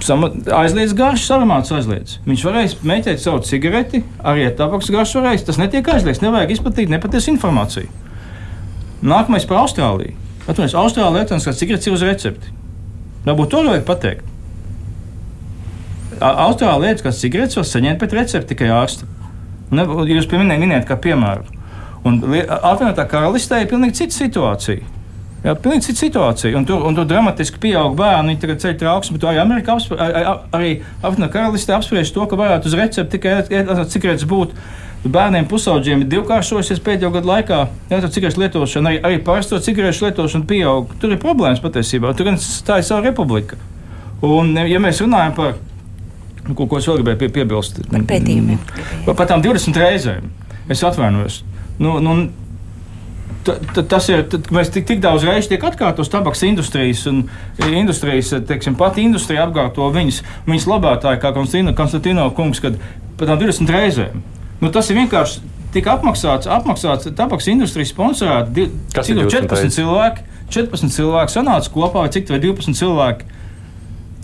aizliedz 0.00 0.94
garšas 0.96 1.30
aromātus. 1.36 1.72
Aizliedz. 1.76 2.16
Viņš 2.26 2.44
varēs 2.46 2.76
mēģināt 2.86 3.20
savu 3.20 3.42
cigareti, 3.44 4.02
arī 4.24 4.46
ar 4.48 4.56
tabaks 4.56 4.90
garšu 4.90 5.20
varēs. 5.20 5.44
Tas 5.46 5.60
netiek 5.60 5.86
aizliegts. 5.92 6.22
Nevajag 6.24 6.54
izplatīt 6.56 6.92
nepatiesu 6.92 7.34
informāciju. 7.34 7.90
Nākamais 9.02 9.46
par 9.48 9.62
Austrāliju. 9.62 10.16
Atcerieties, 10.46 10.76
Austrālijā 10.76 11.20
elektroniskās 11.20 11.60
cigaretes 11.60 11.88
ir 11.88 11.94
uz 11.94 12.04
recepti. 12.04 12.52
Varbūt 13.26 13.52
to 13.52 13.62
vajag 13.68 13.86
pateikt. 13.88 14.26
Elektroniskās 16.20 17.20
cigaretes 17.20 17.60
var 17.60 17.68
saņemt 17.68 18.00
pēc 18.00 18.16
recepta 18.16 18.52
tikai 18.52 18.72
ārsta. 18.74 19.08
Ne, 19.70 19.84
jūs 20.10 20.28
pieminējāt, 20.30 20.88
kā 20.88 20.96
piemēru. 21.00 21.59
Un 22.08 22.22
apvienotā 22.24 23.04
karalistē 23.08 23.60
ir 23.60 23.70
pilnīgi 23.70 24.00
cita 24.00 24.16
situācija. 24.16 24.96
Jā, 25.40 25.54
pilnīgi 25.56 25.88
cita 25.88 26.02
situācija. 26.02 26.52
Un 26.56 26.66
tur, 26.68 26.82
un 26.84 26.96
tur 26.96 27.06
dramatiski 27.08 27.60
pieaug 27.60 27.94
bērni. 27.96 28.34
Viņi 28.34 28.42
tagad 28.42 28.60
ceļ 28.64 28.76
trauksmi, 28.82 29.16
bet 29.16 29.26
arī 29.30 29.40
Amerikā 29.40 29.76
apspr 29.76 30.00
arī 30.56 30.74
apvienotā 31.00 31.30
karalistē 31.32 31.76
apspriež 31.76 32.12
to, 32.12 32.26
ka 32.28 32.36
varētu 32.40 32.68
uz 32.68 32.76
recepti 32.76 33.16
tikai 33.16 33.38
cigaretes 33.92 34.28
būt. 34.28 34.52
Bērniem 35.00 35.46
pusaudžiem 35.48 36.02
ir 36.04 36.10
divkāršojusies 36.12 36.82
pēdējo 36.84 37.14
gadu 37.14 37.30
laikā. 37.30 37.60
Jā, 37.88 38.02
tā 38.04 38.12
cigaretes 38.12 38.36
lietošana, 38.40 38.92
arī, 38.92 39.00
arī 39.08 39.22
parasto 39.24 39.60
cigarešu 39.64 40.10
lietošana 40.10 40.48
pieaug. 40.48 40.92
Tur 41.00 41.16
ir 41.16 41.22
problēmas 41.22 41.64
patiesībā. 41.64 42.12
Tur 42.16 42.28
gan 42.28 42.36
tā 42.68 42.82
ir 42.82 42.88
sava 42.88 43.06
republika. 43.08 43.56
Un, 44.20 44.52
ja 44.68 44.80
mēs 44.82 45.00
runājam 45.00 45.32
par 45.38 45.56
ko, 46.52 46.66
ko 46.66 46.80
es 46.80 46.88
vēl 46.88 47.00
gribēju 47.00 47.20
pie, 47.22 47.30
piebilst, 47.38 47.80
par 47.88 48.04
pētījumiem, 48.10 48.60
par 49.08 49.28
tām 49.30 49.40
20 49.44 49.80
reizēm, 49.80 50.28
es 50.68 50.84
atvainojos. 50.84 51.40
Nu, 51.80 51.98
nu, 52.04 52.20
Tas 53.88 54.08
ir. 54.12 54.26
Mēs 54.52 54.68
tik, 54.72 54.84
tik 54.88 54.98
daudz 55.00 55.24
reižu 55.24 55.54
tiek 55.54 55.62
atkārtots 55.64 56.10
tabaks 56.12 56.42
industrijas, 56.44 57.06
un 57.08 57.22
industrijas, 57.72 58.34
teiksim, 58.46 58.76
pati 58.78 59.04
industrija 59.06 59.46
apgāto 59.46 59.86
viņas, 59.94 60.20
viņas 60.48 60.66
labātāji, 60.68 61.22
kā 61.22 61.30
Konstantino, 61.36 61.72
Konstantino 61.78 62.26
kungs, 62.36 62.60
kad 62.60 62.76
pat 63.16 63.32
20 63.40 63.72
reizēm. 63.72 64.20
Nu, 64.60 64.68
tas 64.74 64.90
ir 64.92 65.00
vienkārši 65.00 65.40
tik 65.74 65.88
apmaksāts, 65.88 66.50
apmaksāts 66.52 67.08
tabaks 67.16 67.48
industrijas 67.48 67.94
sponsorēta. 67.94 68.68
Cik 69.00 69.22
14 69.32 69.76
cilvēki, 69.78 70.26
14 70.52 70.96
cilvēki 70.98 71.36
sanāca 71.38 71.72
kopā, 71.72 72.04
cik 72.12 72.28
vai 72.34 72.42
12 72.44 72.76
cilvēki. 72.76 73.38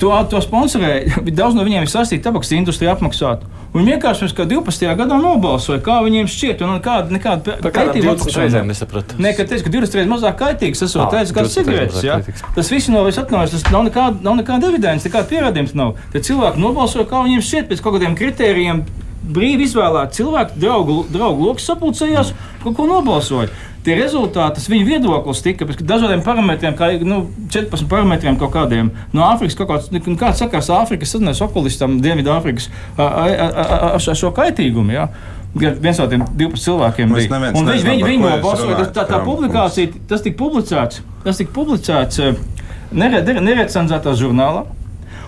To, 0.00 0.10
to 0.28 0.40
sponsorēja. 0.44 1.22
Daudz 1.38 1.56
no 1.56 1.64
viņiem 1.64 1.86
ir 1.86 1.90
saistīti 1.90 2.24
tabaks 2.26 2.52
industrija 2.52 2.92
apmaksāt. 2.96 3.46
Viņi 3.76 3.94
vienkārši 3.94 4.24
pirms 4.24 4.34
12. 4.52 4.90
gadā 4.98 5.18
nobalsoja, 5.20 5.80
kā 5.84 5.98
viņiem 6.04 6.28
šķiet, 6.32 6.62
un 6.64 6.76
nekāda, 6.78 7.12
nekāda 7.12 7.56
kaitība 7.64 8.14
apakšreizēm 8.14 8.70
nesaprata. 8.72 9.18
Nē, 9.20 9.34
ka 9.36 9.44
teica, 9.48 9.66
ka 9.66 9.72
20 9.74 9.98
reizes 9.98 10.12
mazāk 10.12 10.38
kaitīgs 10.40 10.84
esot, 10.86 11.02
oh, 11.04 11.10
teica, 11.12 11.34
kā 11.36 11.44
cigaretes. 11.52 12.00
Ja? 12.04 12.16
Tas 12.56 12.72
viss 12.72 12.88
nav 12.92 13.04
vairs 13.08 13.20
atnācis, 13.20 13.66
tas 13.66 13.74
nav 13.74 13.84
nekāda, 13.88 14.22
nav 14.24 14.38
nekāda 14.40 14.70
evidence, 14.70 15.08
nekāda 15.08 15.28
pierādījums 15.32 15.76
nav. 15.76 15.96
Tad 16.14 16.28
cilvēki 16.28 16.62
nobalsoja, 16.62 17.08
kā 17.10 17.20
viņiem 17.26 17.44
šķiet, 17.44 17.68
pēc 17.72 17.84
kaut 17.84 17.98
kādiem 17.98 18.16
kritērijiem 18.16 18.84
brīvi 19.36 19.66
izvēlēti 19.66 20.22
cilvēki, 20.22 20.60
draugu, 20.62 21.00
draugu 21.12 21.50
lokus 21.50 21.68
sapulcējās, 21.68 22.32
kaut 22.64 22.78
ko 22.78 22.88
nobalsoja 22.88 23.52
tie 23.86 23.96
rezultāti, 23.98 24.58
tas 24.58 24.66
viņu 24.70 24.88
viedoklis 24.88 25.42
tika 25.44 25.68
pēc 25.68 25.80
dažādiem 25.86 26.24
parametriem, 26.26 26.74
kā 26.78 26.90
nu, 27.06 27.22
14 27.54 27.86
parametriem 27.90 28.38
kaut 28.40 28.52
kādiem 28.56 28.90
no 29.14 29.24
Āfrikas. 29.28 29.56
Kaut 29.58 29.70
kāds, 29.70 29.88
nu, 29.94 30.02
kāds 30.18 30.42
sakās 30.42 30.70
Āfrikas 30.74 31.14
sadarbības 31.14 31.42
okulistam, 31.46 31.98
Dienvidāfrikas 32.04 32.68
ar 32.98 34.00
šo 34.02 34.34
kaitīgumu. 34.36 34.94
Ja? 34.96 35.08
viens 35.56 35.98
no 35.98 36.06
tiem 36.10 36.24
12 36.36 36.64
cilvēkiem 36.66 37.12
bija. 37.16 37.38
Un 37.56 37.70
viņi, 37.70 37.84
viņi, 37.86 38.04
viņi 38.04 38.22
nobalsoja. 38.22 38.88
Tā, 38.92 39.06
tā 39.08 39.20
publikācija, 39.24 39.92
tas 40.10 40.24
tika 40.24 40.36
publicēts, 40.42 41.00
tas 41.24 41.40
tika 41.40 41.54
publicēts 41.56 42.20
nerecenzētā 42.92 44.12
žurnālā. 44.18 44.66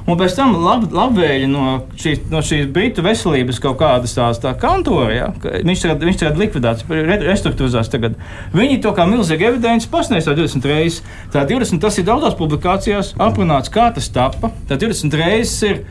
Un 0.06 0.18
pēc 0.20 0.36
tam 0.38 0.54
lab, 0.62 0.86
labvēļi 0.94 1.48
no 1.50 1.64
šīs, 1.98 2.26
no 2.32 2.42
šīs 2.44 2.68
britu 2.74 3.04
veselības 3.04 3.60
kaut 3.64 3.78
kādas 3.80 4.14
tās 4.16 4.40
tā 4.42 4.54
kantora, 4.60 5.10
ja, 5.14 5.28
viņš 5.42 5.84
tagad, 5.84 6.06
viņš 6.08 6.20
tagad 6.22 6.40
likvidēts, 6.42 6.86
restruktūrizēts 7.24 7.92
tagad. 7.92 8.18
Viņi 8.54 8.80
to 8.84 8.94
kā 8.96 9.08
milzīgi 9.08 9.48
evidenci 9.50 9.90
pasniedz 9.92 10.28
20 10.28 10.68
reizes. 10.68 11.02
Tā 11.34 11.44
20 11.48 11.82
tas 11.82 11.98
ir 11.98 12.06
daudzās 12.08 12.38
publikācijās 12.38 13.14
aprunāts, 13.22 13.72
kā 13.72 13.90
tas 13.94 14.10
tapa. 14.12 14.52
Tā 14.68 14.78
20 14.80 15.18
reizes 15.18 15.58
ir 15.66 15.84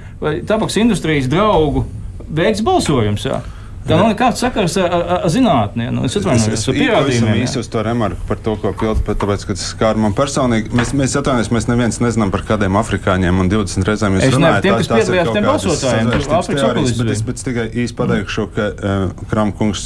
tabaks 0.47 0.79
industrijas 0.79 1.29
draugu 1.31 1.85
veikts 2.27 2.63
balsojums. 2.65 3.27
Ja. 3.27 3.41
Tā 3.87 3.97
nav 3.97 4.09
nekāds 4.11 4.41
sakars 4.43 4.75
ar, 4.81 4.91
ar, 4.91 5.03
ar 5.17 5.31
zinātnē. 5.31 5.89
Nu, 5.95 6.03
es 6.07 6.17
atvainojos 6.19 6.65
par 6.67 6.77
pierādījumiem. 6.77 7.41
Es 7.43 7.53
īsi 7.53 7.61
uz 7.61 7.69
to 7.71 7.83
remarku 7.85 8.27
par 8.27 8.39
to, 8.43 8.55
ko 8.61 8.73
pildu, 8.77 9.03
tāpēc, 9.07 9.45
ka 9.47 9.55
tas 9.55 9.65
skar 9.71 9.99
man 10.01 10.15
personīgi. 10.17 10.71
Mēs, 10.75 10.93
mēs 10.97 11.15
atvainojamies, 11.19 11.51
mēs 11.55 11.67
neviens 11.69 11.99
nezinām 12.03 12.33
par 12.33 12.43
kādiem 12.47 12.77
afrikāņiem 12.79 13.41
un 13.43 13.51
20 13.51 13.87
reizēm 13.87 14.17
jūs 14.17 14.35
runājat. 14.35 14.65
Tiem, 14.65 14.77
kas 14.81 14.91
piedalījās 14.91 15.31
tiem 15.31 15.47
balsotājiem, 15.47 16.11
teorijas, 16.51 16.93
bet 16.99 17.13
es, 17.13 17.23
bet 17.29 17.41
es 17.41 17.47
tikai 17.47 17.67
īsi 17.83 17.97
pateikšu, 17.97 18.47
ka 18.55 18.67
uh, 18.73 19.25
Kramkungs 19.31 19.85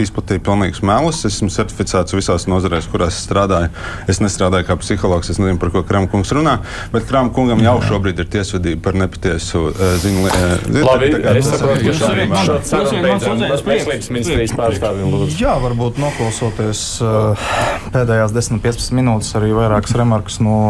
izplatīja 0.00 0.44
pilnīgus 0.48 0.84
melus. 0.86 1.22
Esmu 1.28 1.50
certificēts 1.52 2.16
visās 2.16 2.48
nozarēs, 2.50 2.88
kurās 2.90 3.20
strādāju. 3.26 3.70
Es 4.10 4.22
nestrādāju 4.24 4.68
kā 4.70 4.78
psihologs, 4.80 5.32
es 5.32 5.40
nezinu, 5.42 5.60
par 5.60 5.74
ko 5.74 5.84
Kramkungs 5.86 6.32
runā, 6.36 6.58
bet 6.94 7.08
Kramkungam 7.10 7.62
jau 7.64 7.76
šobrīd 7.90 8.24
ir 8.24 8.30
tiesvedība 8.32 8.88
par 8.88 8.98
nepatiesu 9.04 9.66
uh, 9.70 9.84
ziņu. 10.00 10.26
Uh, 10.30 10.80
Labi, 10.86 11.12
es 11.36 11.50
saprotu, 11.50 11.90
ka 11.90 13.09
šādi 13.18 13.48
Veselības 13.50 14.10
ministrijas 14.12 14.54
pārstāvjiem. 14.58 15.16
Jā, 15.40 15.56
varbūt 15.62 15.98
noklausoties 16.00 16.84
uh, 17.04 17.50
pēdējās 17.94 18.34
10-15 18.36 18.94
minūtes, 18.96 19.32
arī 19.38 19.52
vairākas 19.56 19.96
remarkas 19.98 20.40
no 20.44 20.60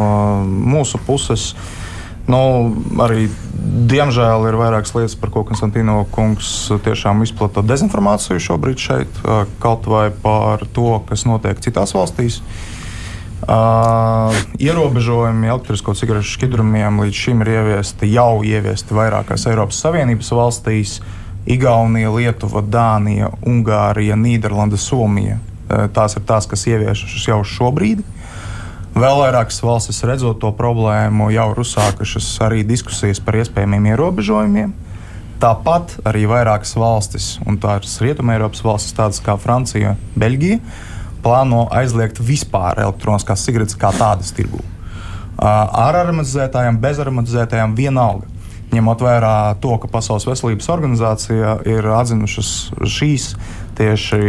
mūsu 0.47 1.01
puses. 1.07 1.51
Nu, 2.31 2.41
arī, 3.03 3.27
diemžēl, 3.91 4.45
ir 4.51 4.59
vairākas 4.61 4.93
lietas, 4.95 5.17
par 5.19 5.33
ko 5.35 5.43
Konstantino 5.49 6.05
kungs 6.15 6.69
tiešām 6.85 7.25
izplata 7.27 7.65
dezinformāciju 7.67 8.43
šobrīd 8.45 8.83
šeit, 8.83 9.23
uh, 9.25 9.47
kaut 9.63 9.89
vai 9.91 10.09
par 10.11 10.67
to, 10.77 11.01
kas 11.09 11.27
notiek 11.29 11.63
citās 11.65 11.97
valstīs. 11.97 12.41
Uh, 13.41 14.37
ierobežojumi 14.61 15.49
elektrisko 15.49 15.95
cigarešu 15.97 16.37
šķidrumiem 16.37 17.01
līdz 17.03 17.23
šim 17.25 17.41
ir 17.41 17.55
ieviesti 17.55 18.11
jau 18.13 18.45
ieviesti 18.47 18.95
vairākās 18.95 19.49
Eiropas 19.49 19.81
Savienības 19.81 20.29
valstīs. 20.37 20.99
Uh, 21.01 21.17
Igaunija, 21.49 22.11
Lietuva, 22.13 22.61
Dānija, 22.61 23.31
Ungārija, 23.47 24.17
Nīderlanda, 24.19 24.77
Somija. 24.81 25.39
Tās 25.95 26.17
ir 26.19 26.25
tās, 26.27 26.49
kas 26.51 26.67
ieviešas 26.69 27.29
jau 27.29 27.41
šobrīd. 27.47 28.03
Vēl 28.91 29.21
vairākas 29.21 29.61
valstis 29.63 30.03
redzot 30.05 30.41
to 30.43 30.51
problēmu, 30.57 31.31
jau 31.31 31.47
ir 31.53 31.61
uzsākušas 31.63 32.27
arī 32.43 32.65
diskusijas 32.67 33.23
par 33.23 33.39
iespējamiem 33.39 33.93
ierobežojumiem. 33.93 34.73
Tāpat 35.41 35.95
arī 36.05 36.27
vairākas 36.29 36.75
valstis, 36.77 37.29
un 37.49 37.57
tās 37.63 37.95
ir 37.97 38.11
Rietumēropas 38.11 38.65
valstis, 38.67 38.97
tādas 38.99 39.23
kā 39.25 39.39
Francija, 39.41 39.95
Beļģija, 40.21 40.59
plāno 41.25 41.63
aizliegt 41.73 42.21
vispār 42.21 42.83
elektroniskās 42.83 43.47
cigaretes 43.47 43.79
kā 43.79 43.95
tādas 43.97 44.35
tirgū. 44.37 44.61
Ar 45.41 45.97
aromatizētājiem, 46.03 46.83
bez 46.83 47.01
aromatizētājiem 47.01 47.79
vienalga 47.79 48.29
ņemot 48.75 49.03
vērā 49.05 49.35
to, 49.63 49.75
ka 49.83 49.91
Pasaules 49.91 50.27
veselības 50.29 50.69
organizācija 50.73 51.57
ir 51.69 51.89
atzinušas 51.95 52.51
šīs 52.87 53.33
tieši 53.81 54.21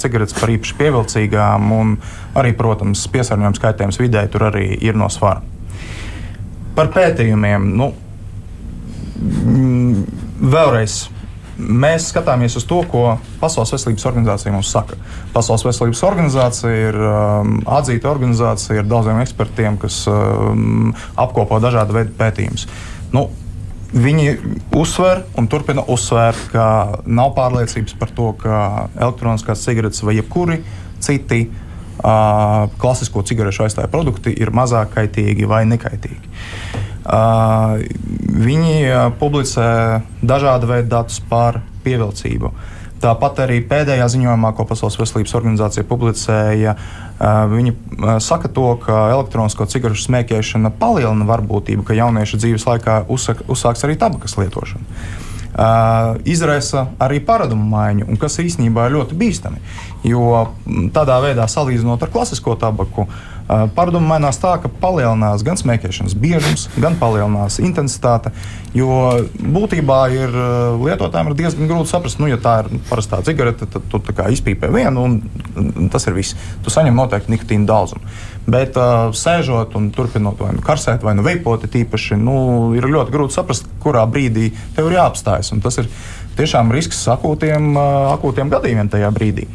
cigaretes 0.00 0.36
par 0.38 0.52
īpaši 0.54 0.78
pievilcīgām, 0.78 1.72
un 1.76 1.96
arī, 2.38 2.54
protams, 2.56 3.04
piesārņojums 3.12 3.60
kaitējums 3.62 4.00
vidē 4.00 4.24
tur 4.32 4.48
arī 4.48 4.70
ir 4.80 4.96
no 4.98 5.10
svara. 5.12 5.42
Par 6.76 6.90
pētījumiem. 6.92 7.70
Nu, 7.76 7.90
mm, 9.16 10.02
vēlreiz 10.52 11.06
mēs 11.56 12.10
skatāmies 12.10 12.56
uz 12.58 12.66
to, 12.68 12.82
ko 12.90 13.16
Pasaules 13.40 13.72
veselības 13.72 14.04
organizācija 14.10 14.52
mums 14.52 14.70
saka. 14.72 14.98
Pasaules 15.32 15.64
veselības 15.64 16.02
organizācija 16.04 16.90
ir 16.90 16.98
um, 17.00 17.56
atzīta 17.78 18.10
organizācija 18.12 18.82
ar 18.82 18.90
daudziem 18.90 19.22
ekspertiem, 19.22 19.80
kas 19.80 20.02
um, 20.10 20.92
apkopo 21.16 21.60
dažādu 21.64 21.96
veidu 21.96 22.12
pētījumus. 22.18 22.66
Nu, 23.16 23.28
Viņi 23.94 24.32
uzsver 24.74 25.22
un 25.38 25.46
turpina 25.50 25.84
uzsvērt, 25.86 26.48
ka 26.50 26.66
nav 27.06 27.36
pārliecības 27.36 27.94
par 28.00 28.10
to, 28.16 28.32
ka 28.40 28.56
elektroniskās 28.96 29.62
cigaretes 29.62 30.02
vai 30.02 30.16
jebkuri 30.18 30.58
citi 31.02 31.44
uh, 31.46 32.66
klasisko 32.82 33.22
cigarešu 33.26 33.66
aizstāja 33.66 33.90
produkti 33.92 34.34
ir 34.34 34.50
mazāk 34.54 34.96
kaitīgi 34.96 35.46
vai 35.46 35.62
nekaitīgi. 35.70 36.32
Uh, 37.06 37.78
viņi 38.26 38.76
uh, 38.90 39.04
publicē 39.20 39.68
dažādu 40.26 40.72
veidu 40.72 40.90
datus 40.96 41.20
par 41.30 41.60
pievilcību. 41.86 42.50
Tāpat 43.06 43.44
arī 43.44 43.60
pēdējā 43.62 44.06
ziņojumā, 44.16 44.50
ko 44.56 44.64
Pasaules 44.66 44.96
veselības 44.98 45.34
organizācija 45.38 45.84
publicēja, 45.86 46.74
viņi 47.52 47.74
saka 48.24 48.50
to, 48.50 48.72
ka 48.82 49.04
elektronisko 49.14 49.68
cigarešu 49.70 50.08
smēķēšana 50.08 50.72
palielina 50.80 51.28
varbūtību, 51.28 51.86
ka 51.86 51.94
jaunieši 51.94 52.42
dzīves 52.42 52.66
laikā 52.66 53.04
uzsāk, 53.12 53.44
uzsāks 53.52 53.86
arī 53.86 53.94
tabakas 54.00 54.34
lietošanu. 54.40 54.98
Uh, 55.56 56.18
izraisa 56.28 56.82
arī 57.00 57.16
paradumu 57.24 57.64
maiņu, 57.70 58.18
kas 58.20 58.34
īstenībā 58.42 58.90
ir 58.90 58.98
ļoti 58.98 59.16
bīstami. 59.16 59.62
Jo 60.04 60.50
tādā 60.92 61.16
veidā, 61.24 61.46
salīdzinot 61.48 62.02
ar 62.04 62.12
klasisko 62.12 62.58
tabaku, 62.60 63.06
uh, 63.06 63.35
Pārdomu 63.46 64.08
mainās 64.10 64.40
tā, 64.42 64.56
ka 64.58 64.70
palielinās 64.82 65.44
gan 65.46 65.58
smēķēšanas 65.60 66.16
biežums, 66.18 66.66
gan 66.82 66.96
palielinās 66.98 67.60
intensitāte. 67.62 68.32
Jo 68.74 69.20
būtībā 69.38 69.98
ir 70.12 70.34
lietotājiem 70.82 71.30
ir 71.30 71.36
diezgan 71.38 71.70
grūti 71.70 71.92
saprast, 71.92 72.18
nu, 72.20 72.26
ja 72.28 72.40
tā 72.42 72.56
ir 72.64 72.80
parastā 72.90 73.20
cigarete, 73.24 73.68
tad 73.70 73.86
tu 73.92 74.00
izpīpē 74.02 74.68
vienu, 74.74 75.04
un 75.06 75.92
tas 75.92 76.08
ir 76.10 76.16
viss. 76.18 76.34
Tu 76.64 76.74
saņem 76.74 76.98
noteikti 76.98 77.32
nikotīna 77.32 77.68
daudzumu. 77.70 78.02
Bet 78.50 78.76
uh, 78.78 79.10
sēžot 79.16 79.74
un 79.78 79.88
turpinot 79.94 80.42
vai 80.42 80.52
nu 80.54 80.62
karsēt, 80.66 81.02
vai 81.06 81.16
nu 81.18 81.24
veipoti, 81.26 81.70
tīpaši, 81.70 82.18
nu, 82.20 82.36
ir 82.78 82.86
ļoti 82.86 83.14
grūti 83.14 83.34
saprast, 83.34 83.66
kurā 83.82 84.04
brīdī 84.10 84.52
tev 84.76 84.90
ir 84.90 84.98
jāapstājas. 84.98 85.50
Un 85.54 85.62
tas 85.64 85.78
ir 85.82 85.90
tiešām 86.38 86.70
risks 86.74 87.00
akūtiem, 87.14 87.74
akūtiem 88.16 88.50
gadījumiem 88.52 88.90
tajā 88.92 89.10
brīdī. 89.14 89.48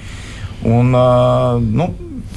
Un, 0.68 0.92
uh, 0.96 1.60
nu, 1.60 1.88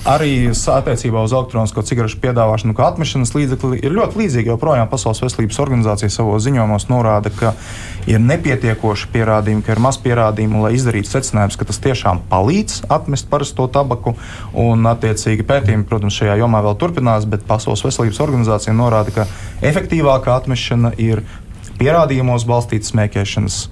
Arī 0.04 0.50
attiecībā 0.52 1.22
uz 1.24 1.32
elektronisko 1.32 1.80
cigarešu 1.88 2.18
piedāvāšanu, 2.20 2.74
kā 2.76 2.90
atmešanas 2.90 3.30
līdzekli, 3.32 3.78
ir 3.88 3.94
ļoti 3.96 4.18
līdzīgi. 4.20 4.50
Joprojām 4.52 4.90
Pasaules 4.90 5.22
veselības 5.24 5.60
organizācija 5.64 6.12
savos 6.12 6.44
ziņojumos 6.44 6.84
norāda, 6.90 7.32
ka 7.32 7.54
ir 8.04 8.20
nepietiekoši 8.20 9.08
pierādījumi, 9.14 9.64
ka 9.64 9.72
ir 9.72 9.80
maz 9.80 9.96
pierādījumu, 10.04 10.60
lai 10.66 10.74
izdarītu 10.76 11.08
secinājumus, 11.08 11.56
ka 11.56 11.68
tas 11.70 11.80
tiešām 11.86 12.20
palīdz 12.28 12.82
atmest 12.92 13.30
parasto 13.32 13.64
tabaku. 13.72 14.12
Un, 14.52 14.84
attiecīgi, 14.92 15.48
pētījumi, 15.48 15.88
protams, 15.88 16.20
šajā 16.20 16.36
jomā 16.42 16.60
vēl 16.68 16.76
turpinās, 16.84 17.24
bet 17.24 17.48
Pasaules 17.48 17.86
veselības 17.88 18.20
organizācija 18.26 18.76
norāda, 18.76 19.22
ka 19.22 19.26
efektīvākā 19.64 20.36
atmešana 20.36 20.92
ir 21.00 21.24
pierādījumos 21.80 22.44
balstīta 22.44 22.92
smēķēšanas 22.92 23.62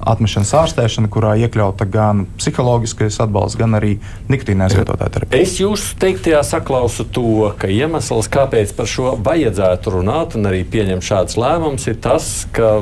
atmešanas 0.00 0.52
ārstēšana, 0.58 1.10
kurā 1.12 1.34
iekļauta 1.44 1.86
gan 1.90 2.24
psiholoģiskais 2.38 3.20
atbalsts, 3.24 3.58
gan 3.60 3.78
arī 3.78 3.94
nikotīna 4.32 4.68
aizvietotāja 4.68 5.14
terapija. 5.16 5.42
Es 5.44 5.56
jūsu 5.60 5.96
teiktajā 6.02 6.42
saklausu 6.46 7.06
to, 7.14 7.50
ka 7.60 7.70
iemesls, 7.70 8.30
kāpēc 8.32 8.74
par 8.76 8.90
šo 8.90 9.14
vajadzētu 9.24 9.96
runāt 9.98 10.38
un 10.38 10.50
arī 10.50 10.64
pieņemt 10.68 11.06
šādus 11.06 11.38
lēmumus, 11.40 11.88
ir 11.90 12.00
tas, 12.04 12.32
ka 12.54 12.76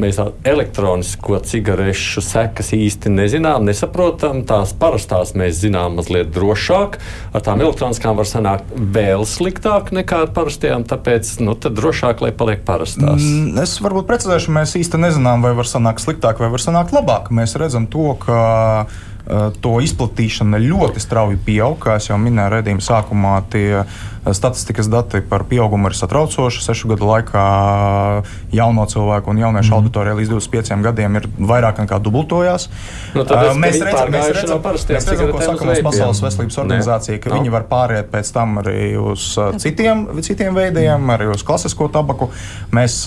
Mēs 0.00 0.20
elektronisko 0.46 1.40
cigarešu 1.44 2.22
sekas 2.24 2.70
īsti 2.76 3.10
nezinām, 3.12 3.66
nesaprotam. 3.66 4.44
Tās 4.48 4.72
parastās 4.78 5.34
mēs 5.38 5.58
zinām 5.60 5.98
mazliet 5.98 6.30
drošāk. 6.34 6.96
Ar 7.34 7.44
tām 7.44 7.60
elektroniskām 7.64 8.16
var 8.20 8.28
sanākt 8.30 8.70
vēl 8.70 9.26
sliktāk 9.28 9.90
nekā 9.96 10.22
ar 10.26 10.32
parastajām, 10.36 10.86
tāpēc 10.88 11.34
nu, 11.44 11.56
drošāk, 11.58 12.22
lai 12.24 12.32
paliek 12.32 12.64
parastās. 12.66 13.18
Mm, 13.20 13.58
es 13.60 13.76
varbūt 13.82 14.08
precizēšu, 14.08 14.54
mēs 14.56 14.76
īsti 14.80 15.02
nezinām, 15.02 15.44
vai 15.44 15.52
var 15.58 15.68
sanākt 15.68 16.04
sliktāk 16.06 16.40
vai 16.40 16.52
var 16.54 16.62
sanākt 16.62 16.94
labāk. 16.96 17.32
Mēs 17.34 17.58
redzam 17.60 17.90
to, 17.90 18.12
ka 18.22 18.40
uh, 18.86 19.50
to 19.60 19.76
izplatīšana 19.84 20.60
ļoti 20.62 21.02
strauji 21.02 21.38
pieaug, 21.44 21.78
kā 21.82 21.98
jau 22.02 22.18
minēju 22.20 22.54
redzējuma 22.56 22.86
sākumā. 22.86 23.34
Tie, 23.52 23.82
Statistikas 24.20 24.88
dati 24.92 25.22
par 25.24 25.46
pieaugumu 25.48 25.88
ir 25.88 25.96
satraucoši. 25.96 26.60
Sešu 26.64 26.90
gadu 26.92 27.08
laikā 27.08 27.44
jauno 28.52 28.84
cilvēku 28.90 29.32
un 29.32 29.38
jauniešu 29.40 29.72
mm. 29.72 29.76
auditorijā 29.78 30.16
līdz 30.18 30.34
25 30.34 30.84
gadiem 30.84 31.16
ir 31.16 31.28
vairāk 31.38 31.80
nekā 31.80 31.96
dubultojās. 32.04 32.68
Nu, 33.14 33.24
es, 33.24 33.56
mēs, 33.56 33.78
redzam, 33.80 34.12
mēs 34.12 34.28
redzam, 34.36 34.60
mēs 34.60 35.08
redzam, 35.08 35.32
ko 35.32 35.40
saka 35.40 35.68
mums 35.70 35.82
Pasaules 35.86 36.20
veselības 36.26 36.60
organizācija, 36.60 37.22
ka 37.22 37.32
ne. 37.32 37.38
viņi 37.38 37.54
var 37.54 37.64
pāriet 37.70 38.10
pēc 38.12 38.32
tam 38.36 38.60
arī 38.60 38.92
uz 39.00 39.30
citiem, 39.62 40.04
citiem 40.26 40.58
veidiem, 40.58 41.14
arī 41.16 41.30
uz 41.32 41.46
klasisko 41.46 41.88
tabaku. 41.92 42.28
Mēs 42.76 43.02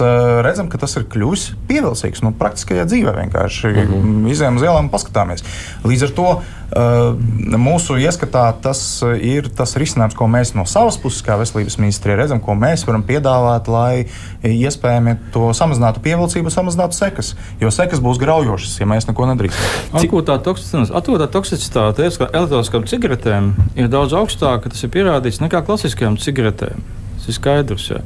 redzam, 0.45 0.71
ka 0.71 0.81
tas 0.81 0.97
ir 0.97 1.05
kļuvis 1.13 1.51
pievilcīgs 1.69 2.25
nu, 2.25 2.33
praktiskajā 2.41 2.87
dzīvē. 2.89 3.15
Vienkārši 3.21 3.69
mm 3.69 3.93
-hmm. 3.93 4.27
izējām 4.33 4.57
uz 4.57 4.65
ielām 4.65 4.89
un 4.89 4.93
paskatāmies. 4.93 5.45
Līdz 5.85 6.09
ar 6.09 6.17
to 6.17 6.29
Mūsu 6.73 7.99
ieskatā 8.01 8.47
tas 8.63 8.79
ir 9.21 9.49
tas 9.53 9.75
risinājums, 9.77 10.15
ko 10.17 10.25
mēs 10.31 10.53
no 10.57 10.65
savas 10.69 10.97
puses, 11.01 11.21
kā 11.25 11.35
veselības 11.37 11.77
ministrija, 11.77 12.17
redzam, 12.17 12.41
ko 12.41 12.55
mēs 12.57 12.85
varam 12.87 13.03
piedāvāt, 13.05 13.69
lai 13.69 14.05
iespējami 14.47 15.15
to 15.35 15.51
samazinātu 15.53 16.01
pievilcību, 16.05 16.53
samazinātu 16.53 16.97
sekas. 16.97 17.33
Jo 17.61 17.69
sekas 17.73 18.01
būs 18.03 18.21
graujošas, 18.21 18.79
ja 18.81 18.89
mēs 18.89 19.05
neko 19.09 19.29
nedarīsim. 19.29 19.93
Atgūtā 19.93 21.29
toksicitāte 21.33 22.09
elektroniskām 22.09 22.87
cigaretēm 22.89 23.53
ir 23.77 23.91
daudz 23.93 24.17
augstāka, 24.17 24.73
tas 24.73 24.81
ir 24.85 24.93
pierādīts, 24.93 25.43
nekā 25.43 25.61
klasiskajām 25.67 26.17
cigaretēm. 26.21 26.81
Tas 27.19 27.29
ir 27.29 27.37
skaidrs. 27.37 27.91
Ja. 27.93 28.01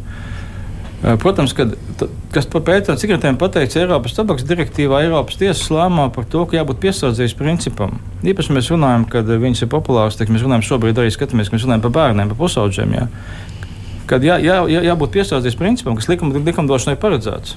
Protams, 0.98 1.54
kad, 1.54 1.76
kas 2.34 2.48
par 2.50 2.64
pētām 2.66 2.98
cigaretēm 2.98 3.36
pateikts 3.38 3.78
Eiropas 3.78 4.16
tabaks 4.18 4.46
direktīvā, 4.50 5.04
Eiropas 5.06 5.38
tiesas 5.38 5.68
lēmumā 5.70 6.08
par 6.16 6.26
to, 6.26 6.42
ka 6.50 6.58
jābūt 6.58 6.80
piesardzības 6.82 7.36
principam. 7.38 8.00
Īpaši 8.26 8.56
mēs 8.58 8.72
runājam, 8.74 9.06
kad 9.12 9.30
viņas 9.30 9.62
ir 9.62 9.70
populāras, 9.70 10.18
tad 10.18 10.32
mēs 10.34 10.46
runājam 10.48 10.66
šobrīd 10.72 10.98
arī 10.98 11.14
skatāmies, 11.14 11.52
ka 11.52 11.58
mēs 11.58 11.68
runājam 11.68 11.86
par 11.86 11.94
bērniem, 12.00 12.34
par 12.34 12.40
pusauģiem. 12.42 12.98
Jā. 12.98 13.06
Kad 14.10 14.26
jā, 14.26 14.40
jā, 14.42 14.58
jābūt 14.88 15.14
piesardzības 15.20 15.60
principam, 15.60 16.00
kas 16.00 16.10
likum, 16.10 16.34
likumdošanai 16.34 16.98
paredzēts, 16.98 17.54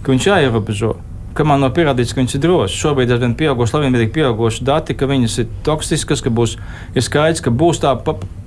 ka 0.00 0.14
viņš 0.14 0.30
jāierobežo 0.30 0.94
kamēr 1.38 1.60
nav 1.62 1.72
pierādīts, 1.76 2.14
ka 2.14 2.20
viņas 2.22 2.36
ir 2.38 2.42
drošas. 2.44 2.80
Šobrīd 2.82 3.14
ir 3.14 3.24
pieauguši, 3.38 3.76
labiņķīgi 3.76 4.12
pieauguši 4.16 4.66
dati, 4.66 4.96
ka 4.98 5.08
viņas 5.10 5.38
ir 5.44 5.48
toksiskas, 5.66 6.24
ka 6.24 6.32
būs 6.34 6.56
ir 6.94 7.06
skaidrs, 7.06 7.44
ka 7.44 7.54
būs 7.54 7.82
tā 7.84 7.94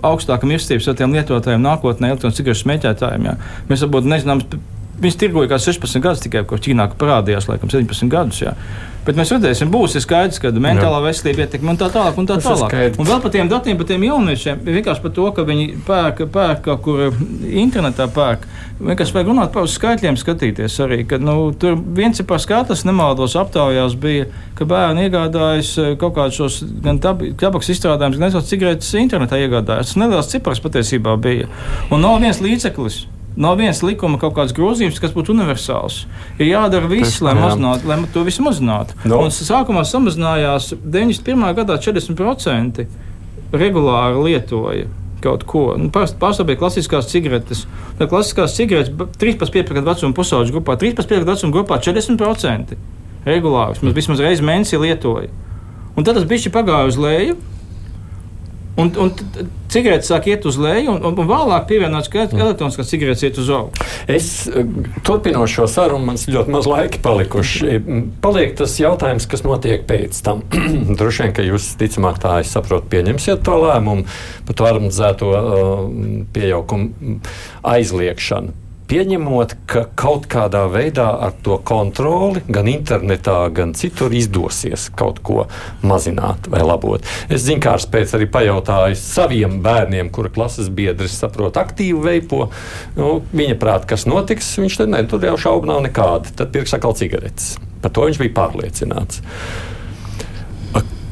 augstāka 0.06 0.50
mirstības 0.50 0.92
ar 0.92 1.00
tiem 1.00 1.16
lietotājiem 1.16 1.64
nākotnē, 1.64 2.12
elektroniskiem 2.12 2.42
cigarešu 2.42 2.68
smēķētājiem. 2.68 3.28
Jā. 3.30 3.36
Mēs 3.72 3.86
varbūt 3.86 4.12
nezinām 4.12 4.44
Viņas 5.02 5.18
tirgoja 5.18 5.50
kā 5.50 5.58
16 5.62 6.04
gadus 6.04 6.22
tikai, 6.22 6.46
ko 6.46 6.60
Ķīnā 6.62 6.92
parādījās, 7.00 7.48
laikam, 7.50 7.72
17 7.74 8.12
gadus. 8.12 8.42
Jā. 8.44 8.56
Bet 9.02 9.18
mēs 9.18 9.32
redzēsim, 9.34 9.72
būs 9.74 9.96
skaidrs, 10.04 10.38
ka 10.42 10.52
mentālā 10.54 11.00
veselība 11.02 11.48
ietekmē 11.48 11.74
un 11.74 11.78
tā 11.80 11.88
tālāk. 11.90 12.18
Un, 12.22 12.28
tā 12.30 12.36
tālāk. 12.38 12.76
un 13.02 13.08
vēl 13.08 13.22
par 13.24 13.32
tiem 13.34 13.48
datiem, 13.50 13.78
par 13.80 13.88
tiem 13.90 14.04
jauniešiem, 14.06 14.60
vienkārši 14.68 15.02
par 15.02 15.14
to, 15.16 15.24
ka 15.34 15.46
viņi 15.48 15.64
pērk, 15.88 16.20
pērk 16.36 16.62
kaut 16.68 16.84
kur 16.86 17.08
internetā 17.50 18.06
pērk. 18.14 18.46
Vienkārši 18.82 19.16
vajag 19.16 19.32
runāt 19.32 19.54
par 19.56 19.66
skaitļiem, 19.70 20.20
skatīties 20.22 20.76
arī. 20.86 21.00
Kad, 21.10 21.26
nu, 21.26 21.50
tur 21.58 21.80
viens 21.98 22.22
ir 22.22 22.28
par 22.30 22.42
skatus, 22.42 22.84
nemaldos 22.86 23.34
aptaujās, 23.42 23.96
bija, 24.02 24.28
ka 24.58 24.68
bērni 24.70 25.08
iegādājas 25.08 25.72
eh, 25.82 25.96
kaut 26.02 26.14
kādus 26.20 26.38
šos 26.38 26.60
gan 26.86 27.02
tabaks 27.02 27.74
izstrādājumus, 27.74 28.22
gan 28.22 28.46
cigaretes 28.54 28.94
internetā 29.02 29.42
iegādājas. 29.42 29.96
Tas 29.96 30.02
neliels 30.02 30.30
cipars 30.30 30.62
patiesībā 30.62 31.18
bija. 31.22 31.50
Un 31.90 32.06
nav 32.06 32.22
viens 32.22 32.42
līdzeklis 32.42 33.02
Nav 33.40 33.56
viens 33.62 33.80
likuma 33.86 34.20
kaut 34.20 34.34
kāds 34.36 34.52
grozījums, 34.56 35.00
kas 35.00 35.14
būtu 35.16 35.32
universāls. 35.32 36.02
Ir 36.36 36.50
jādara 36.50 36.90
viss, 36.92 37.22
lai, 37.24 37.32
mazinātu, 37.38 37.88
lai 37.88 38.00
to 38.12 38.26
visu 38.28 38.44
mazinātu. 38.44 38.98
No. 39.08 39.22
Un 39.24 39.32
sākumā 39.32 39.86
samazinājās 39.88 40.74
91. 40.84 41.54
gadā 41.62 41.78
40% 41.80 42.84
regulāri 43.56 44.26
lietoja 44.26 44.90
kaut 45.22 45.46
ko. 45.48 45.64
Nu, 45.78 45.92
Pārstāvja 45.94 46.48
bija 46.50 46.60
klasiskās 46.64 47.10
cigaretes. 47.12 47.66
Tā 48.00 48.08
klasiskās 48.10 48.56
cigaretes 48.58 48.92
13,5 49.22 49.76
gadu 49.78 49.88
vecuma 49.92 50.18
pusauģu 50.18 50.58
grupā, 50.58 50.76
13,5 50.82 51.22
gadu 51.22 51.32
vecuma 51.32 51.56
grupā 51.56 51.78
40% 51.86 52.76
regulāri. 53.28 53.94
Vismaz 53.96 54.24
reizi 54.24 54.46
mēnesī 54.46 54.82
lietoja. 54.82 55.30
Un 55.96 56.08
tad 56.08 56.18
tas 56.18 56.28
bija 56.28 56.52
pagājis 56.54 56.96
uz 56.96 57.02
leju. 57.06 57.38
Un, 58.80 58.88
un 59.04 59.10
cigaretes 59.72 60.08
sāk 60.08 60.30
iet 60.32 60.46
uz 60.48 60.56
leju, 60.60 60.94
un, 60.94 61.02
un, 61.10 61.18
un 61.20 61.28
vēlāk 61.28 61.66
pievienots, 61.68 62.08
ka 62.12 62.24
elektroniskās 62.28 62.88
cigaretes 62.92 63.26
iet 63.28 63.40
uz 63.42 63.50
augšu. 63.52 63.88
Es 64.12 64.30
eh, 64.48 64.64
turpinošu 65.08 65.62
šo 65.62 65.68
sarunu, 65.72 66.08
man 66.08 66.20
ļoti 66.22 66.56
maz 66.56 66.70
laika 66.72 67.02
palikuši. 67.04 67.82
Paliek 68.24 68.56
tas 68.60 68.78
jautājums, 68.80 69.28
kas 69.32 69.44
notiek 69.48 69.84
pēc 69.90 70.24
tam. 70.26 70.46
Droši 71.00 71.26
vien, 71.26 71.36
ka 71.36 71.46
jūs, 71.46 71.74
ticamāk, 71.82 72.22
tā 72.24 72.38
es 72.46 72.56
saprotu, 72.56 72.88
pieņemsiet 72.96 73.44
to 73.48 73.60
lēmumu 73.66 74.08
par 74.48 74.58
to 74.58 74.70
harmonizēto 74.70 75.36
uh, 75.36 75.86
pieaugumu 76.36 77.20
aizliekšanu 77.76 78.61
pieņemot, 78.92 79.54
ka 79.72 79.86
kaut 79.96 80.26
kādā 80.32 80.66
veidā 80.72 81.08
ar 81.24 81.36
to 81.46 81.56
kontroli 81.64 82.42
gan 82.52 82.68
internetā, 82.68 83.38
gan 83.56 83.72
citur 83.78 84.12
izdosies 84.16 84.90
kaut 85.00 85.22
ko 85.24 85.46
mazināt 85.88 86.50
vai 86.52 86.64
labot. 86.66 87.06
Es 87.32 87.46
zinu, 87.46 87.62
kā 87.64 87.78
pēc 87.92 88.18
arī 88.18 88.28
pajautāju 88.32 89.00
saviem 89.00 89.62
bērniem, 89.64 90.12
kura 90.12 90.32
klases 90.34 90.68
biedrs 90.68 91.16
saprot 91.24 91.60
aktīvu 91.62 92.04
veipo. 92.04 92.50
Nu, 93.00 93.22
viņa 93.32 93.58
prāt, 93.62 93.88
kas 93.88 94.08
notiks, 94.10 94.52
viņš 94.60 94.82
te 94.82 94.90
ne, 94.92 95.06
tur 95.08 95.24
jau 95.24 95.38
šaubu 95.40 95.72
nav 95.72 95.86
nekāda. 95.88 96.36
Tad 96.36 96.52
pirks 96.52 96.76
atkal 96.76 96.98
cigaretes. 97.00 97.56
Par 97.82 97.96
to 97.96 98.10
viņš 98.10 98.20
bija 98.22 98.36
pārliecināts. 98.42 99.24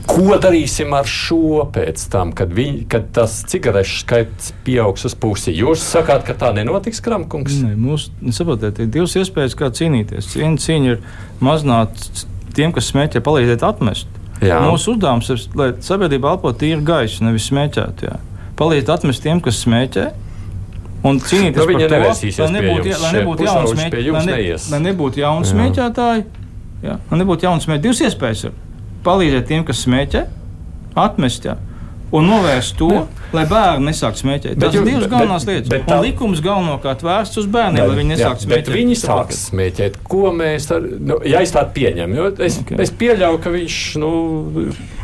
Ko 0.09 0.37
darīsim 0.41 0.93
ar 0.97 1.07
šo 1.09 1.67
pēc 1.73 2.01
tam, 2.09 2.31
kad, 2.35 2.49
viņi, 2.55 2.85
kad 2.89 3.11
tas 3.13 3.35
cigarešu 3.49 3.99
skaits 4.01 4.53
pieaugs 4.65 5.05
uz 5.05 5.13
pusi? 5.13 5.53
Jūs 5.53 5.83
sakāt, 5.85 6.23
ka 6.25 6.33
tā 6.39 6.49
nenotiks, 6.55 7.01
Kramkungs? 7.05 7.59
Nē, 7.61 7.75
mums, 7.77 8.07
saprotiet, 8.33 8.81
ir 8.81 8.89
divas 8.89 9.13
iespējas, 9.19 9.57
kā 9.59 9.69
cīnīties. 9.75 10.31
Viena 10.39 10.57
cīņa 10.61 10.95
ir 10.95 11.03
mazināt 11.45 12.25
tiem, 12.57 12.73
kas 12.75 12.89
smēķē, 12.89 13.21
palīdzēt 13.25 13.65
atmest. 13.67 14.09
Jā. 14.41 14.61
Mūsu 14.65 14.95
uzdevums 14.95 15.29
ir, 15.29 15.43
lai 15.59 15.69
sabiedrība 15.83 16.33
elpo 16.33 16.55
tīru 16.57 16.81
gaisu, 16.87 17.25
nevis 17.27 17.49
smēķētu. 17.51 18.09
Jā. 18.09 18.17
Palīdzēt 18.59 18.93
atmest 18.95 19.23
tiem, 19.25 19.43
kas 19.45 19.61
smēķē. 19.65 20.07
Un 21.05 21.21
cīnīties 21.23 21.59
nu, 21.59 21.67
par 21.69 21.85
to, 21.85 21.99
lai 22.41 22.49
nebūtu, 22.55 22.95
lai 23.03 23.11
nebūtu 23.19 23.45
jaunu 23.45 23.75
smēķētāju. 23.75 24.15
Lai, 24.15 24.23
ne, 24.25 24.57
lai 24.73 24.81
nebūtu 24.87 25.21
jaunu 25.21 25.51
smēķētāju. 25.53 26.25
Lai 26.89 27.21
nebūtu 27.21 27.47
jaunu 27.47 27.63
smēķētāju. 27.63 27.85
Divas 27.85 28.03
iespējas 28.09 28.49
ir 28.49 28.57
palīdzēt 29.05 29.49
tiem, 29.49 29.65
kas 29.67 29.83
smēķē, 29.85 30.25
atmest. 30.99 31.49
Jā. 31.49 31.57
Un 32.15 32.25
novērst 32.25 32.73
to, 32.79 32.89
ne. 32.89 33.25
lai 33.37 33.43
bērni 33.49 33.91
nesāktu 33.91 34.23
smēķēt. 34.23 34.55
Tas 34.61 34.73
ir 34.73 34.85
divas 34.87 35.05
galvenās 35.11 35.43
bet, 35.45 35.53
lietas. 35.53 35.69
Bet, 35.69 35.83
bet 35.83 35.91
tā... 35.91 35.97
likums 36.01 36.39
galvenokārt 36.41 37.03
vērsts 37.05 37.41
uz 37.43 37.49
bērniem, 37.53 37.83
bet, 37.83 37.91
lai 37.91 37.99
viņi 37.99 38.13
nesāktu 38.15 38.47
smēķēt. 38.47 38.71
Viņi 38.73 38.95
sāks 38.97 39.41
smēķēt. 39.51 39.99
Ko 40.09 40.31
mēs 40.33 40.65
ar, 40.73 40.87
nu, 41.11 41.19
ja 41.29 41.43
es 41.45 41.53
tādu 41.53 41.75
pieņemu? 41.77 42.31
Es, 42.47 42.57
okay. 42.63 42.79
es 42.81 42.93
pieļauju, 42.97 43.43
ka 43.43 43.53
viņš. 43.53 43.77
Nu, 44.01 44.11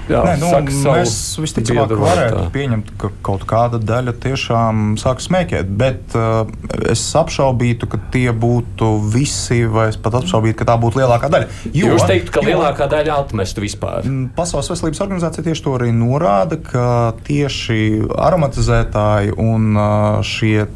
Jā, 0.06 0.22
Nē, 0.22 0.36
nu, 0.38 0.50
mēs 0.86 1.14
visticamāk 1.42 1.94
varētu 1.98 2.38
tā. 2.38 2.50
pieņemt, 2.54 2.92
ka 3.02 3.10
kaut 3.26 3.46
kāda 3.50 3.80
daļa 3.82 4.14
tiešām 4.22 4.84
sāk 5.02 5.24
smēķēt, 5.24 5.72
bet 5.80 6.14
uh, 6.18 6.44
es 6.92 7.02
apšaubītu, 7.18 7.90
ka 7.90 8.00
tie 8.14 8.30
būtu 8.30 8.92
visi, 9.14 9.64
vai 9.66 9.88
es 9.90 9.98
pat 9.98 10.20
apšaubītu, 10.22 10.60
ka 10.60 10.68
tā 10.70 10.76
būtu 10.82 11.02
lielākā 11.02 11.32
daļa. 11.34 11.50
Jo, 11.72 11.96
Jūs 11.96 12.06
teiktu, 12.06 12.36
ka 12.36 12.44
jo, 12.46 12.52
lielākā 12.52 12.90
daļa 12.92 13.18
atmestu 13.24 13.66
vispār? 13.66 14.06
Pasaules 14.38 14.70
veselības 14.76 15.02
organizācija 15.08 15.48
tieši 15.50 15.66
to 15.66 15.74
arī 15.80 15.90
norāda, 15.96 16.60
ka 16.62 16.86
tieši 17.26 17.80
aromatizētāji 18.28 19.34
un 19.42 19.74
uh, 19.74 20.22
šie 20.26 20.68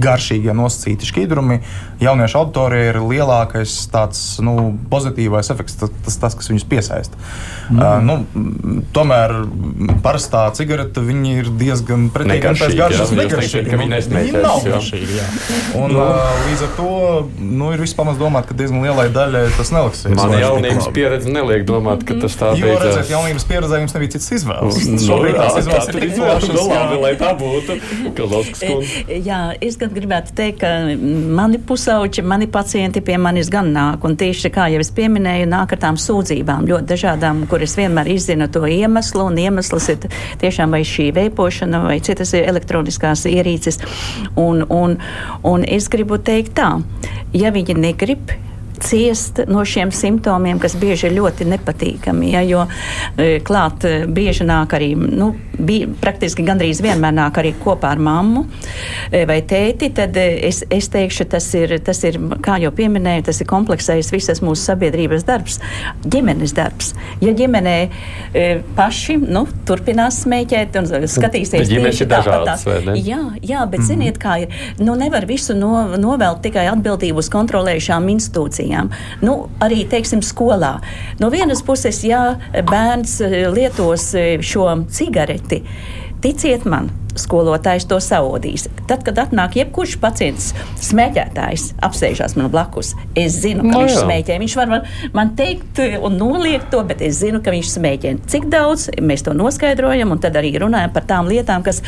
garšīgie 0.00 0.56
nosacīti 0.56 1.08
šķidrumi 1.12 1.60
jauniešu 2.00 2.40
auditorijai 2.40 2.90
ir 2.92 3.00
lielākais 3.02 3.74
tāds 3.92 4.22
nu, 4.44 4.72
pozitīvais 4.90 5.50
efekts, 5.52 5.76
tas, 5.80 5.92
tas, 6.06 6.18
tas 6.24 6.36
kas 6.38 6.50
viņus 6.52 6.66
piesaista. 6.70 7.20
Mm. 7.68 7.78
Uh, 7.78 7.96
nu, 8.04 8.77
tomēr 8.94 9.34
parastā 10.04 10.46
cigarete 10.56 11.02
ir 11.08 11.50
diezgan 11.60 12.08
pretīga. 12.14 12.54
Pēc 12.58 12.76
garšas 12.78 13.12
negaršīga. 13.16 13.78
Viņa, 13.82 14.00
viņa 14.12 14.42
nav 14.44 14.64
garšīga. 14.66 15.26
Un, 15.78 15.94
no. 15.94 16.04
uh, 16.04 16.42
līdz 16.48 16.64
ar 16.66 16.72
to 16.76 16.92
nu, 17.38 17.70
ir 17.74 17.82
vispār 17.82 18.12
domāt, 18.18 18.48
ka 18.48 18.56
diezgan 18.58 18.82
lielai 18.84 19.08
daļai 19.14 19.44
tas 19.56 19.72
neliksies. 19.74 20.14
Man 20.18 20.34
jaunības 20.38 20.88
pieredze 20.94 21.32
neliek 21.32 21.66
domāt, 21.68 22.04
ka 22.08 22.18
tas 22.22 22.36
tā 22.38 22.52
ir. 22.56 22.64
Jo 22.66 22.78
redzēt, 22.82 23.12
jaunības 23.12 23.46
pieredzē 23.48 23.80
jums 23.82 23.96
nebija 23.96 24.14
cits 24.16 24.32
izvēles. 24.38 24.80
No, 24.88 25.00
Šobrīd 25.04 25.38
tās 25.38 25.58
izvēles 25.62 25.90
ir 25.92 26.06
izvēles. 26.08 26.48
Nu, 26.54 26.64
labi, 26.70 27.00
lai 27.02 27.12
tā 27.20 27.32
būtu. 27.38 27.78
E, 29.08 29.18
jā, 29.24 29.40
es 29.64 29.78
gan 29.80 29.92
gribētu 29.94 30.34
teikt, 30.38 30.62
ka 30.62 30.72
mani 31.38 31.60
pusauģi, 31.62 32.24
mani 32.26 32.48
pacienti 32.50 33.02
pie 33.04 33.18
manis 33.20 33.50
gan 33.52 33.70
nāk. 33.74 34.04
Un 34.08 34.16
tieši 34.20 34.52
kā 34.54 34.68
jau 34.72 34.82
es 34.82 34.92
pieminēju, 34.94 35.48
nāk 35.50 35.74
ar 35.76 35.82
tām 35.86 36.00
sūdzībām 36.00 36.68
ļoti 36.68 36.88
dažādām, 36.92 37.44
kuras 37.50 37.76
vienmēr 37.78 38.10
izzina 38.14 38.48
to 38.52 38.64
iemeslu, 38.72 39.28
un 39.30 39.38
iemesls 39.40 39.88
ir 39.94 40.08
tiešām 40.42 40.74
vai 40.76 40.82
šī 40.86 41.10
veipošana 41.16 41.82
vai 41.86 41.98
citas 42.04 42.34
elektroniskās 42.38 43.26
ierīces. 43.30 43.80
Un, 44.36 44.64
un, 44.68 44.98
un 45.46 45.64
es 45.64 45.88
gribu 45.92 46.20
teikt 46.22 46.56
tā, 46.58 46.74
ja 47.36 47.54
viņi 47.54 47.78
negrib 47.78 48.34
ciest 48.80 49.42
no 49.48 49.64
šiem 49.66 49.90
simptomiem, 49.94 50.58
kas 50.62 50.76
bieži 50.78 51.08
ir 51.08 51.16
ļoti 51.18 51.46
nepatīkami. 51.48 52.32
Ja, 52.32 52.42
jo 52.46 52.64
e, 53.16 53.38
klāt 53.44 53.84
e, 53.88 54.06
bieži 54.06 54.46
nāk 54.48 54.74
arī, 54.78 54.92
nu, 54.96 55.30
bija, 55.58 55.88
praktiski 56.00 56.44
gandrīz 56.46 56.82
vienmēr 56.84 57.14
nāk 57.16 57.40
arī 57.40 57.54
kopā 57.58 57.92
ar 57.94 58.02
mammu 58.02 58.44
e, 59.10 59.24
vai 59.28 59.40
tēti, 59.48 59.90
tad 59.96 60.16
es, 60.18 60.62
es 60.70 60.90
teikšu, 60.92 61.28
tas 61.34 61.48
ir, 61.58 61.76
tas 61.84 62.02
ir, 62.08 62.20
kā 62.44 62.58
jau 62.62 62.72
pieminēju, 62.74 63.26
tas 63.28 63.42
ir 63.42 63.50
kompleksais 63.50 64.12
visas 64.14 64.42
mūsu 64.44 64.70
sabiedrības 64.70 65.26
darbs, 65.28 65.58
ģimenes 66.06 66.54
darbs. 66.56 66.94
Ja 67.24 67.34
ģimenē 67.36 67.76
paši 68.76 69.18
nu, 69.22 69.44
turpinās 69.68 70.22
smēķēt 70.24 70.78
un 70.80 70.90
skatīsies 71.10 71.68
tieši 71.68 72.08
tāpat, 72.10 72.66
jā, 72.96 73.20
jā, 73.42 73.64
bet 73.66 73.80
mm 73.80 73.84
-hmm. 73.84 73.86
ziniet, 73.86 74.18
kā 74.22 74.38
ir, 74.42 74.54
nu 74.78 74.94
nevar 74.98 75.26
visu 75.26 75.54
no, 75.54 75.96
novelt 75.96 76.42
tikai 76.42 76.68
atbildību 76.70 77.18
uz 77.18 77.30
kontrolējušām 77.32 78.08
institūcijām 78.14 78.67
diskusijām. 78.68 78.90
Nu, 79.22 79.48
arī, 79.60 79.86
teiksim, 79.88 80.20
skolā. 80.22 80.80
No 81.20 81.30
vienas 81.30 81.62
puses, 81.62 82.04
ja 82.04 82.38
bērns 82.52 83.20
eh, 83.20 83.48
lietos 83.50 84.14
eh, 84.14 84.40
šo 84.40 84.84
cigareti, 84.90 85.62
ticiet 86.24 86.64
man, 86.68 86.90
skolotājs 87.18 87.86
to 87.88 87.98
saodīs. 88.02 88.66
Tad, 88.88 89.02
kad 89.06 89.18
atnāk 89.20 89.56
jebkurš 89.58 89.96
pacients, 90.02 90.52
smēķētājs, 90.84 91.72
apsēžās 91.84 92.36
man 92.38 92.50
blakus, 92.52 92.94
es 93.18 93.40
zinu, 93.42 93.66
ka 93.66 93.72
No 93.72 93.82
no, 93.82 93.84
viņš 93.86 93.98
smēķē. 94.04 94.38
Viņš 94.42 94.56
var 94.58 94.70
man, 94.70 94.86
man 95.16 95.32
teikt 95.38 95.80
un 96.04 96.18
noliegt 96.20 96.70
to, 96.72 96.82
bet 96.88 97.02
es 97.04 97.20
zinu, 97.22 97.42
ka 97.44 97.54
viņš 97.54 97.72
smēķē. 97.74 98.14
Cik 98.30 98.48
daudz 98.52 98.88
mēs 99.02 99.26
to 99.26 99.34
noskaidrojam, 99.36 100.14
un 100.14 100.22
tad 100.22 100.38
arī 100.40 100.54
runājam 100.62 100.94
par 100.94 101.06
tām 101.10 101.30
lietām, 101.30 101.64
kas, 101.66 101.82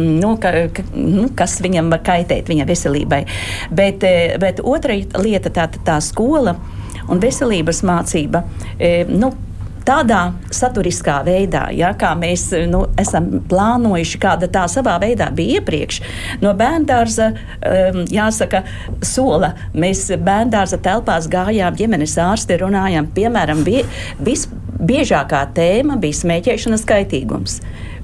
nu, 0.00 0.34
ka, 0.42 0.54
ka, 0.76 0.86
nu, 0.96 1.28
kas 1.36 1.58
viņam 1.64 1.92
var 1.92 2.04
kaitēt, 2.06 2.50
viņa 2.50 2.68
veselībai. 2.70 3.22
Bet, 3.74 4.06
eh, 4.06 4.36
bet 4.40 4.62
otra 4.64 4.96
lieta, 5.20 5.52
tā, 5.54 5.68
tā 5.84 6.00
skola 6.04 6.56
un 7.10 7.20
veselības 7.22 7.82
mācība. 7.86 8.44
Nu, 9.10 9.32
tādā 9.86 10.20
saturiskā 10.54 11.20
veidā, 11.26 11.66
ja, 11.74 11.92
kā 11.98 12.12
mēs 12.18 12.48
nu, 12.70 12.84
esam 13.00 13.28
plānojuši, 13.50 14.20
kāda 14.22 14.48
tā 14.52 14.66
savā 14.70 14.96
veidā 15.02 15.30
bija 15.34 15.60
iepriekš. 15.60 16.00
No 16.42 16.54
bērngārza, 16.58 17.30
um, 17.32 18.02
jāsaka, 18.10 18.64
sola. 19.06 19.54
Mēs 19.74 20.06
bērngārza 20.20 20.80
telpās 20.84 21.28
gājām, 21.30 21.76
ģimenes 21.78 22.16
ārsti 22.20 22.60
runājām. 22.60 23.10
Piemēram, 23.16 23.64
bie, 23.66 23.84
visbiežākā 24.26 25.44
tēma 25.56 25.98
bija 26.00 26.20
smēķēšanas 26.22 26.86
kaitīgums. 26.88 27.60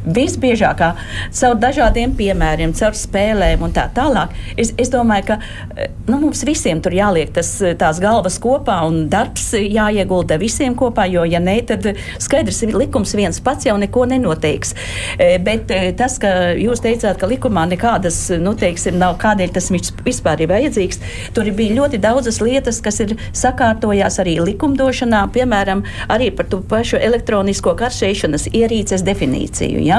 Visbiežākā 0.06 0.92
caur 1.34 1.56
dažādiem 1.58 2.12
piemēriem, 2.14 2.72
caur 2.78 2.94
spēlēm 2.94 3.64
un 3.66 3.72
tā 3.74 3.88
tālāk. 3.94 4.34
Es, 4.54 4.70
es 4.78 4.90
domāju, 4.92 5.32
ka 5.32 5.38
eh, 5.74 5.90
nu, 6.06 6.20
mums 6.22 6.44
visiem 6.46 6.78
tur 6.82 6.94
jāliek 6.94 7.32
tas, 7.34 7.50
tās 7.78 7.98
galvas 8.02 8.38
kopā 8.42 8.78
un 8.86 9.08
darbs 9.10 9.50
jāiegulda 9.58 10.38
visiem 10.38 10.76
kopā, 10.78 11.08
jo, 11.10 11.24
ja 11.26 11.40
nē, 11.42 11.56
tad 11.72 11.88
skaidrs, 12.22 12.62
ka 12.62 12.78
likums 12.78 13.16
viens 13.18 13.42
pats 13.42 13.66
jau 13.66 13.74
neko 13.82 14.06
nenoteiks. 14.12 14.76
Eh, 15.18 15.36
Bet 15.46 15.70
eh, 15.74 15.90
tas, 15.98 16.16
ka 16.22 16.54
jūs 16.58 16.82
teicāt, 16.84 17.18
ka 17.20 17.28
likumā 17.30 17.66
nekādas, 17.70 18.18
nu, 18.42 18.54
teiksim, 18.58 18.96
nav 19.00 19.18
kādēļ 19.22 19.52
tas 19.58 19.70
vispār 20.06 20.42
ir 20.42 20.50
vajadzīgs, 20.50 21.02
tur 21.34 21.50
bija 21.56 21.80
ļoti 21.80 22.00
daudzas 22.02 22.40
lietas, 22.42 22.80
kas 22.84 23.02
ir 23.04 23.16
sakārtojās 23.36 24.20
arī 24.22 24.38
likumdošanā, 24.42 25.26
piemēram, 25.34 25.84
arī 26.12 26.30
par 26.34 26.50
to 26.50 26.62
pašu 26.70 26.98
elektronisko 27.02 27.74
karšēšanas 27.78 28.48
ierīces 28.54 29.04
definīciju. 29.06 29.82
Ja? 29.86 29.95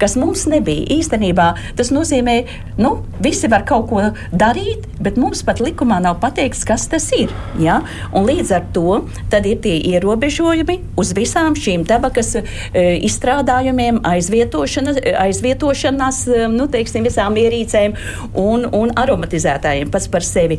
Kas 0.00 0.16
mums 0.18 0.46
nebija. 0.50 0.86
Īstenībā 0.98 1.50
tas 1.78 1.92
nozīmē, 1.94 2.38
nu, 2.80 2.98
visi 3.22 3.50
var 3.50 3.64
kaut 3.68 3.88
ko 3.90 4.02
darīt, 4.32 4.86
bet 5.02 5.18
mums 5.20 5.42
pat 5.46 5.60
likumā 5.62 6.00
nav 6.02 6.18
pateikts, 6.22 6.64
kas 6.68 6.86
tas 6.90 7.06
ir. 7.16 7.32
Ja? 7.62 7.80
Un 8.12 8.26
līdz 8.28 8.52
ar 8.56 8.66
to 8.74 9.02
ir 9.38 9.60
tie 9.62 9.76
ierobežojumi 9.92 10.78
uz 10.98 11.12
visām 11.16 11.56
šīm 11.58 11.84
tabakas 11.88 12.34
e, 12.38 12.42
izstrādājumiem, 13.06 14.00
aizvietošanās, 14.06 16.20
e, 16.28 16.46
nu, 16.52 16.68
teiksim, 16.70 17.06
visām 17.06 17.36
ierīcēm 17.38 17.94
un, 18.38 18.66
un 18.74 18.92
aromatizētājiem 18.98 19.92
pats 19.92 20.08
par 20.12 20.26
sevi. 20.26 20.58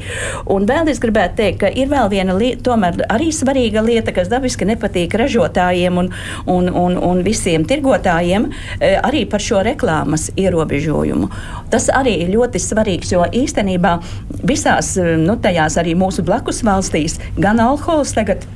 Un 0.50 0.68
vēl 0.70 0.92
es 0.94 1.02
gribētu 1.04 1.40
teikt, 1.42 1.60
ka 1.64 1.72
ir 1.72 1.92
vēl 1.92 2.12
viena 2.12 2.36
lieta, 2.38 2.64
tomēr 2.72 3.04
arī 3.10 3.32
svarīga 3.36 3.84
lieta, 3.86 4.14
kas 4.16 4.32
dabiski 4.32 4.68
nepatīk 4.70 5.16
ražotājiem 5.20 6.00
un, 6.02 6.12
un, 6.50 6.70
un, 6.70 6.98
un 7.10 7.24
visiem 7.26 7.66
tirgotājiem, 7.68 8.50
arī 8.80 9.26
par 9.30 9.44
šo 9.44 9.64
reklāmas 9.66 10.30
ierobežojumu. 10.40 11.30
Tas 11.72 11.90
arī 11.94 12.16
ir 12.24 12.34
ļoti 12.36 12.62
svarīgs, 12.64 13.14
jo 13.14 13.26
īstenībā 13.26 13.98
visās 14.44 14.96
eh, 14.98 15.16
nu, 15.20 15.38
tajās 15.42 15.80
arī 15.82 15.96
mūsu 16.00 16.26
blakus 16.26 16.64
valstīs 16.66 17.20
gan 17.38 17.60
alkohols 17.64 18.16
tagad 18.18 18.48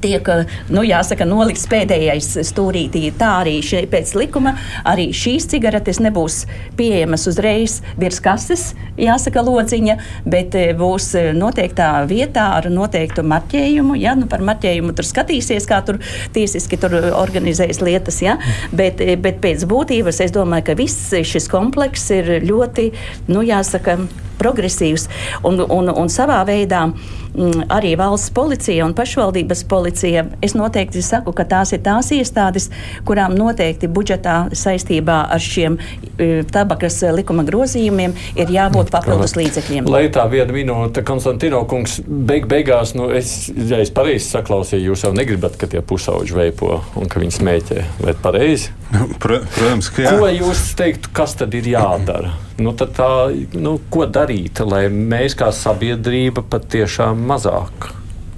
tiek 0.00 0.28
nu, 0.72 0.82
jāsaka, 0.86 1.26
nolikts 1.28 1.66
pēdējais 1.70 2.30
stūrītī. 2.48 3.04
Tā 3.18 3.30
arī 3.42 3.58
šie, 3.64 3.82
pēc 3.90 4.14
likuma 4.16 4.54
arī 4.88 5.10
šīs 5.16 5.48
cigaretes 5.52 6.00
nebūs 6.02 6.42
pieejamas 6.78 7.26
uzreiz 7.30 7.80
virs 8.00 8.20
kases, 8.22 8.72
jāsaka, 9.00 9.42
lodziņa, 9.44 9.98
bet 10.28 10.56
eh, 10.58 10.72
būs 10.78 11.10
eh, 11.18 11.30
noteiktā 11.36 11.90
vietā 12.08 12.48
ar 12.58 12.70
noteiktu 12.72 13.24
marķējumu. 13.26 13.98
Ja? 14.00 14.16
Nu, 14.18 14.28
par 14.30 14.44
marķējumu 14.46 14.96
tur 14.96 15.08
skatīsies, 15.08 15.68
kā 15.68 15.82
tur 15.86 16.00
tiesiski 16.34 16.80
tur 16.80 16.96
organizējas 17.12 17.82
lietas. 17.84 18.22
Ja? 18.24 18.38
Bet, 18.72 19.02
eh, 19.04 19.16
bet 19.20 19.42
pēc 19.44 19.66
būtības 19.68 20.22
es 20.24 20.34
domāju, 20.34 20.70
ka 20.70 20.78
viss 20.78 21.12
šis 21.12 21.48
komplekss 21.52 22.12
ir 22.14 22.38
ļoti, 22.46 22.90
nu, 23.32 23.44
jāsaka, 23.46 23.98
progresīvs 24.42 25.08
un, 25.46 25.62
un, 25.62 25.90
un 25.94 26.12
savā 26.12 26.42
veidā 26.48 26.84
mm, 26.90 27.66
arī 27.72 27.94
valsts 27.98 28.32
policija 28.34 28.86
un 28.86 28.94
pašvaldības 28.98 29.64
policija. 29.70 30.26
Es 30.44 30.56
noteikti 30.58 31.02
saku, 31.04 31.34
ka 31.36 31.46
tās 31.48 31.74
ir 31.74 31.82
tās 31.84 32.10
iestādes, 32.14 32.70
kurām 33.08 33.36
noteikti 33.38 33.90
budžetā 33.92 34.36
saistībā 34.56 35.22
ar 35.32 35.42
šiem 35.42 35.78
e, 35.78 36.42
tabakas 36.52 37.00
likuma 37.14 37.44
grozījumiem 37.48 38.14
ir 38.38 38.52
jābūt 38.52 38.92
papildus 38.94 39.36
līdzekļiem. 39.38 39.90
Lai 39.90 40.04
tā 40.12 40.26
viena 40.32 40.54
minūte, 40.54 41.04
Konstantino 41.06 41.62
kungs, 41.70 42.00
beig 42.06 42.48
beigās, 42.50 42.94
nu, 42.98 43.10
es, 43.14 43.50
ja 43.52 43.80
es 43.82 43.92
pareizi 43.94 44.28
saklausīju, 44.32 44.92
jūs 44.92 45.06
jau 45.06 45.12
negribat, 45.16 45.58
ka 45.60 45.70
tie 45.70 45.82
pusauģi 45.84 46.38
veipo 46.38 46.80
un 46.98 47.10
ka 47.10 47.22
viņi 47.22 47.38
smēķē. 47.38 47.84
Vai 48.02 48.16
pareizi? 48.22 48.72
Pro, 49.22 49.40
protams, 49.56 49.90
ka 49.92 50.06
jā. 50.06 50.16
Ko 50.18 50.30
jūs 50.30 50.72
teiktu, 50.78 51.12
kas 51.16 51.36
tad 51.40 51.54
ir 51.56 51.68
jādara? 51.74 52.34
Nu, 52.62 52.72
tad 52.78 52.94
tā, 52.96 53.08
nu, 53.58 53.76
ko 53.92 54.06
darīt, 54.06 54.60
lai 54.66 54.84
mēs 54.92 55.34
kā 55.38 55.50
sabiedrība 55.56 56.44
patiešām 56.52 57.26
mazāk 57.32 57.90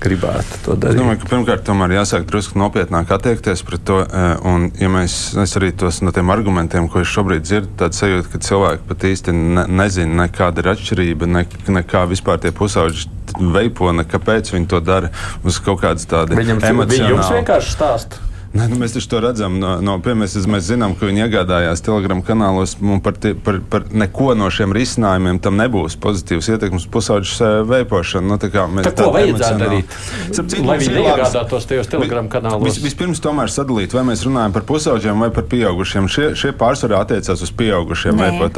gribētu 0.04 0.58
to 0.66 0.72
Es 0.74 0.80
darīt? 0.82 0.98
domāju, 1.00 1.18
ka 1.22 1.28
pirmkārt 1.30 1.62
tomēr 1.64 1.94
jāsāk 1.94 2.26
drusku 2.28 2.58
nopietnāk 2.60 3.08
attiekties 3.14 3.62
pret 3.64 3.84
to. 3.88 4.02
eh, 4.04 4.34
Un, 4.44 4.66
ja 4.76 4.90
mēs 4.92 5.14
es 5.40 5.54
arī 5.56 5.70
tos 5.72 6.02
no 6.04 6.12
tiem 6.12 6.28
argumentiem, 6.34 6.90
ko 6.92 7.00
es 7.00 7.08
šobrīd 7.08 7.46
dzirdu, 7.46 7.70
tad 7.80 7.96
sajūta, 7.96 8.28
ka 8.34 8.38
cilvēki 8.44 8.84
pat 8.90 9.06
īsti 9.08 9.32
ne, 9.32 9.64
nezina, 9.80 10.18
ne 10.22 10.28
kāda 10.28 10.60
ir 10.60 10.68
atšķirība, 10.74 11.30
ne, 11.30 11.46
ne 11.72 11.82
kā 11.88 12.04
vispār 12.10 12.36
tie 12.42 12.52
pusauģi 12.52 13.08
veipo, 13.54 13.88
ne 13.96 14.04
kāpēc 14.04 14.52
viņi 14.52 14.68
to 14.74 14.80
dara 14.84 15.08
uz 15.42 15.56
kaut 15.64 15.80
kādas 15.86 16.04
tādas 16.10 16.36
Viņam, 16.36 16.60
emocionālas. 16.68 17.32
vienkārši 17.40 17.72
stāsta. 17.78 18.20
Nē, 18.54 18.68
nu, 18.70 18.78
mēs 18.78 18.94
taču 18.94 19.08
to 19.10 19.20
redzam. 19.24 19.56
No, 19.58 19.76
no, 19.82 19.96
piemēram, 19.98 20.22
mēs, 20.22 20.36
mēs 20.46 20.68
zinām, 20.68 20.94
ka 20.98 21.08
viņi 21.08 21.24
iegādājās 21.24 21.82
telegramu 21.82 22.22
kanālos. 22.26 22.76
Par, 23.02 23.16
tie, 23.18 23.32
par, 23.34 23.58
par 23.70 23.88
neko 23.90 24.36
no 24.38 24.46
šiem 24.54 24.74
risinājumiem 24.76 25.40
tam 25.42 25.58
nebūs 25.58 25.96
pozitīvs 26.02 26.52
ietekmes 26.54 26.86
pusauģis 26.94 27.40
veipošana. 27.66 28.28
Nu, 28.30 28.38
tā 28.38 28.52
kā 28.54 28.68
mēs 28.70 28.86
tādu 28.92 29.10
vajadzētu 29.16 29.58
darīt? 29.64 29.96
Starp 30.30 30.52
citu, 30.54 30.68
Lai 30.68 30.78
viņi 30.82 30.94
neiegādātos 31.00 31.66
tajos 31.70 31.90
telegramu 31.90 32.30
kanālos. 32.30 32.68
Vis, 32.68 32.78
vispirms 32.86 33.22
tomēr 33.24 33.50
sadalīt, 33.50 33.96
vai 33.96 34.06
mēs 34.12 34.22
runājam 34.28 34.54
par 34.54 34.66
pusauģiem 34.70 35.26
vai 35.26 35.30
par 35.34 35.48
pieaugušiem. 35.50 36.06
Šie, 36.14 36.30
šie 36.38 36.54
pārsvarā 36.58 37.02
attiecās 37.02 37.42
uz 37.42 37.54
pieaugušiem 37.58 38.22
vecuma 38.22 38.50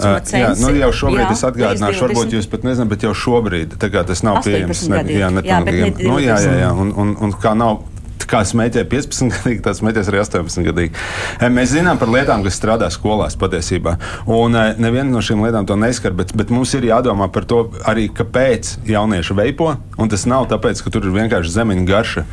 Uh, 0.00 0.18
jā, 0.32 0.50
nu, 0.60 0.70
jau 0.78 0.90
šobrīd 1.02 1.24
Jā, 1.24 1.34
es 1.34 1.44
atgādināšu, 1.48 1.96
līdz 1.96 2.04
varbūt 2.06 2.30
20. 2.30 2.36
jūs 2.38 2.48
pat 2.50 2.66
nezināt, 2.66 2.90
bet 2.92 3.06
jau 3.06 3.12
šobrīd 3.16 3.76
tā 3.80 3.90
kā 3.92 4.02
tas 4.06 4.22
nav 4.26 4.40
18 4.40 4.46
pieejams. 4.46 4.82
gadiem. 4.94 5.18
jā, 5.18 5.30
Jā, 5.50 5.60
bet 5.66 5.74
ne 5.74 6.08
nu, 6.08 6.18
jā, 6.22 6.36
jā, 6.38 6.52
20. 6.54 6.60
jā, 6.62 6.70
un, 6.84 6.92
un, 7.02 7.16
un 7.26 7.34
kā 7.42 7.54
nav. 7.58 7.82
Kā 8.30 8.42
smēķē 8.46 8.84
15 8.90 9.30
gadīgi, 9.32 9.60
tā 9.64 9.72
smēķēs 9.74 10.08
arī 10.10 10.18
18 10.22 10.64
gadīgi. 10.66 10.92
E, 11.40 11.48
Mēs 11.50 11.72
zinām 11.72 11.98
par 11.98 12.10
lietām, 12.12 12.42
kas 12.44 12.58
strādā 12.60 12.88
skolās 12.92 13.36
patiesībā. 13.40 13.96
Un 14.30 14.54
e, 14.54 14.64
neviena 14.78 15.08
no 15.10 15.22
šīm 15.24 15.40
lietām 15.44 15.66
to 15.66 15.76
neskar, 15.80 16.12
bet, 16.16 16.34
bet 16.36 16.50
mums 16.54 16.74
ir 16.78 16.84
jādomā 16.86 17.30
par 17.32 17.46
to 17.48 17.62
arī, 17.90 18.08
kāpēc 18.14 18.76
jaunieši 18.86 19.36
veipo. 19.38 19.72
Un 20.00 20.08
tas 20.12 20.26
nav 20.30 20.46
tāpēc, 20.52 20.82
ka 20.84 20.92
tur 20.94 21.08
ir 21.08 21.14
vienkārši 21.16 21.54
zemeņa 21.56 21.86
garša. 21.88 22.24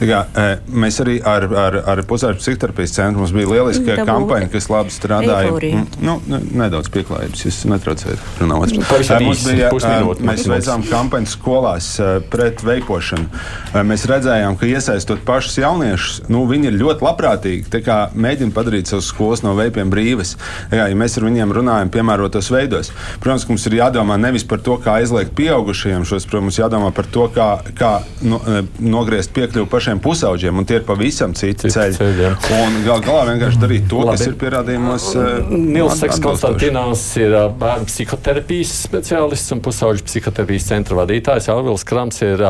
Tā 0.00 0.08
kā, 0.10 0.20
e, 0.34 0.46
mēs 0.84 1.00
arī 1.04 1.18
ar, 1.24 1.46
ar, 1.66 1.78
ar 1.94 2.02
pusauģu 2.10 2.42
psihoterapijas 2.42 2.96
centru 2.98 3.22
mums 3.24 3.32
bija 3.36 3.48
lieliska 3.54 3.96
Dabū 3.96 4.06
kampaņa, 4.10 4.50
kas 4.52 4.68
labi 4.72 4.94
strādāja. 4.94 5.54
Mm, 5.56 5.86
Nu, 6.06 6.18
ne- 6.30 6.42
nedaudz 6.64 6.90
pieklājības, 6.92 7.46
jūs 7.46 7.62
netraucējat. 7.70 8.20
runāt. 8.40 8.76
Mums 8.76 9.44
bija, 9.46 9.70
pusminūte 9.72 10.26
Mēs 10.26 10.44
veicām 10.50 10.84
kampaņu 10.86 11.30
skolās 11.32 11.88
eh, 12.00 12.18
pret 12.30 12.60
veipošanu. 12.66 13.26
Eh, 13.72 13.82
Mēs 13.86 14.04
redzējām, 14.10 14.56
ka 14.60 14.66
iesaistot 14.68 15.22
pašus 15.36 15.60
jauniešus, 15.60 16.18
nu, 16.32 16.42
viņi 16.48 16.72
ir 16.72 16.80
ļoti 16.80 17.04
labprātīgi. 17.06 17.84
Mēģina 18.16 18.54
padarīt 18.56 18.88
savus 18.90 19.12
skolas 19.12 19.42
no 19.44 19.52
veipiem 19.58 19.90
brīvas. 19.92 20.34
Kā, 20.72 20.86
Ja 20.86 20.94
mēs 20.96 21.16
ar 21.18 21.24
viņiem 21.26 21.50
runājam, 21.52 21.90
piemērotos 21.92 22.46
veidos, 22.54 22.88
protams, 23.20 23.44
mums 23.50 23.64
ir 23.68 23.74
jādomā 23.80 24.16
nevis 24.20 24.44
par 24.48 24.60
to, 24.64 24.76
kā 24.80 24.94
aizliegt 25.02 25.34
pieaugušajiem 25.36 26.04
šos, 26.08 26.24
protams, 26.30 26.56
jādomā 26.60 26.88
par 26.96 27.08
to, 27.12 27.26
kā, 27.34 27.48
kā 27.76 27.90
no, 28.24 28.38
eh, 28.48 28.62
nogriezt 28.80 29.32
piekļuvi 29.36 29.68
pašiem 29.72 30.00
pusauģiem, 30.04 30.56
un 30.62 30.64
tie 30.68 30.78
ir 30.80 30.86
pavisam 30.88 31.34
citi 31.36 31.66
Citi 31.66 31.74
ceļi. 31.74 31.98
ceļi, 31.98 32.22
jā. 32.22 32.32
Un 32.62 32.78
gal 32.86 33.02
galā 33.04 33.26
vienkārši 33.32 33.60
darīt 33.62 33.88
to, 33.90 34.00
kas 34.08 34.22
Labi. 34.24 34.30
ir 34.32 34.38
pierādījumos. 34.44 35.08
eh, 35.20 35.52
Nils 35.56 35.98
Seks 36.00 36.16
atbilstoši. 36.16 36.22
Konstantinos 36.30 37.04
ir 37.20 37.36
ā, 37.36 37.44
bērnu 37.60 37.90
psihoterapijas 37.90 38.74
speciālists 38.86 39.52
un 39.52 39.60
pusauģu 39.66 40.06
psihoterapijas 40.08 40.70
centra 40.70 40.96
vadītājs. 41.02 41.50
Alvils 41.52 41.84
Krams 41.84 42.22
ir 42.22 42.40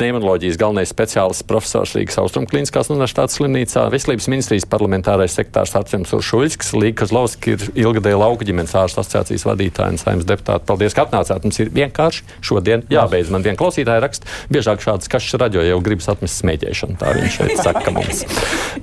ā, 0.00 0.10
epidemioloģijas 0.10 0.56
galvenais 0.56 0.90
speciālists 0.90 1.44
profesors 1.46 1.92
Rīgas 1.96 2.16
Austrumklīniskās 2.22 2.88
universitātes 2.90 3.36
slimnīcā, 3.36 3.84
veselības 3.92 4.28
ministrijas 4.32 4.66
parlamentārais 4.70 5.34
sektārs 5.36 5.74
Arčuns 5.76 6.14
Uršuļskis, 6.16 6.72
Līga 6.80 7.02
Kozlovski 7.02 7.54
ir 7.54 7.66
ilgadēja 7.84 8.20
lauka 8.20 8.46
ģimenes 8.48 8.72
ārstu 8.80 9.02
asociācijas 9.02 9.44
vadītāja 9.48 9.94
un 9.94 10.00
saimnes 10.00 10.28
deputāta. 10.28 10.64
Paldies, 10.66 10.96
ka 10.96 11.04
atnācāt. 11.04 11.44
Mums 11.44 11.60
ir 11.60 11.72
vienkārši 11.76 12.24
šodien 12.46 12.84
jābeidz. 12.92 13.32
Man 13.34 13.44
viena 13.44 13.58
klausītāja 13.60 14.00
raksta, 14.04 14.28
biežāk 14.52 14.84
šādas 14.84 15.10
kašas 15.12 15.38
raģo 15.42 15.66
jau 15.68 15.78
gribas 15.84 16.08
atmest 16.12 16.40
smēķēšanu. 16.40 16.96
Tā 17.00 17.14
viņš 17.18 17.36
šeit 17.36 17.62
saka 17.66 17.94
mums. 17.94 18.24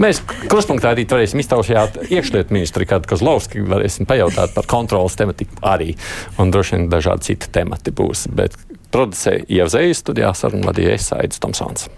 Mēs 0.04 0.22
kruspunktā 0.52 0.94
arī 0.94 1.08
varēsim 1.10 1.42
iztaujāt 1.42 2.02
iekšlietu 2.08 2.54
ministru 2.54 2.86
Rikārdu 2.86 3.10
Kozlovski, 3.10 3.66
varēsim 3.66 4.10
pajautāt 4.10 4.54
par 4.58 4.70
kontrolas 4.70 5.18
tematiku 5.18 5.58
arī. 5.66 5.96
Un 6.38 6.54
droši 6.54 6.78
vien 6.78 6.90
dažādi 6.94 7.32
citi 7.32 7.52
temati 7.58 7.94
būs. 7.96 8.28
Bet 8.38 8.58
producēja 8.94 9.48
Ievzējas 9.62 10.04
studijā 10.04 10.34
sarunu 10.38 10.70
vadīja 10.70 11.00
Aits 11.20 11.44
Tomsons. 11.44 11.90